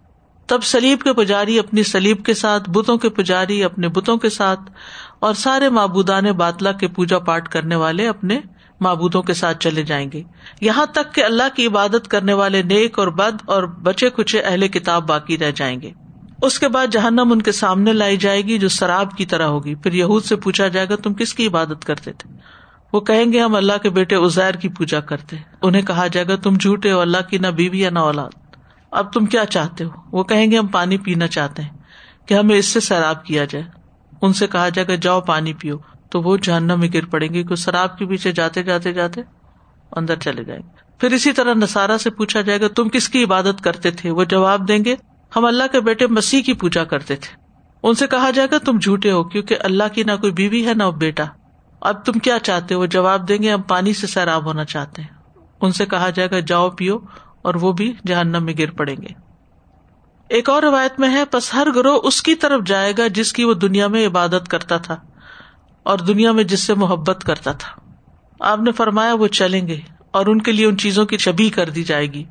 تب 0.48 0.64
سلیب 0.64 1.02
کے 1.02 1.14
پجاری 1.14 1.60
اپنی 1.60 1.84
سلیب 1.84 2.26
کے 2.26 2.34
ساتھ، 2.34 2.70
بتوں 2.70 2.98
کے 2.98 3.10
پجاری 3.10 3.64
اپنے 3.64 3.88
بتوں 3.88 4.18
کے 4.18 4.30
ساتھ، 4.30 4.60
اور 5.20 5.34
سارے 5.34 5.70
معبودان 5.70 6.26
باطلا 6.26 6.72
کے 6.72 6.88
پوجا 6.88 7.20
پاٹ 7.20 7.50
کرنے 7.50 7.76
والے 7.76 8.08
اپنے 8.08 8.40
معبودوں 8.80 9.22
کے 9.22 9.34
ساتھ 9.34 9.58
چلے 9.58 9.84
جائیں 9.84 10.12
گے۔ 10.14 10.24
یہاں 10.62 10.86
تک 10.86 11.14
کہ 11.14 11.24
اللہ 11.24 11.44
کی 11.56 11.68
عبادت 11.68 12.08
کرنے 12.08 12.34
والے 12.34 12.62
نیک 12.62 13.00
اور 13.00 13.08
بد 13.08 13.36
اور 13.46 13.64
بچے 13.64 14.10
کچے 14.10 14.40
اہل 14.40 14.68
کتاب 14.68 15.08
باقی 15.08 15.38
رہ 15.38 15.52
جائیں 15.52 15.82
گے۔ 15.82 15.92
اس 16.42 16.60
کے 16.60 16.68
بعد 16.68 16.88
جہنم 16.92 17.32
ان 17.32 17.42
کے 17.42 17.52
سامنے 17.52 17.94
لائی 17.94 18.18
جائے 18.18 18.42
گی 18.42 18.58
جو 18.58 18.68
شراب 18.68 19.18
کی 19.18 19.26
طرح 19.26 19.44
ہوگی۔ 19.44 19.76
پھر 19.76 19.94
یہود 19.94 20.24
سے 20.24 20.36
پوچھا 20.36 20.68
جائے 20.68 20.90
گا، 20.90 20.96
تم 20.96 21.14
کس 21.14 21.34
کی 21.34 21.48
عبادت 21.48 21.86
کرتے 21.86 22.14
تھے؟ 22.14 22.34
وہ 22.94 23.00
کہیں 23.00 23.34
گے، 23.34 23.40
ہم 23.40 23.56
اللہ 23.56 23.74
کے 23.84 23.90
بیٹے 23.90 24.16
ازیر 24.16 24.54
کی 24.54 24.70
پوجا 24.70 25.00
کرتے 25.00 25.36
انہیں 25.62 25.82
کہا 25.82 26.08
جائے 26.08 26.28
گا، 26.28 26.36
تم 26.36 26.54
جھوٹے 26.60 26.92
ہو، 26.92 27.00
اللہ 27.00 27.30
کی 27.30 27.38
نہ 27.38 27.48
بیوی 27.48 27.80
یا 27.80 27.90
نہ 27.90 28.00
اولاد۔ 28.00 28.56
اب 28.92 29.14
تم 29.14 29.26
کیا 29.26 29.46
چاہتے 29.46 29.84
ہو؟ 29.84 29.90
وہ 30.12 30.24
کہیں 30.24 30.52
گے، 30.52 30.58
ہم 30.58 30.68
پانی 30.68 30.98
پینا 30.98 31.28
چاہتے 31.28 31.62
ہیں 31.62 31.70
کہ 32.26 32.34
ہمیں 32.34 32.56
اس 32.56 32.66
سے 32.66 32.80
سیراب 32.80 33.26
کیا 33.26 33.46
جائے۔ 33.46 33.66
ان 34.22 34.34
سے 34.34 34.48
کہا 34.48 34.70
جائے 34.70 34.88
گا، 34.88 34.96
جاؤ 34.96 35.22
پانی 35.22 35.54
پیو۔ 35.54 35.78
تو 36.10 36.22
وہ 36.22 36.38
جہنم 36.38 36.80
میں 36.80 36.90
گر 36.94 37.06
پڑیں 37.06 37.34
گے 37.34 37.44
کہ 37.44 37.56
شراب 37.56 37.98
کے 37.98 38.06
پیچھے 38.06 38.32
جاتے 38.32 38.64
جاتے 38.64 38.94
جاتے 38.94 39.22
اندر 39.92 40.16
چلے 40.16 40.44
جائیں 40.44 40.62
گے۔ 40.62 40.70
پھر 41.00 41.12
اسی 41.12 41.32
طرح 41.32 41.54
نسارا 41.54 41.98
سے 41.98 42.10
پوچھا 42.10 42.42
جائے 42.42 42.62
گا، 42.62 42.68
تم 42.68 42.90
کس 42.90 43.10
کی 43.10 43.24
عبادت 43.24 43.62
کرتے 43.62 43.92
تھے؟ 43.92 44.12
وہ 44.12 44.24
جواب 44.24 44.68
دیں 44.68 44.86
گے، 44.86 44.96
ہم 45.36 45.46
اللہ 45.46 45.64
کے 45.72 45.80
بیٹے 45.80 46.08
مسیح 46.08 46.42
کی 46.42 46.54
پوجا 46.54 46.84
کرتے 46.84 47.16
تھے۔ 47.16 47.36
ان 47.84 47.94
سے 47.94 48.08
کہا 48.08 48.30
جائے 48.32 48.48
گا، 48.52 48.58
تم 48.58 48.80
جھوٹے 48.80 49.12
ہو، 49.12 49.24
کیونکہ 49.24 49.56
اللہ 49.60 49.84
کی 49.94 50.04
نہ 50.04 50.12
کوئی 50.22 50.32
بیوی 50.32 50.68
ہے 50.68 50.74
نہ 50.74 50.84
بیٹا۔ 50.84 51.24
اب 51.82 52.06
تم 52.06 52.12
کیا 52.12 52.40
چاہتے 52.40 52.74
ہو؟ 52.76 52.80
وہ 52.80 52.86
جواب 52.86 53.28
دیں 53.28 53.38
گے، 53.44 53.52
ہم 53.52 53.62
پانی 53.62 53.94
سے 53.94 54.08
سیراب 54.08 54.46
ہونا 54.46 54.66
چاہتے 54.66 55.02
ہیں۔ 55.02 55.10
ان 55.62 55.72
سے 55.72 55.86
کہا 55.86 56.10
جائے 56.10 56.32
گا، 56.32 56.40
جاؤ 56.40 56.70
پیو، 56.70 56.98
اور 57.42 57.56
وہ 57.56 57.72
بھی 57.72 57.94
جہنم 58.08 58.44
میں 58.44 58.54
گر 58.60 58.72
پڑیں 58.72 58.96
گے۔ 58.96 59.30
ایک 60.30 60.50
اور 60.50 60.64
روایت 60.64 61.00
میں 61.00 61.10
ہے 61.10 61.24
بس 61.34 61.54
ہر 61.54 61.68
گروہ 61.76 62.00
اس 62.04 62.22
کی 62.22 62.36
طرف 62.36 62.62
جائے 62.66 62.94
گا 62.98 63.08
جس 63.08 63.34
کی 63.34 63.44
وہ 63.44 63.54
دنیا 63.54 63.88
میں 63.88 64.08
عبادت 64.08 64.48
کرتا 64.48 64.78
تھا۔ 64.78 64.96
اور 65.90 66.00
دنیا 66.00 66.32
میں 66.32 66.44
جس 66.44 66.60
سے 66.60 66.74
محبت 66.74 67.24
کرتا 67.24 67.52
تھا۔ 67.52 67.82
آپ 68.40 68.60
نے 68.60 68.72
فرمایا 68.72 69.14
وہ 69.14 69.28
چلیں 69.28 69.68
گے 69.68 69.80
اور 70.12 70.26
ان 70.26 70.42
کے 70.42 70.52
لیے 70.52 70.66
ان 70.66 70.78
چیزوں 70.78 71.06
کی 71.06 71.18
چھبی 71.18 71.50
کر 71.50 71.70
دی 71.70 71.84
جائے 71.84 72.14
گی۔ 72.14 72.24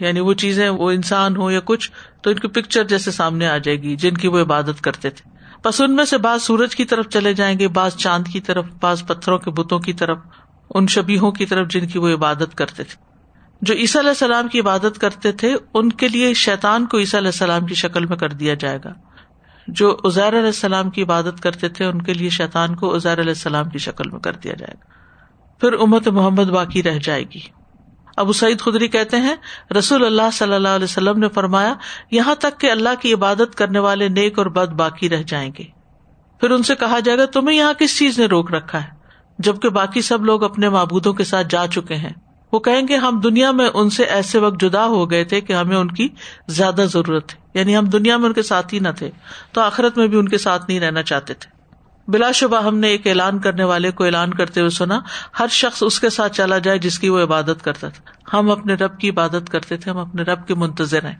یعنی 0.00 0.20
وہ 0.20 0.32
چیزیں، 0.32 0.68
وہ 0.68 0.90
انسان 0.90 1.36
ہو 1.36 1.50
یا 1.50 1.60
کچھ، 1.64 1.90
تو 2.22 2.30
ان 2.30 2.38
کی 2.38 2.48
پکچر 2.48 2.84
جیسے 2.84 3.10
سامنے 3.10 3.48
آ 3.48 3.58
جائے 3.58 3.82
گی، 3.82 3.96
جن 3.96 4.14
کی 4.14 4.28
وہ 4.28 4.40
عبادت 4.40 4.80
کرتے 4.80 5.10
تھے۔ 5.10 5.30
بس 5.64 5.80
ان 5.80 5.96
میں 5.96 6.04
سے 6.04 6.18
بعض 6.18 6.42
سورج 6.42 6.76
کی 6.76 6.84
طرف 6.84 7.08
چلے 7.08 7.34
جائیں 7.34 7.58
گے، 7.58 7.68
بعض 7.68 7.96
چاند 7.96 8.24
کی 8.32 8.40
طرف، 8.40 8.64
بعض 8.80 9.04
پتھروں 9.06 9.38
کے 9.38 9.50
بتوں 9.50 9.78
کی 9.78 9.92
طرف، 9.92 10.18
ان 10.74 10.86
شبیوں 10.86 11.30
کی 11.30 11.46
طرف 11.46 11.68
جن 11.68 11.86
کی 11.86 11.98
وہ 11.98 12.08
عبادت 12.08 12.54
کرتے 12.54 12.84
تھے۔ 12.84 13.04
جو 13.62 13.74
عیسیٰ 13.74 14.00
علیہ 14.00 14.10
السلام 14.10 14.48
کی 14.48 14.60
عبادت 14.60 14.98
کرتے 14.98 15.32
تھے، 15.32 15.56
ان 15.74 15.92
کے 15.92 16.08
لیے 16.08 16.34
شیطان 16.34 16.86
کو 16.86 16.98
عیسیٰ 16.98 17.20
علیہ 17.20 17.28
السلام 17.28 17.66
کی 17.66 17.74
شکل 17.74 18.06
میں 18.06 18.16
کر 18.16 18.28
دیا 18.28 18.54
جائے 18.54 18.78
گا۔ 18.84 18.92
جو 19.68 19.96
ازیر 20.04 20.28
علیہ 20.28 20.38
السلام 20.38 20.90
کی 20.90 21.02
عبادت 21.02 21.40
کرتے 21.40 21.68
تھے، 21.68 21.84
ان 21.84 22.02
کے 22.02 22.14
لیے 22.14 22.28
شیطان 22.28 22.76
کو 22.76 22.94
ازیر 22.94 23.20
علیہ 23.20 23.30
السلام 23.30 23.68
کی 23.68 23.78
شکل 23.78 24.10
میں 24.10 24.20
کر 24.20 24.32
دیا 24.32 24.52
جائے 24.52 24.74
گا۔ 24.78 24.92
پھر 25.60 25.72
امت 25.72 26.08
محمد 26.08 26.44
باقی 26.44 26.82
رہ 26.82 26.98
جائے 27.02 27.22
گی۔ 27.22 27.40
ابو 28.16 28.32
سعید 28.32 28.60
خدری 28.60 28.88
کہتے 28.88 29.16
ہیں، 29.16 29.36
رسول 29.78 30.06
اللہ 30.06 30.30
صلی 30.32 30.54
اللہ 30.54 30.68
علیہ 30.68 30.84
وسلم 30.84 31.18
نے 31.18 31.28
فرمایا، 31.28 31.74
یہاں 32.10 32.34
تک 32.34 32.60
کہ 32.60 32.70
اللہ 32.70 32.88
کی 33.00 33.14
عبادت 33.14 33.54
کرنے 33.54 33.78
والے 33.78 34.08
نیک 34.08 34.38
اور 34.38 34.46
بد 34.46 34.72
باقی 34.72 35.08
رہ 35.08 35.22
جائیں 35.26 35.50
گے۔ 35.58 35.64
پھر 36.40 36.50
ان 36.50 36.62
سے 36.62 36.74
کہا 36.74 36.98
جائے 36.98 37.18
گا، 37.18 37.24
تمہیں 37.24 37.58
یہاں 37.58 37.72
کس 37.72 37.98
چیز 37.98 38.18
نے 38.18 38.26
روک 38.26 38.54
رکھا 38.54 38.82
ہے؟ 38.82 38.88
جبکہ 39.38 39.68
باقی 39.68 40.02
سب 40.02 40.24
لوگ 40.24 40.44
اپنے 40.44 40.68
معبودوں 40.68 41.12
کے 41.12 41.24
ساتھ 41.24 41.46
جا 41.50 41.66
چکے 41.66 41.94
ہیں۔ 41.94 42.12
وہ 42.52 42.58
کہیں 42.58 42.88
گے 42.88 42.96
ہم 42.96 43.20
دنیا 43.20 43.50
میں 43.50 43.70
ان 43.74 43.90
سے 43.90 44.04
ایسے 44.04 44.38
وقت 44.38 44.60
جدا 44.60 44.86
ہو 44.86 45.10
گئے 45.10 45.24
تھے 45.24 45.40
کہ 45.40 45.52
ہمیں 45.52 45.76
ان 45.76 45.90
کی 45.90 46.08
زیادہ 46.48 46.84
ضرورت 46.92 47.34
ہے 47.34 47.46
یعنی 47.54 47.76
ہم 47.76 47.84
دنیا 47.84 48.16
میں 48.16 48.26
ان 48.26 48.32
کے 48.32 48.42
ساتھ 48.42 48.74
ہی 48.74 48.78
نہ 48.78 48.88
تھے، 48.98 49.10
تو 49.52 49.60
آخرت 49.60 49.98
میں 49.98 50.06
بھی 50.06 50.18
ان 50.18 50.28
کے 50.28 50.38
ساتھ 50.38 50.64
نہیں 50.68 50.80
رہنا 50.80 51.02
چاہتے 51.02 51.34
تھے۔ 51.34 51.56
بلا 52.10 52.32
شبہ 52.32 52.62
ہم 52.62 52.78
نے 52.78 52.88
ایک 52.88 53.06
اعلان 53.06 53.38
کرنے 53.38 53.64
والے 53.64 53.90
کو 53.90 54.04
اعلان 54.04 54.34
کرتے 54.34 54.60
ہوئے 54.60 54.70
سنا، 54.70 55.00
ہر 55.38 55.46
شخص 55.50 55.82
اس 55.86 56.00
کے 56.00 56.10
ساتھ 56.10 56.36
چلا 56.36 56.58
جائے 56.58 56.78
جس 56.78 56.98
کی 56.98 57.08
وہ 57.08 57.22
عبادت 57.22 57.64
کرتا 57.64 57.88
تھا۔ 57.88 58.38
ہم 58.38 58.50
اپنے 58.50 58.74
رب 58.74 58.98
کی 58.98 59.10
عبادت 59.10 59.50
کرتے 59.50 59.76
تھے، 59.76 59.90
ہم 59.90 59.98
اپنے 59.98 60.22
رب 60.22 60.46
کے 60.46 60.54
منتظر 60.54 61.04
ہیں۔ 61.04 61.16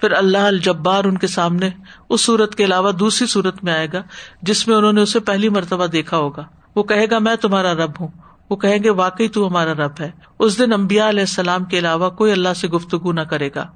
پھر 0.00 0.12
اللہ 0.12 0.38
الجبار 0.38 1.04
ان 1.04 1.18
کے 1.18 1.26
سامنے 1.26 1.70
اس 2.08 2.20
صورت 2.20 2.54
کے 2.54 2.64
علاوہ 2.64 2.92
دوسری 2.92 3.26
صورت 3.26 3.64
میں 3.64 3.72
آئے 3.72 3.88
گا، 3.92 4.02
جس 4.42 4.68
میں 4.68 4.76
انہوں 4.76 4.92
نے 4.92 5.00
اسے 5.00 5.20
پہلی 5.20 5.48
مرتبہ 5.48 5.86
دیکھا 5.86 6.16
ہوگا۔ 6.16 6.44
وہ 6.76 6.82
کہے 6.82 7.10
گا، 7.10 7.18
میں 7.18 7.36
تمہارا 7.36 7.74
رب 7.74 7.90
ہوں۔ 8.00 8.08
وہ 8.50 8.56
کہیں 8.56 8.78
گے، 8.84 8.90
واقعی 8.90 9.28
تو 9.28 9.46
ہمارا 9.46 9.72
رب 9.72 9.92
ہے. 10.00 10.10
اس 10.38 10.58
دن 10.58 10.72
امبیا 10.72 11.08
علیہ 11.08 11.20
السلام 11.20 11.64
کے 11.64 11.78
علاوہ 11.78 12.10
کوئی 12.10 12.32
اللہ 12.32 12.54
سے 12.56 12.68
گفتگو 12.68 13.12
نہ 13.12 13.20
کرے 13.20 13.50
گا۔ 13.54 13.66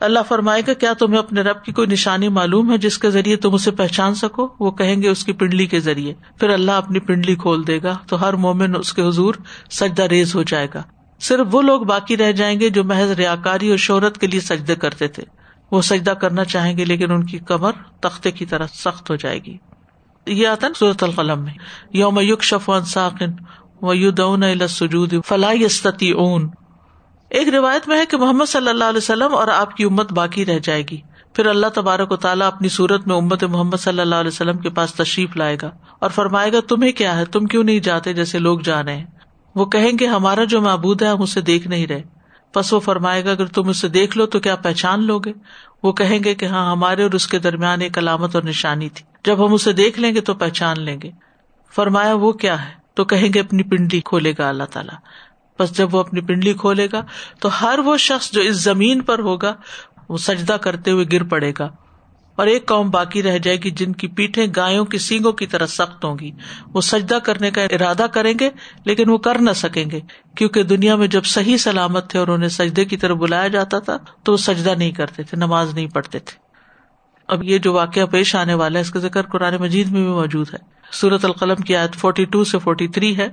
اللہ 0.00 0.18
فرمائے 0.28 0.62
گا، 0.66 0.72
کیا 0.72 0.92
تمہیں 0.92 1.18
اپنے 1.18 1.40
رب 1.40 1.62
کی 1.62 1.72
کوئی 1.72 1.88
نشانی 1.88 2.28
معلوم 2.28 2.72
ہے 2.72 2.78
جس 2.78 2.98
کے 2.98 3.10
ذریعے 3.10 3.36
تم 3.36 3.54
اسے 3.54 3.70
پہچان 3.70 4.14
سکو؟ 4.14 4.48
وہ 4.60 4.70
کہیں 4.70 5.02
گے، 5.02 5.08
اس 5.08 5.24
کی 5.24 5.32
پنڈلی 5.32 5.66
کے 5.66 5.80
ذریعے۔ 5.80 6.14
پھر 6.38 6.50
اللہ 6.50 6.72
اپنی 6.72 7.00
پنڈلی 7.00 7.34
کھول 7.34 7.66
دے 7.66 7.82
گا 7.82 7.96
تو 8.06 8.28
ہر 8.28 8.32
مومن 8.32 8.76
اس 8.76 8.92
کے 8.92 9.02
حضور 9.02 9.34
سجدہ 9.70 10.02
ریز 10.02 10.34
ہو 10.34 10.42
جائے 10.42 10.66
گا۔ 10.74 10.82
صرف 11.20 11.46
وہ 11.52 11.62
لوگ 11.62 11.80
باقی 11.80 12.16
رہ 12.16 12.32
جائیں 12.32 12.60
گے 12.60 12.70
جو 12.70 12.84
محض 12.84 13.10
ریاکاری 13.10 13.68
اور 13.68 13.76
شہرت 13.76 14.18
کے 14.18 14.26
لیے 14.26 14.40
سجدے 14.40 14.74
کرتے 14.74 15.08
تھے۔ 15.08 15.22
وہ 15.70 15.82
سجدہ 15.82 16.10
کرنا 16.10 16.44
چاہیں 16.44 16.78
گے، 16.78 16.84
لیکن 16.84 17.12
ان 17.12 17.26
کی 17.26 17.38
کمر 17.38 17.72
تختے 18.00 18.30
کی 18.30 18.46
طرح 18.46 18.66
سخت 18.66 19.10
ہو 19.10 19.16
جائے 19.16 19.38
گی۔ 19.38 19.56
یہ 20.26 20.48
آتا 20.48 20.68
نا 20.68 20.78
صورت 20.78 21.02
القلم 21.02 21.44
میں، 21.44 21.54
یوم 21.92 22.18
یوک 22.20 22.42
شف 22.42 22.70
ساکن 22.86 23.30
و 23.82 23.94
یو 23.94 24.10
دون 24.10 24.42
سجود 24.68 25.14
فلاحی 25.26 26.10
اون 26.10 26.48
ایک 27.30 27.48
روایت 27.48 27.88
میں 27.88 27.98
ہے 27.98 28.06
کہ 28.06 28.16
محمد 28.16 28.44
صلی 28.48 28.68
اللہ 28.68 28.84
علیہ 28.84 28.98
وسلم 28.98 29.34
اور 29.34 29.48
آپ 29.48 29.76
کی 29.76 29.84
امت 29.84 30.12
باقی 30.12 30.46
رہ 30.46 30.58
جائے 30.58 30.82
گی۔ 30.90 31.00
پھر 31.34 31.46
اللہ 31.46 31.66
تبارک 31.66 32.12
و 32.12 32.16
تعالیٰ 32.16 32.46
اپنی 32.46 32.68
صورت 32.68 33.06
میں 33.06 33.16
امت 33.16 33.44
محمد 33.44 33.76
صلی 33.76 34.00
اللہ 34.00 34.14
علیہ 34.14 34.28
وسلم 34.28 34.58
کے 34.58 34.70
پاس 34.70 34.94
تشریف 34.94 35.36
لائے 35.36 35.56
گا 35.62 35.70
اور 35.98 36.10
فرمائے 36.10 36.52
گا، 36.52 36.58
تمہیں 36.68 36.92
کیا 36.92 37.18
ہے؟ 37.18 37.24
تم 37.24 37.46
کیوں 37.46 37.64
نہیں 37.64 37.80
جاتے 37.80 38.12
جیسے 38.12 38.38
لوگ 38.38 38.60
جا 38.60 38.84
رہے 38.84 38.96
ہیں؟ 38.96 39.06
وہ 39.54 39.64
کہیں 39.64 39.92
گے، 40.00 40.06
ہمارا 40.06 40.44
جو 40.44 40.60
معبود 40.60 41.02
ہے، 41.02 41.06
ہم 41.06 41.22
اسے 41.22 41.40
دیکھ 41.40 41.68
نہیں 41.68 41.86
رہے۔ 41.86 42.02
بس 42.54 42.72
وہ 42.72 42.80
فرمائے 42.80 43.24
گا، 43.24 43.30
اگر 43.30 43.46
تم 43.46 43.68
اسے 43.68 43.88
دیکھ 43.88 44.18
لو 44.18 44.26
تو 44.26 44.40
کیا 44.40 44.56
پہچان 44.56 45.02
لو 45.02 45.18
گے؟ 45.18 45.32
وہ 45.82 45.92
کہیں 45.92 46.24
گے 46.24 46.34
کہ 46.34 46.46
ہاں 46.46 46.72
ہمارے 46.72 47.02
اور 47.02 47.10
اس 47.10 47.26
کے 47.26 47.38
درمیان 47.38 47.80
ایک 47.80 47.98
علامت 47.98 48.34
اور 48.34 48.44
نشانی 48.44 48.88
تھی۔ 48.88 49.04
جب 49.24 49.46
ہم 49.46 49.52
اسے 49.52 49.72
دیکھ 49.72 50.00
لیں 50.00 50.14
گے 50.14 50.20
تو 50.20 50.34
پہچان 50.34 50.80
لیں 50.80 51.00
گے۔ 51.02 51.10
فرمایا، 51.74 52.14
وہ 52.14 52.32
کیا 52.32 52.68
ہے؟ 52.68 52.79
تو 53.00 53.04
کہیں 53.04 53.28
گے 53.34 53.40
اپنی 53.40 53.62
پنڈلی 53.62 54.00
کھولے 54.00 54.32
گا 54.38 54.48
اللہ 54.48 54.64
تعالیٰ۔ 54.64 54.98
بس 55.58 55.78
جب 55.78 55.94
وہ 55.94 56.00
اپنی 56.00 56.20
پنڈلی 56.20 56.52
کھولے 56.52 56.88
گا 56.92 57.04
تو 57.40 57.48
ہر 57.60 57.78
وہ 57.78 57.96
شخص 57.96 58.30
جو 58.30 58.40
اس 58.40 58.56
زمین 58.56 59.00
پر 59.00 59.18
ہوگا، 59.18 59.54
وہ 60.08 60.16
سجدہ 60.16 60.52
کرتے 60.52 60.90
ہوئے 60.90 61.04
گر 61.12 61.22
پڑے 61.22 61.52
گا۔ 61.58 61.68
اور 62.36 62.46
ایک 62.46 62.66
قوم 62.66 62.90
باقی 62.90 63.22
رہ 63.22 63.38
جائے 63.38 63.56
گی 63.56 63.70
جن 63.70 63.92
کی 63.92 64.08
پیٹھیں 64.08 64.46
گایوں 64.56 64.84
کی 64.84 64.98
سینگوں 64.98 65.32
کی 65.32 65.46
طرح 65.46 65.66
سخت 65.66 66.04
ہوں 66.04 66.18
گی۔ 66.18 66.30
وہ 66.74 66.80
سجدہ 66.80 67.14
کرنے 67.14 67.50
کا 67.50 67.62
ارادہ 67.62 68.06
کریں 68.12 68.34
گے، 68.40 68.50
لیکن 68.84 69.10
وہ 69.10 69.18
کر 69.18 69.38
نہ 69.38 69.50
سکیں 69.50 69.90
گے۔ 69.90 70.00
کیونکہ 70.36 70.62
دنیا 70.62 70.96
میں 70.96 71.06
جب 71.06 71.24
صحیح 71.24 71.56
سلامت 71.56 72.10
تھے 72.10 72.18
اور 72.18 72.28
انہیں 72.28 72.48
سجدے 72.48 72.84
کی 72.84 72.96
طرف 72.96 73.16
بلایا 73.16 73.48
جاتا 73.48 73.78
تھا، 73.78 73.96
تو 74.22 74.32
وہ 74.32 74.36
سجدہ 74.36 74.74
نہیں 74.78 74.90
کرتے 74.90 75.22
تھے، 75.22 75.36
نماز 75.36 75.74
نہیں 75.74 75.86
پڑھتے 75.86 76.18
تھے۔ 76.18 76.38
اب 77.28 77.44
یہ 77.44 77.58
جو 77.58 77.72
واقعہ 77.72 78.06
پیش 78.06 78.36
آنے 78.36 78.54
والا 78.54 78.78
ہے، 78.78 78.80
اس 78.80 78.90
کا 78.90 78.98
ذکر 78.98 79.22
قرآن 79.22 79.54
مجید 79.56 79.90
میں 79.90 80.00
بھی 80.00 80.10
موجود 80.10 80.54
ہے۔ 80.54 80.79
سورت 80.92 81.24
القلم 81.24 81.56
کی 81.56 81.76
آیت 81.76 81.94
فورٹی 81.94 82.24
ٹو 82.24 82.44
سے 82.44 82.58
فورٹی 82.58 82.88
تھری 82.88 83.16
ہے۔ 83.16 83.28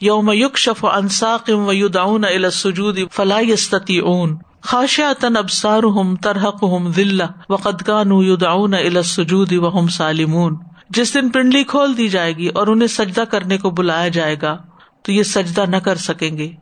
یوم 0.00 0.30
یوک 0.30 0.58
شف 0.58 0.84
انساقم 0.84 1.66
و 1.66 1.72
یدعون 1.72 2.24
السجود 2.24 2.98
فلا 3.12 3.40
يستطيعون 3.40 4.36
خاشعة 4.62 5.36
ابصارهم 5.36 6.14
ترهقهم 6.14 6.90
ذلة 6.90 7.26
وقد 7.48 7.82
كانوا 7.86 8.24
يدعون 8.24 8.74
الى 8.74 8.96
السجود 8.96 9.52
وهم 9.52 9.88
سالمون۔ 9.88 10.56
جس 10.90 11.14
دن 11.14 11.28
پنڈلی 11.28 11.64
کھول 11.64 11.96
دی 11.96 12.08
جائے 12.08 12.36
گی 12.36 12.48
اور 12.48 12.66
انہیں 12.66 12.88
سجدہ 12.88 13.20
کرنے 13.20 13.58
کو 13.58 13.70
بلایا 13.70 14.08
جائے 14.08 14.36
گا، 14.42 14.56
تو 15.02 15.12
یہ 15.12 15.22
سجدہ 15.22 15.64
نہ 15.68 15.76
کر 15.76 15.96
سکیں 15.96 16.38
گے۔ 16.38 16.52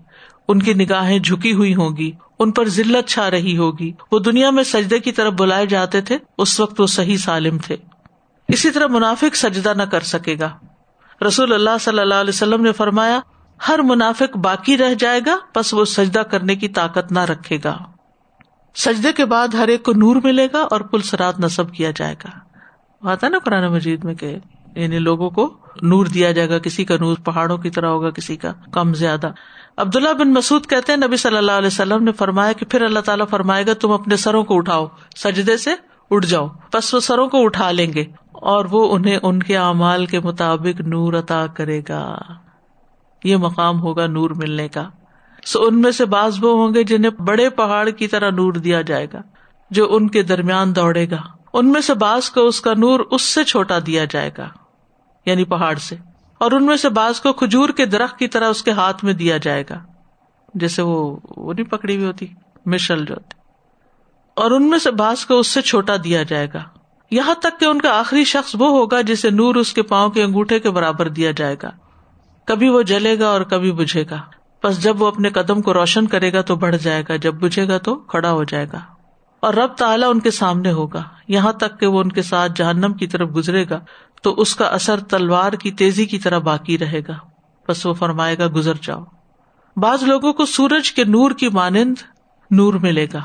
ان 0.48 0.62
کی 0.62 0.74
نگاہیں 0.74 1.18
جھکی 1.18 1.52
ہوئی 1.52 1.74
ہوں 1.74 1.96
گی، 1.96 2.12
ان 2.38 2.50
پر 2.50 2.68
ذلت 2.68 3.08
چھا 3.08 3.30
رہی 3.30 3.56
ہوگی۔ 3.56 3.92
وہ 4.12 4.18
دنیا 4.18 4.50
میں 4.50 4.64
سجدے 4.64 4.98
کی 4.98 5.12
طرف 5.12 5.32
بلائے 5.32 5.66
جاتے 5.66 6.00
تھے، 6.00 6.18
اس 6.38 6.60
وقت 6.60 6.80
وہ 6.80 6.86
صحیح 6.86 7.16
سالم 7.16 7.58
تھے۔ 7.58 7.76
اسی 8.52 8.70
طرح 8.70 8.86
منافق 8.86 9.36
سجدہ 9.36 9.74
نہ 9.76 9.82
کر 9.82 10.00
سکے 10.00 10.36
گا۔ 10.40 10.50
رسول 11.26 11.52
اللہ 11.52 11.78
صلی 11.80 11.98
اللہ 11.98 12.14
علیہ 12.14 12.28
وسلم 12.28 12.62
نے 12.62 12.72
فرمایا، 12.72 13.20
ہر 13.68 13.78
منافق 13.78 14.36
باقی 14.36 14.78
رہ 14.78 14.94
جائے 14.94 15.20
گا 15.26 15.36
بس 15.54 15.74
وہ 15.74 15.84
سجدہ 15.84 16.18
کرنے 16.18 16.56
کی 16.56 16.68
طاقت 16.68 17.12
نہ 17.12 17.18
رکھے 17.18 17.58
گا۔ 17.64 17.78
سجدے 18.74 19.12
کے 19.12 19.24
بعد 19.24 19.48
ہر 19.48 19.68
ایک 19.68 19.82
کو 19.82 19.92
نور 19.92 20.16
ملے 20.24 20.48
گا 20.52 20.66
اور 20.70 20.80
پل 20.80 21.00
سرات 21.00 21.40
نصب 21.40 21.72
کیا 21.72 21.90
جائے 21.96 22.14
گا۔ 22.24 22.38
آتا 23.10 23.28
نا 23.28 23.38
قرآن 23.38 23.72
مجید 23.72 24.04
میں 24.04 24.14
کہ 24.14 24.38
یعنی 24.76 24.98
لوگوں 24.98 25.30
کو 25.30 25.58
نور 25.82 26.06
دیا 26.06 26.32
جائے 26.32 26.48
گا، 26.48 26.58
کسی 26.58 26.84
کا 26.84 26.94
نور 27.00 27.16
پہاڑوں 27.24 27.58
کی 27.58 27.70
طرح 27.70 27.86
ہوگا، 27.86 28.10
کسی 28.10 28.36
کا 28.36 28.52
کم 28.72 28.94
زیادہ۔ 28.94 29.30
عبداللہ 29.76 30.12
بن 30.12 30.32
مسعد 30.32 30.66
کہتے 30.66 30.92
ہیں، 30.92 31.00
نبی 31.06 31.16
صلی 31.16 31.36
اللہ 31.36 31.52
علیہ 31.52 31.66
وسلم 31.66 32.04
نے 32.04 32.12
فرمایا 32.12 32.52
کہ 32.52 32.66
پھر 32.66 32.82
اللہ 32.82 33.00
تعالیٰ 33.00 33.26
فرمائے 33.30 33.66
گا، 33.66 33.72
تم 33.74 33.90
اپنے 33.90 34.16
سروں 34.16 34.44
کو 34.44 34.56
اٹھاؤ، 34.56 34.86
سجدے 35.16 35.56
سے 35.56 35.74
اٹھ 36.10 36.26
جاؤ 36.26 36.48
بس 36.72 36.94
وہ 36.94 37.00
سروں 37.00 37.28
کو 37.28 37.44
اٹھا 37.44 37.70
لیں 37.70 37.92
گے۔ 37.92 38.04
اور 38.40 38.64
وہ 38.64 38.94
انہیں 38.94 39.18
ان 39.22 39.42
کے 39.42 39.56
اعمال 39.56 40.06
کے 40.06 40.20
مطابق 40.20 40.80
نور 40.80 41.12
عطا 41.12 41.46
کرے 41.46 41.80
گا۔ 41.88 42.18
یہ 43.24 43.36
مقام 43.36 43.80
ہوگا 43.80 44.06
نور 44.06 44.30
ملنے 44.30 44.68
کا۔ 44.68 44.88
سو 45.44 45.62
ان 45.62 45.80
میں 45.80 45.90
سے 45.90 46.04
باز 46.04 46.44
وہ 46.44 46.52
ہوں 46.52 46.74
گے 46.74 46.84
جنہیں 46.84 47.10
بڑے 47.10 47.50
پہاڑ 47.50 47.88
کی 47.90 48.08
طرح 48.08 48.30
نور 48.30 48.52
دیا 48.52 48.80
جائے 48.80 49.06
گا، 49.12 49.20
جو 49.70 49.94
ان 49.94 50.08
کے 50.08 50.22
درمیان 50.22 50.76
دوڑے 50.76 51.10
گا۔ 51.10 51.16
ان 51.52 51.72
میں 51.72 51.80
سے 51.80 51.94
باز 51.94 52.30
کو 52.30 52.46
اس 52.46 52.60
کا 52.60 52.74
نور 52.74 53.00
اس 53.00 53.22
سے 53.22 53.44
چھوٹا 53.44 53.78
دیا 53.86 54.04
جائے 54.04 54.30
گا 54.38 54.48
یعنی 55.26 55.44
پہاڑ 55.44 55.74
سے۔ 55.74 55.96
اور 56.38 56.52
ان 56.52 56.66
میں 56.66 56.76
سے 56.76 56.88
باز 56.88 57.20
کو 57.20 57.32
کھجور 57.32 57.68
کے 57.68 57.86
درخت 57.86 58.18
کی 58.18 58.28
طرح 58.28 58.48
اس 58.48 58.62
کے 58.62 58.70
ہاتھ 58.70 59.04
میں 59.04 59.12
دیا 59.12 59.36
جائے 59.36 59.64
گا، 59.70 59.78
جیسے 60.54 60.82
وہ 60.82 61.16
وہ 61.36 61.52
نہیں 61.54 61.66
پکڑی 61.66 61.96
ہوئی 61.96 62.06
ہوتی، 62.06 62.26
مشل 62.66 63.04
جو 63.04 63.14
ہوتی۔ 63.14 63.40
اور 64.36 64.50
ان 64.50 64.70
میں 64.70 64.78
سے 64.78 64.90
باز 64.90 65.26
کو 65.26 65.38
اس 65.38 65.46
سے 65.46 65.62
چھوٹا 65.62 65.96
دیا 66.04 66.22
جائے 66.22 66.46
گا۔ 66.54 66.79
یہاں 67.10 67.34
تک 67.34 67.60
کہ 67.60 67.64
ان 67.64 67.80
کا 67.80 67.98
آخری 67.98 68.24
شخص 68.24 68.56
وہ 68.58 68.68
ہوگا 68.68 69.00
جسے 69.00 69.30
نور 69.30 69.54
اس 69.54 69.72
کے 69.72 69.82
پاؤں 69.82 70.10
کے 70.10 70.22
انگوٹھے 70.22 70.60
کے 70.60 70.70
برابر 70.70 71.08
دیا 71.08 71.30
جائے 71.30 71.56
گا۔ 71.62 71.70
کبھی 72.46 72.68
وہ 72.68 72.82
جلے 72.82 73.18
گا 73.18 73.28
اور 73.28 73.40
کبھی 73.40 73.72
بجھے 73.72 74.04
گا۔ 74.10 74.20
بس 74.64 74.82
جب 74.82 75.02
وہ 75.02 75.06
اپنے 75.06 75.28
قدم 75.28 75.62
کو 75.62 75.74
روشن 75.74 76.06
کرے 76.06 76.32
گا 76.32 76.40
تو 76.40 76.56
بڑھ 76.56 76.76
جائے 76.76 77.04
گا، 77.08 77.16
جب 77.16 77.34
بجھے 77.34 77.68
گا 77.68 77.78
تو 77.78 77.94
کھڑا 77.96 78.32
ہو 78.32 78.44
جائے 78.44 78.66
گا۔ 78.72 78.78
اور 79.40 79.54
رب 79.54 79.72
تعالیٰ 79.72 80.10
ان 80.10 80.20
کے 80.20 80.30
سامنے 80.30 80.72
ہوگا۔ 80.72 81.02
یہاں 81.28 81.52
تک 81.52 81.80
کہ 81.80 81.86
وہ 81.86 82.00
ان 82.00 82.12
کے 82.12 82.22
ساتھ 82.22 82.52
جہنم 82.56 82.92
کی 82.92 83.06
طرف 83.06 83.28
گزرے 83.36 83.64
گا 83.70 83.80
تو 84.22 84.34
اس 84.34 84.56
کا 84.56 84.64
اثر 84.64 85.00
تلوار 85.00 85.52
کی 85.52 85.70
تیزی 85.70 86.04
کی 86.04 86.18
طرح 86.18 86.38
باقی 86.38 86.78
رہے 86.78 87.00
گا۔ 87.08 87.14
بس 87.68 87.86
وہ 87.86 87.92
فرمائے 87.92 88.38
گا، 88.38 88.46
گزر 88.54 88.74
جاؤ۔ 88.82 89.04
بعض 89.76 90.02
لوگوں 90.02 90.32
کو 90.32 90.44
سورج 90.44 90.92
کے 90.92 91.04
نور 91.04 91.30
کی 91.30 91.48
مانند 91.48 91.94
نور 92.50 92.74
ملے 92.74 93.06
گا۔ 93.12 93.20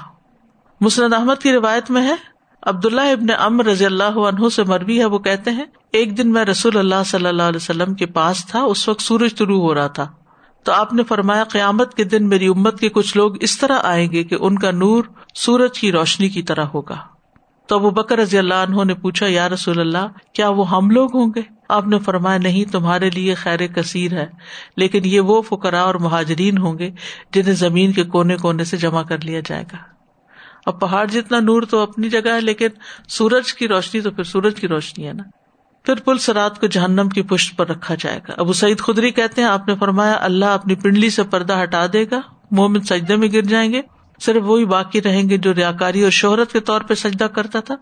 مسند 0.82 1.14
احمد 1.14 1.42
کی 1.44 1.52
روایت 1.52 1.92
میں 1.92 2.02
ہے 2.02 2.35
عبداللہ 2.64 3.02
ابن 3.02 3.28
ام 3.40 3.62
رضی 3.62 3.86
اللہ 3.86 4.04
عنہ 4.04 4.50
سے 4.50 4.64
مربی 4.64 5.00
ہے، 5.00 5.06
وہ 5.06 5.20
کہتے 5.20 5.52
ہیں، 5.52 5.66
ایک 5.92 6.18
دن 6.18 6.32
میں 6.32 6.46
رسول 6.46 6.78
اللہ 6.78 7.04
صلی 7.06 7.26
اللہ 7.26 7.44
علیہ 7.44 7.56
وسلم 7.56 7.94
کے 7.94 8.06
پاس 8.06 8.46
تھا، 8.46 8.62
اس 8.62 8.88
وقت 8.88 9.02
سورج 9.02 9.38
شروع 9.38 9.62
ہو 9.62 9.76
رہا 9.76 9.88
تھا۔ 9.88 10.08
تو 10.64 10.72
آپ 10.72 10.94
نے 10.94 11.04
فرمایا، 11.04 11.44
قیامت 11.44 11.94
کے 11.94 12.04
دن 12.04 12.30
میری 12.30 12.48
امت 12.48 12.80
کے 12.80 12.90
کچھ 12.90 13.18
لوگ 13.18 13.44
اس 13.44 13.58
طرح 13.58 13.80
آئیں 13.84 14.12
گے 14.12 14.24
کہ 14.24 14.36
ان 14.40 14.60
کا 14.60 14.72
نور 14.72 15.04
سورج 15.36 15.80
کی 15.80 15.92
روشنی 15.92 16.30
کی 16.30 16.42
طرح 16.42 16.66
ہوگا۔ 16.66 16.96
تو 17.68 17.80
وہ 17.80 17.92
بکر 17.92 18.18
رضی 18.18 18.38
اللہ 18.38 18.54
عنہ 18.54 18.84
نے 18.84 18.94
پوچھا، 18.94 19.26
یا 19.30 19.50
رسول 19.50 19.80
اللہ، 19.80 20.08
کیا 20.34 20.50
وہ 20.50 20.70
ہم 20.70 20.90
لوگ 20.90 21.16
ہوں 21.16 21.32
گے؟ 21.36 21.42
آپ 21.70 21.88
نے 21.88 22.00
فرمایا، 22.00 22.38
نہیں، 22.38 22.72
تمہارے 22.72 23.10
لیے 23.10 23.34
خیر 23.34 23.68
کثیر 23.68 24.14
ہے، 24.14 24.28
لیکن 24.78 25.02
یہ 25.06 25.20
وہ 25.20 25.42
فکرا 25.42 25.82
اور 25.82 25.96
مہاجرین 25.96 26.58
ہوں 26.58 26.80
گے 26.80 26.92
جنہیں 27.34 27.54
زمین 27.54 27.92
کے 27.92 28.04
کونے 28.04 28.38
کونے 28.38 28.64
سے 28.64 28.78
جمع 28.78 29.04
کر 29.04 29.18
لیا 29.24 29.40
جائے 29.46 29.64
گا۔ 29.74 29.95
اب 30.66 30.80
پہاڑ 30.80 31.06
جتنا 31.08 31.40
نور 31.40 31.62
تو 31.62 31.80
اپنی 31.80 32.10
جگہ 32.10 32.34
ہے، 32.34 32.42
لیکن 32.42 32.68
سورج 33.08 33.54
کی 33.54 33.68
روشنی 33.68 34.02
تو 34.02 34.12
پھر 34.12 34.24
سورج 34.24 34.60
کی 34.60 34.68
روشنی 34.68 35.08
ہے 35.08 35.14
نا۔ 35.14 35.24
پھر 35.84 35.96
پل 35.96 36.18
سرات 36.18 36.62
کو 36.62 36.68
جہنم 36.68 37.10
کی 37.10 37.22
پشت 37.22 37.58
پر 37.58 37.68
رکھا 37.68 37.96
جائے 38.00 38.20
گا۔ 38.28 38.34
ابو 38.38 38.54
سعید 38.54 38.80
خدری 38.80 39.12
کہتے 39.12 39.42
ہیں، 39.42 39.50
آپ 39.50 39.68
نے 39.68 39.76
فرمایا، 39.76 40.14
اللہ 40.20 40.46
اپنی 40.46 40.76
پنڈلی 40.76 41.10
سے 41.10 41.24
پردہ 41.24 41.60
ہٹا 41.64 41.86
دے 41.94 42.06
گا، 42.12 42.22
مومن 42.52 42.82
سجدے 42.82 43.16
میں 43.16 43.28
گر 43.34 43.42
جائیں 43.42 43.74
گے۔ 43.74 43.82
صرف 44.22 44.44
وہی 44.46 44.66
باقی 44.66 45.02
رہیں 45.02 45.30
گے 45.30 45.38
جو 45.38 45.54
ریاکاری 45.54 46.04
اور 46.04 46.12
شہرت 46.12 46.52
کے 46.52 46.60
طور 46.60 46.82
پہ 46.82 46.94
سجدہ 46.94 47.24
کرتا 47.24 47.60
تھا، 47.60 47.76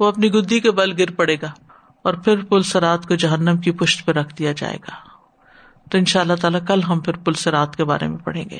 وہ 0.00 0.06
اپنی 0.06 0.32
گدی 0.32 0.60
کے 0.60 0.70
بل 0.70 0.92
گر 0.98 1.10
پڑے 1.10 1.36
گا۔ 1.42 1.50
اور 2.02 2.14
پھر 2.14 2.44
پل 2.44 2.62
سرات 2.62 3.06
کو 3.06 3.14
جہنم 3.14 3.56
کی 3.56 3.70
پشت 3.70 4.06
پہ 4.06 4.12
رکھ 4.12 4.34
دیا 4.38 4.52
جائے 4.56 4.76
گا۔ 4.76 4.94
تو 5.90 5.98
ان 5.98 6.04
شاء 6.04 6.20
اللہ 6.20 6.32
تعالیٰ 6.40 6.60
کل 6.68 6.82
ہم 6.82 7.00
پھر 7.00 7.16
پل 7.16 7.32
سرات 7.32 7.76
کے 7.76 7.84
بارے 7.84 8.08
میں 8.08 8.18
پڑھیں 8.18 8.50
گے۔ 8.50 8.58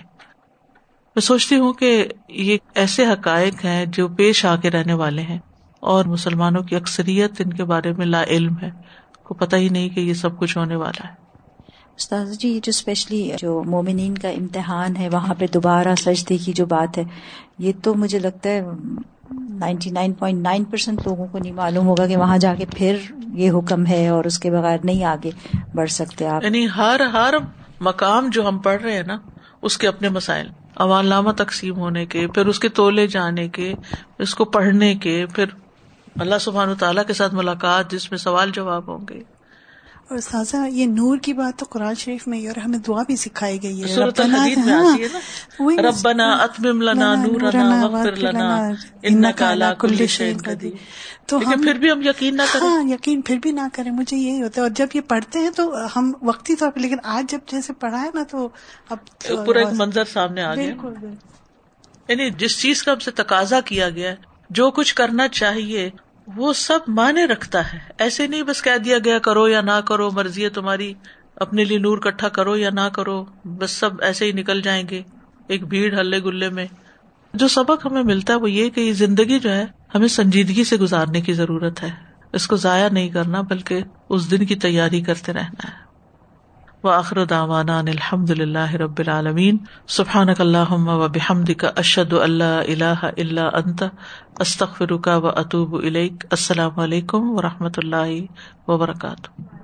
میں 1.16 1.22
سوچتی 1.22 1.56
ہوں 1.56 1.72
کہ 1.72 2.08
یہ 2.28 2.58
ایسے 2.74 3.06
حقائق 3.06 3.64
ہیں 3.64 3.86
جو 3.86 4.08
پیش 4.08 4.44
آ 4.44 4.56
کے 4.56 4.70
رہنے 4.70 4.94
والے 4.94 5.22
ہیں 5.22 5.38
اور 5.80 6.04
مسلمانوں 6.04 6.62
کی 6.62 6.76
اکثریت 6.76 7.30
ان 7.38 7.52
کے 7.52 7.64
بارے 7.64 7.92
میں 7.92 8.06
لا 8.06 8.24
علم 8.24 8.54
ہے۔ 8.62 8.70
کو 9.22 9.34
پتا 9.34 9.56
ہی 9.56 9.68
نہیں 9.68 9.88
کہ 9.88 10.00
یہ 10.00 10.14
سب 10.14 10.38
کچھ 10.38 10.58
ہونے 10.58 10.76
والا 10.76 11.08
ہے۔ 11.08 11.14
استاذ 11.96 12.38
جی 12.38 12.60
جو 12.62 12.70
اسپیشلی 12.70 13.30
جو 13.38 13.62
مومنین 13.66 14.18
کا 14.18 14.28
امتحان 14.28 14.96
ہے 14.96 15.08
وہاں 15.08 15.34
پہ 15.38 15.46
دوبارہ 15.54 15.94
سجدے 15.94 16.36
کی 16.36 16.52
جو 16.52 16.66
بات 16.66 16.98
ہے 16.98 17.04
یہ 17.58 17.72
تو 17.82 17.94
مجھے 17.94 18.18
لگتا 18.18 18.48
ہے 18.48 18.60
ninety 19.50 19.90
nine 19.90 20.12
point 20.12 20.42
nine 20.42 20.64
percent 20.64 21.00
لوگوں 21.06 21.26
کو 21.26 21.38
نہیں 21.38 21.52
معلوم 21.52 21.86
ہوگا 21.86 22.06
کہ 22.06 22.16
وہاں 22.16 22.38
جا 22.38 22.54
کے 22.54 22.64
پھر 22.74 22.96
یہ 23.34 23.50
حکم 23.50 23.86
ہے 23.86 24.08
اور 24.08 24.24
اس 24.24 24.38
کے 24.38 24.50
بغیر 24.50 24.78
نہیں 24.84 25.04
آگے 25.04 25.30
بڑھ 25.74 25.90
سکتے 25.90 26.26
آپ۔ 26.26 26.44
یعنی 26.44 26.66
ہر 26.76 27.00
ہر 27.12 27.34
مقام 27.80 28.28
جو 28.32 28.48
ہم 28.48 28.58
پڑھ 28.58 28.82
رہے 28.82 28.96
ہیں 28.96 29.02
نا 29.02 29.16
اس 29.62 29.78
کے 29.78 29.88
اپنے 29.88 30.08
مسائل۔ 30.08 30.48
عوام 30.76 31.06
نامہ 31.06 31.30
تقسیم 31.30 31.76
ہونے 31.76 32.06
کے، 32.06 32.26
پھر 32.26 32.46
اس 32.46 32.58
کے 32.58 32.68
تولے 32.68 33.06
جانے 33.06 33.48
کے، 33.48 33.74
اس 34.18 34.34
کو 34.34 34.44
پڑھنے 34.44 34.94
کے، 34.94 35.26
پھر 35.34 35.44
اللہ 36.20 36.38
سبحان 36.40 36.68
و 36.68 36.74
تعالیٰ 36.74 37.04
کے 37.06 37.12
ساتھ 37.12 37.34
ملاقات 37.34 37.90
جس 37.90 38.10
میں 38.10 38.18
سوال 38.18 38.50
جواب 38.50 38.88
ہوں 38.88 39.06
گے۔ 39.10 39.35
اور 40.08 40.18
سازا 40.18 40.66
یہ 40.66 40.86
نور 40.86 41.18
کی 41.18 41.32
بات 41.32 41.58
تو 41.58 41.66
قرآن 41.70 41.94
شریف 41.94 42.28
میں 42.28 42.46
اور 42.46 42.56
ہمیں 42.56 42.78
دعا 42.78 43.02
بھی 43.02 43.16
سکھائی 43.16 43.62
گئی 43.62 43.80
ہے. 43.80 43.94
ربنا- 44.06 44.40
ہاں، 44.72 44.98
ربنا 45.78 46.32
اتمم 46.32 46.82
لنا 46.82 47.14
نورنا 47.32 47.86
واغفر 47.86 48.12
لنا. 48.32 48.56
انك 49.02 49.42
على 49.42 49.64
كل 49.78 50.06
شيء 50.06 50.32
قدیر 50.44 50.70
تو 51.26 51.38
ہم 51.38 51.62
پھر 51.64 51.74
بھی 51.74 51.92
ہم 51.92 52.02
یقین 52.02 52.36
نہ 52.36 52.42
کریں. 52.52 52.68
ہاں 52.68 52.82
یقین 52.88 53.22
پھر 53.22 53.36
بھی 53.36 53.52
نہ 53.52 53.60
کریں 53.72 53.90
مجھے 53.90 54.16
یہی 54.16 54.42
ہوتا 54.42 54.60
ہے۔ 54.60 54.62
اور 54.62 54.70
جب 54.70 54.86
یہ 54.94 55.00
پڑھتے 55.00 55.38
ہیں 55.38 55.50
تو 55.50 55.74
ہم 55.96 56.12
وقتی 56.22 56.56
طور 56.56 56.70
پہ 56.70 56.80
لیکن 56.80 56.96
آج 57.04 57.32
جب 57.32 57.38
جیسے 57.46 57.72
پڑھا 57.72 58.02
ہے 58.02 58.10
نا 58.14 58.22
تو 58.30 58.48
اب 58.90 58.98
پورا 59.46 59.58
ایک 59.58 59.68
منظر 59.80 60.04
سامنے 60.04 60.42
آ 60.42 60.54
گیا۔ 60.54 60.74
یعنی 62.08 62.30
جس 62.30 62.60
چیز 62.60 62.82
کا 62.82 62.92
ہم 62.92 62.98
سے 62.98 63.10
تقاضا 63.10 63.60
کیا 63.60 63.90
گیا 63.90 64.10
ہے 64.10 64.16
جو 64.50 64.70
کچھ 64.70 64.94
کرنا 64.94 65.28
چاہیے 65.28 65.90
وہ 66.26 66.52
سب 66.52 66.78
معنی 66.88 67.26
رکھتا 67.26 67.72
ہے۔ 67.72 67.78
ایسے 67.98 68.26
نہیں 68.26 68.42
بس 68.42 68.62
کہہ 68.62 68.78
دیا 68.78 68.98
گیا 69.04 69.18
کرو 69.18 69.48
یا 69.48 69.60
نہ 69.60 69.80
کرو، 69.84 70.10
مرضی 70.10 70.44
ہے 70.44 70.48
تمہاری، 70.48 70.94
اپنے 71.36 71.64
لیے 71.64 71.78
نور 71.78 71.98
کٹھا 71.98 72.28
کرو 72.28 72.56
یا 72.56 72.70
نہ 72.70 72.88
کرو، 72.92 73.24
بس 73.44 73.70
سب 73.70 73.90
ایسے 74.02 74.24
ہی 74.24 74.32
نکل 74.32 74.60
جائیں 74.60 74.88
گے 74.90 75.02
ایک 75.46 75.64
بھیڑ 75.66 76.00
ہلے 76.00 76.18
گلے 76.18 76.48
میں۔ 76.48 76.66
جو 77.34 77.48
سبق 77.48 77.86
ہمیں 77.86 78.02
ملتا 78.02 78.32
ہے 78.32 78.38
وہ 78.38 78.50
یہ 78.50 78.70
کہ 78.70 78.80
یہ 78.80 78.92
زندگی 78.92 79.38
جو 79.38 79.52
ہے، 79.52 79.66
ہمیں 79.94 80.08
سنجیدگی 80.08 80.64
سے 80.64 80.76
گزارنے 80.76 81.20
کی 81.20 81.32
ضرورت 81.32 81.82
ہے۔ 81.82 81.90
اس 82.32 82.46
کو 82.46 82.56
ضائع 82.56 82.88
نہیں 82.88 83.08
کرنا، 83.08 83.40
بلکہ 83.40 83.80
اس 84.08 84.30
دن 84.30 84.46
کی 84.46 84.54
تیاری 84.54 85.00
کرتے 85.00 85.32
رہنا 85.32 85.68
ہے۔ 85.68 85.85
و 86.86 86.88
آخر 86.88 87.18
الحمد 87.88 88.30
للہ 88.30 88.72
رب 88.72 88.98
العالمین. 88.98 89.58
سبحان 89.86 90.28
اللہم 90.38 90.88
و 90.88 91.08
بحمد 91.08 91.50
کا 91.58 91.70
اشد 91.76 92.12
اللہ 92.12 92.44
اللہ 92.44 93.04
اللہ 93.04 93.40
انت 93.40 93.82
استخر 94.38 94.96
کا 94.96 95.16
و 95.16 95.26
اطوب 95.26 95.74
السلام 96.30 96.80
علیکم 96.80 97.30
و 97.30 97.42
رحمۃ 97.42 97.76
اللہ 97.76 98.70
وبرکاتہ. 98.70 99.55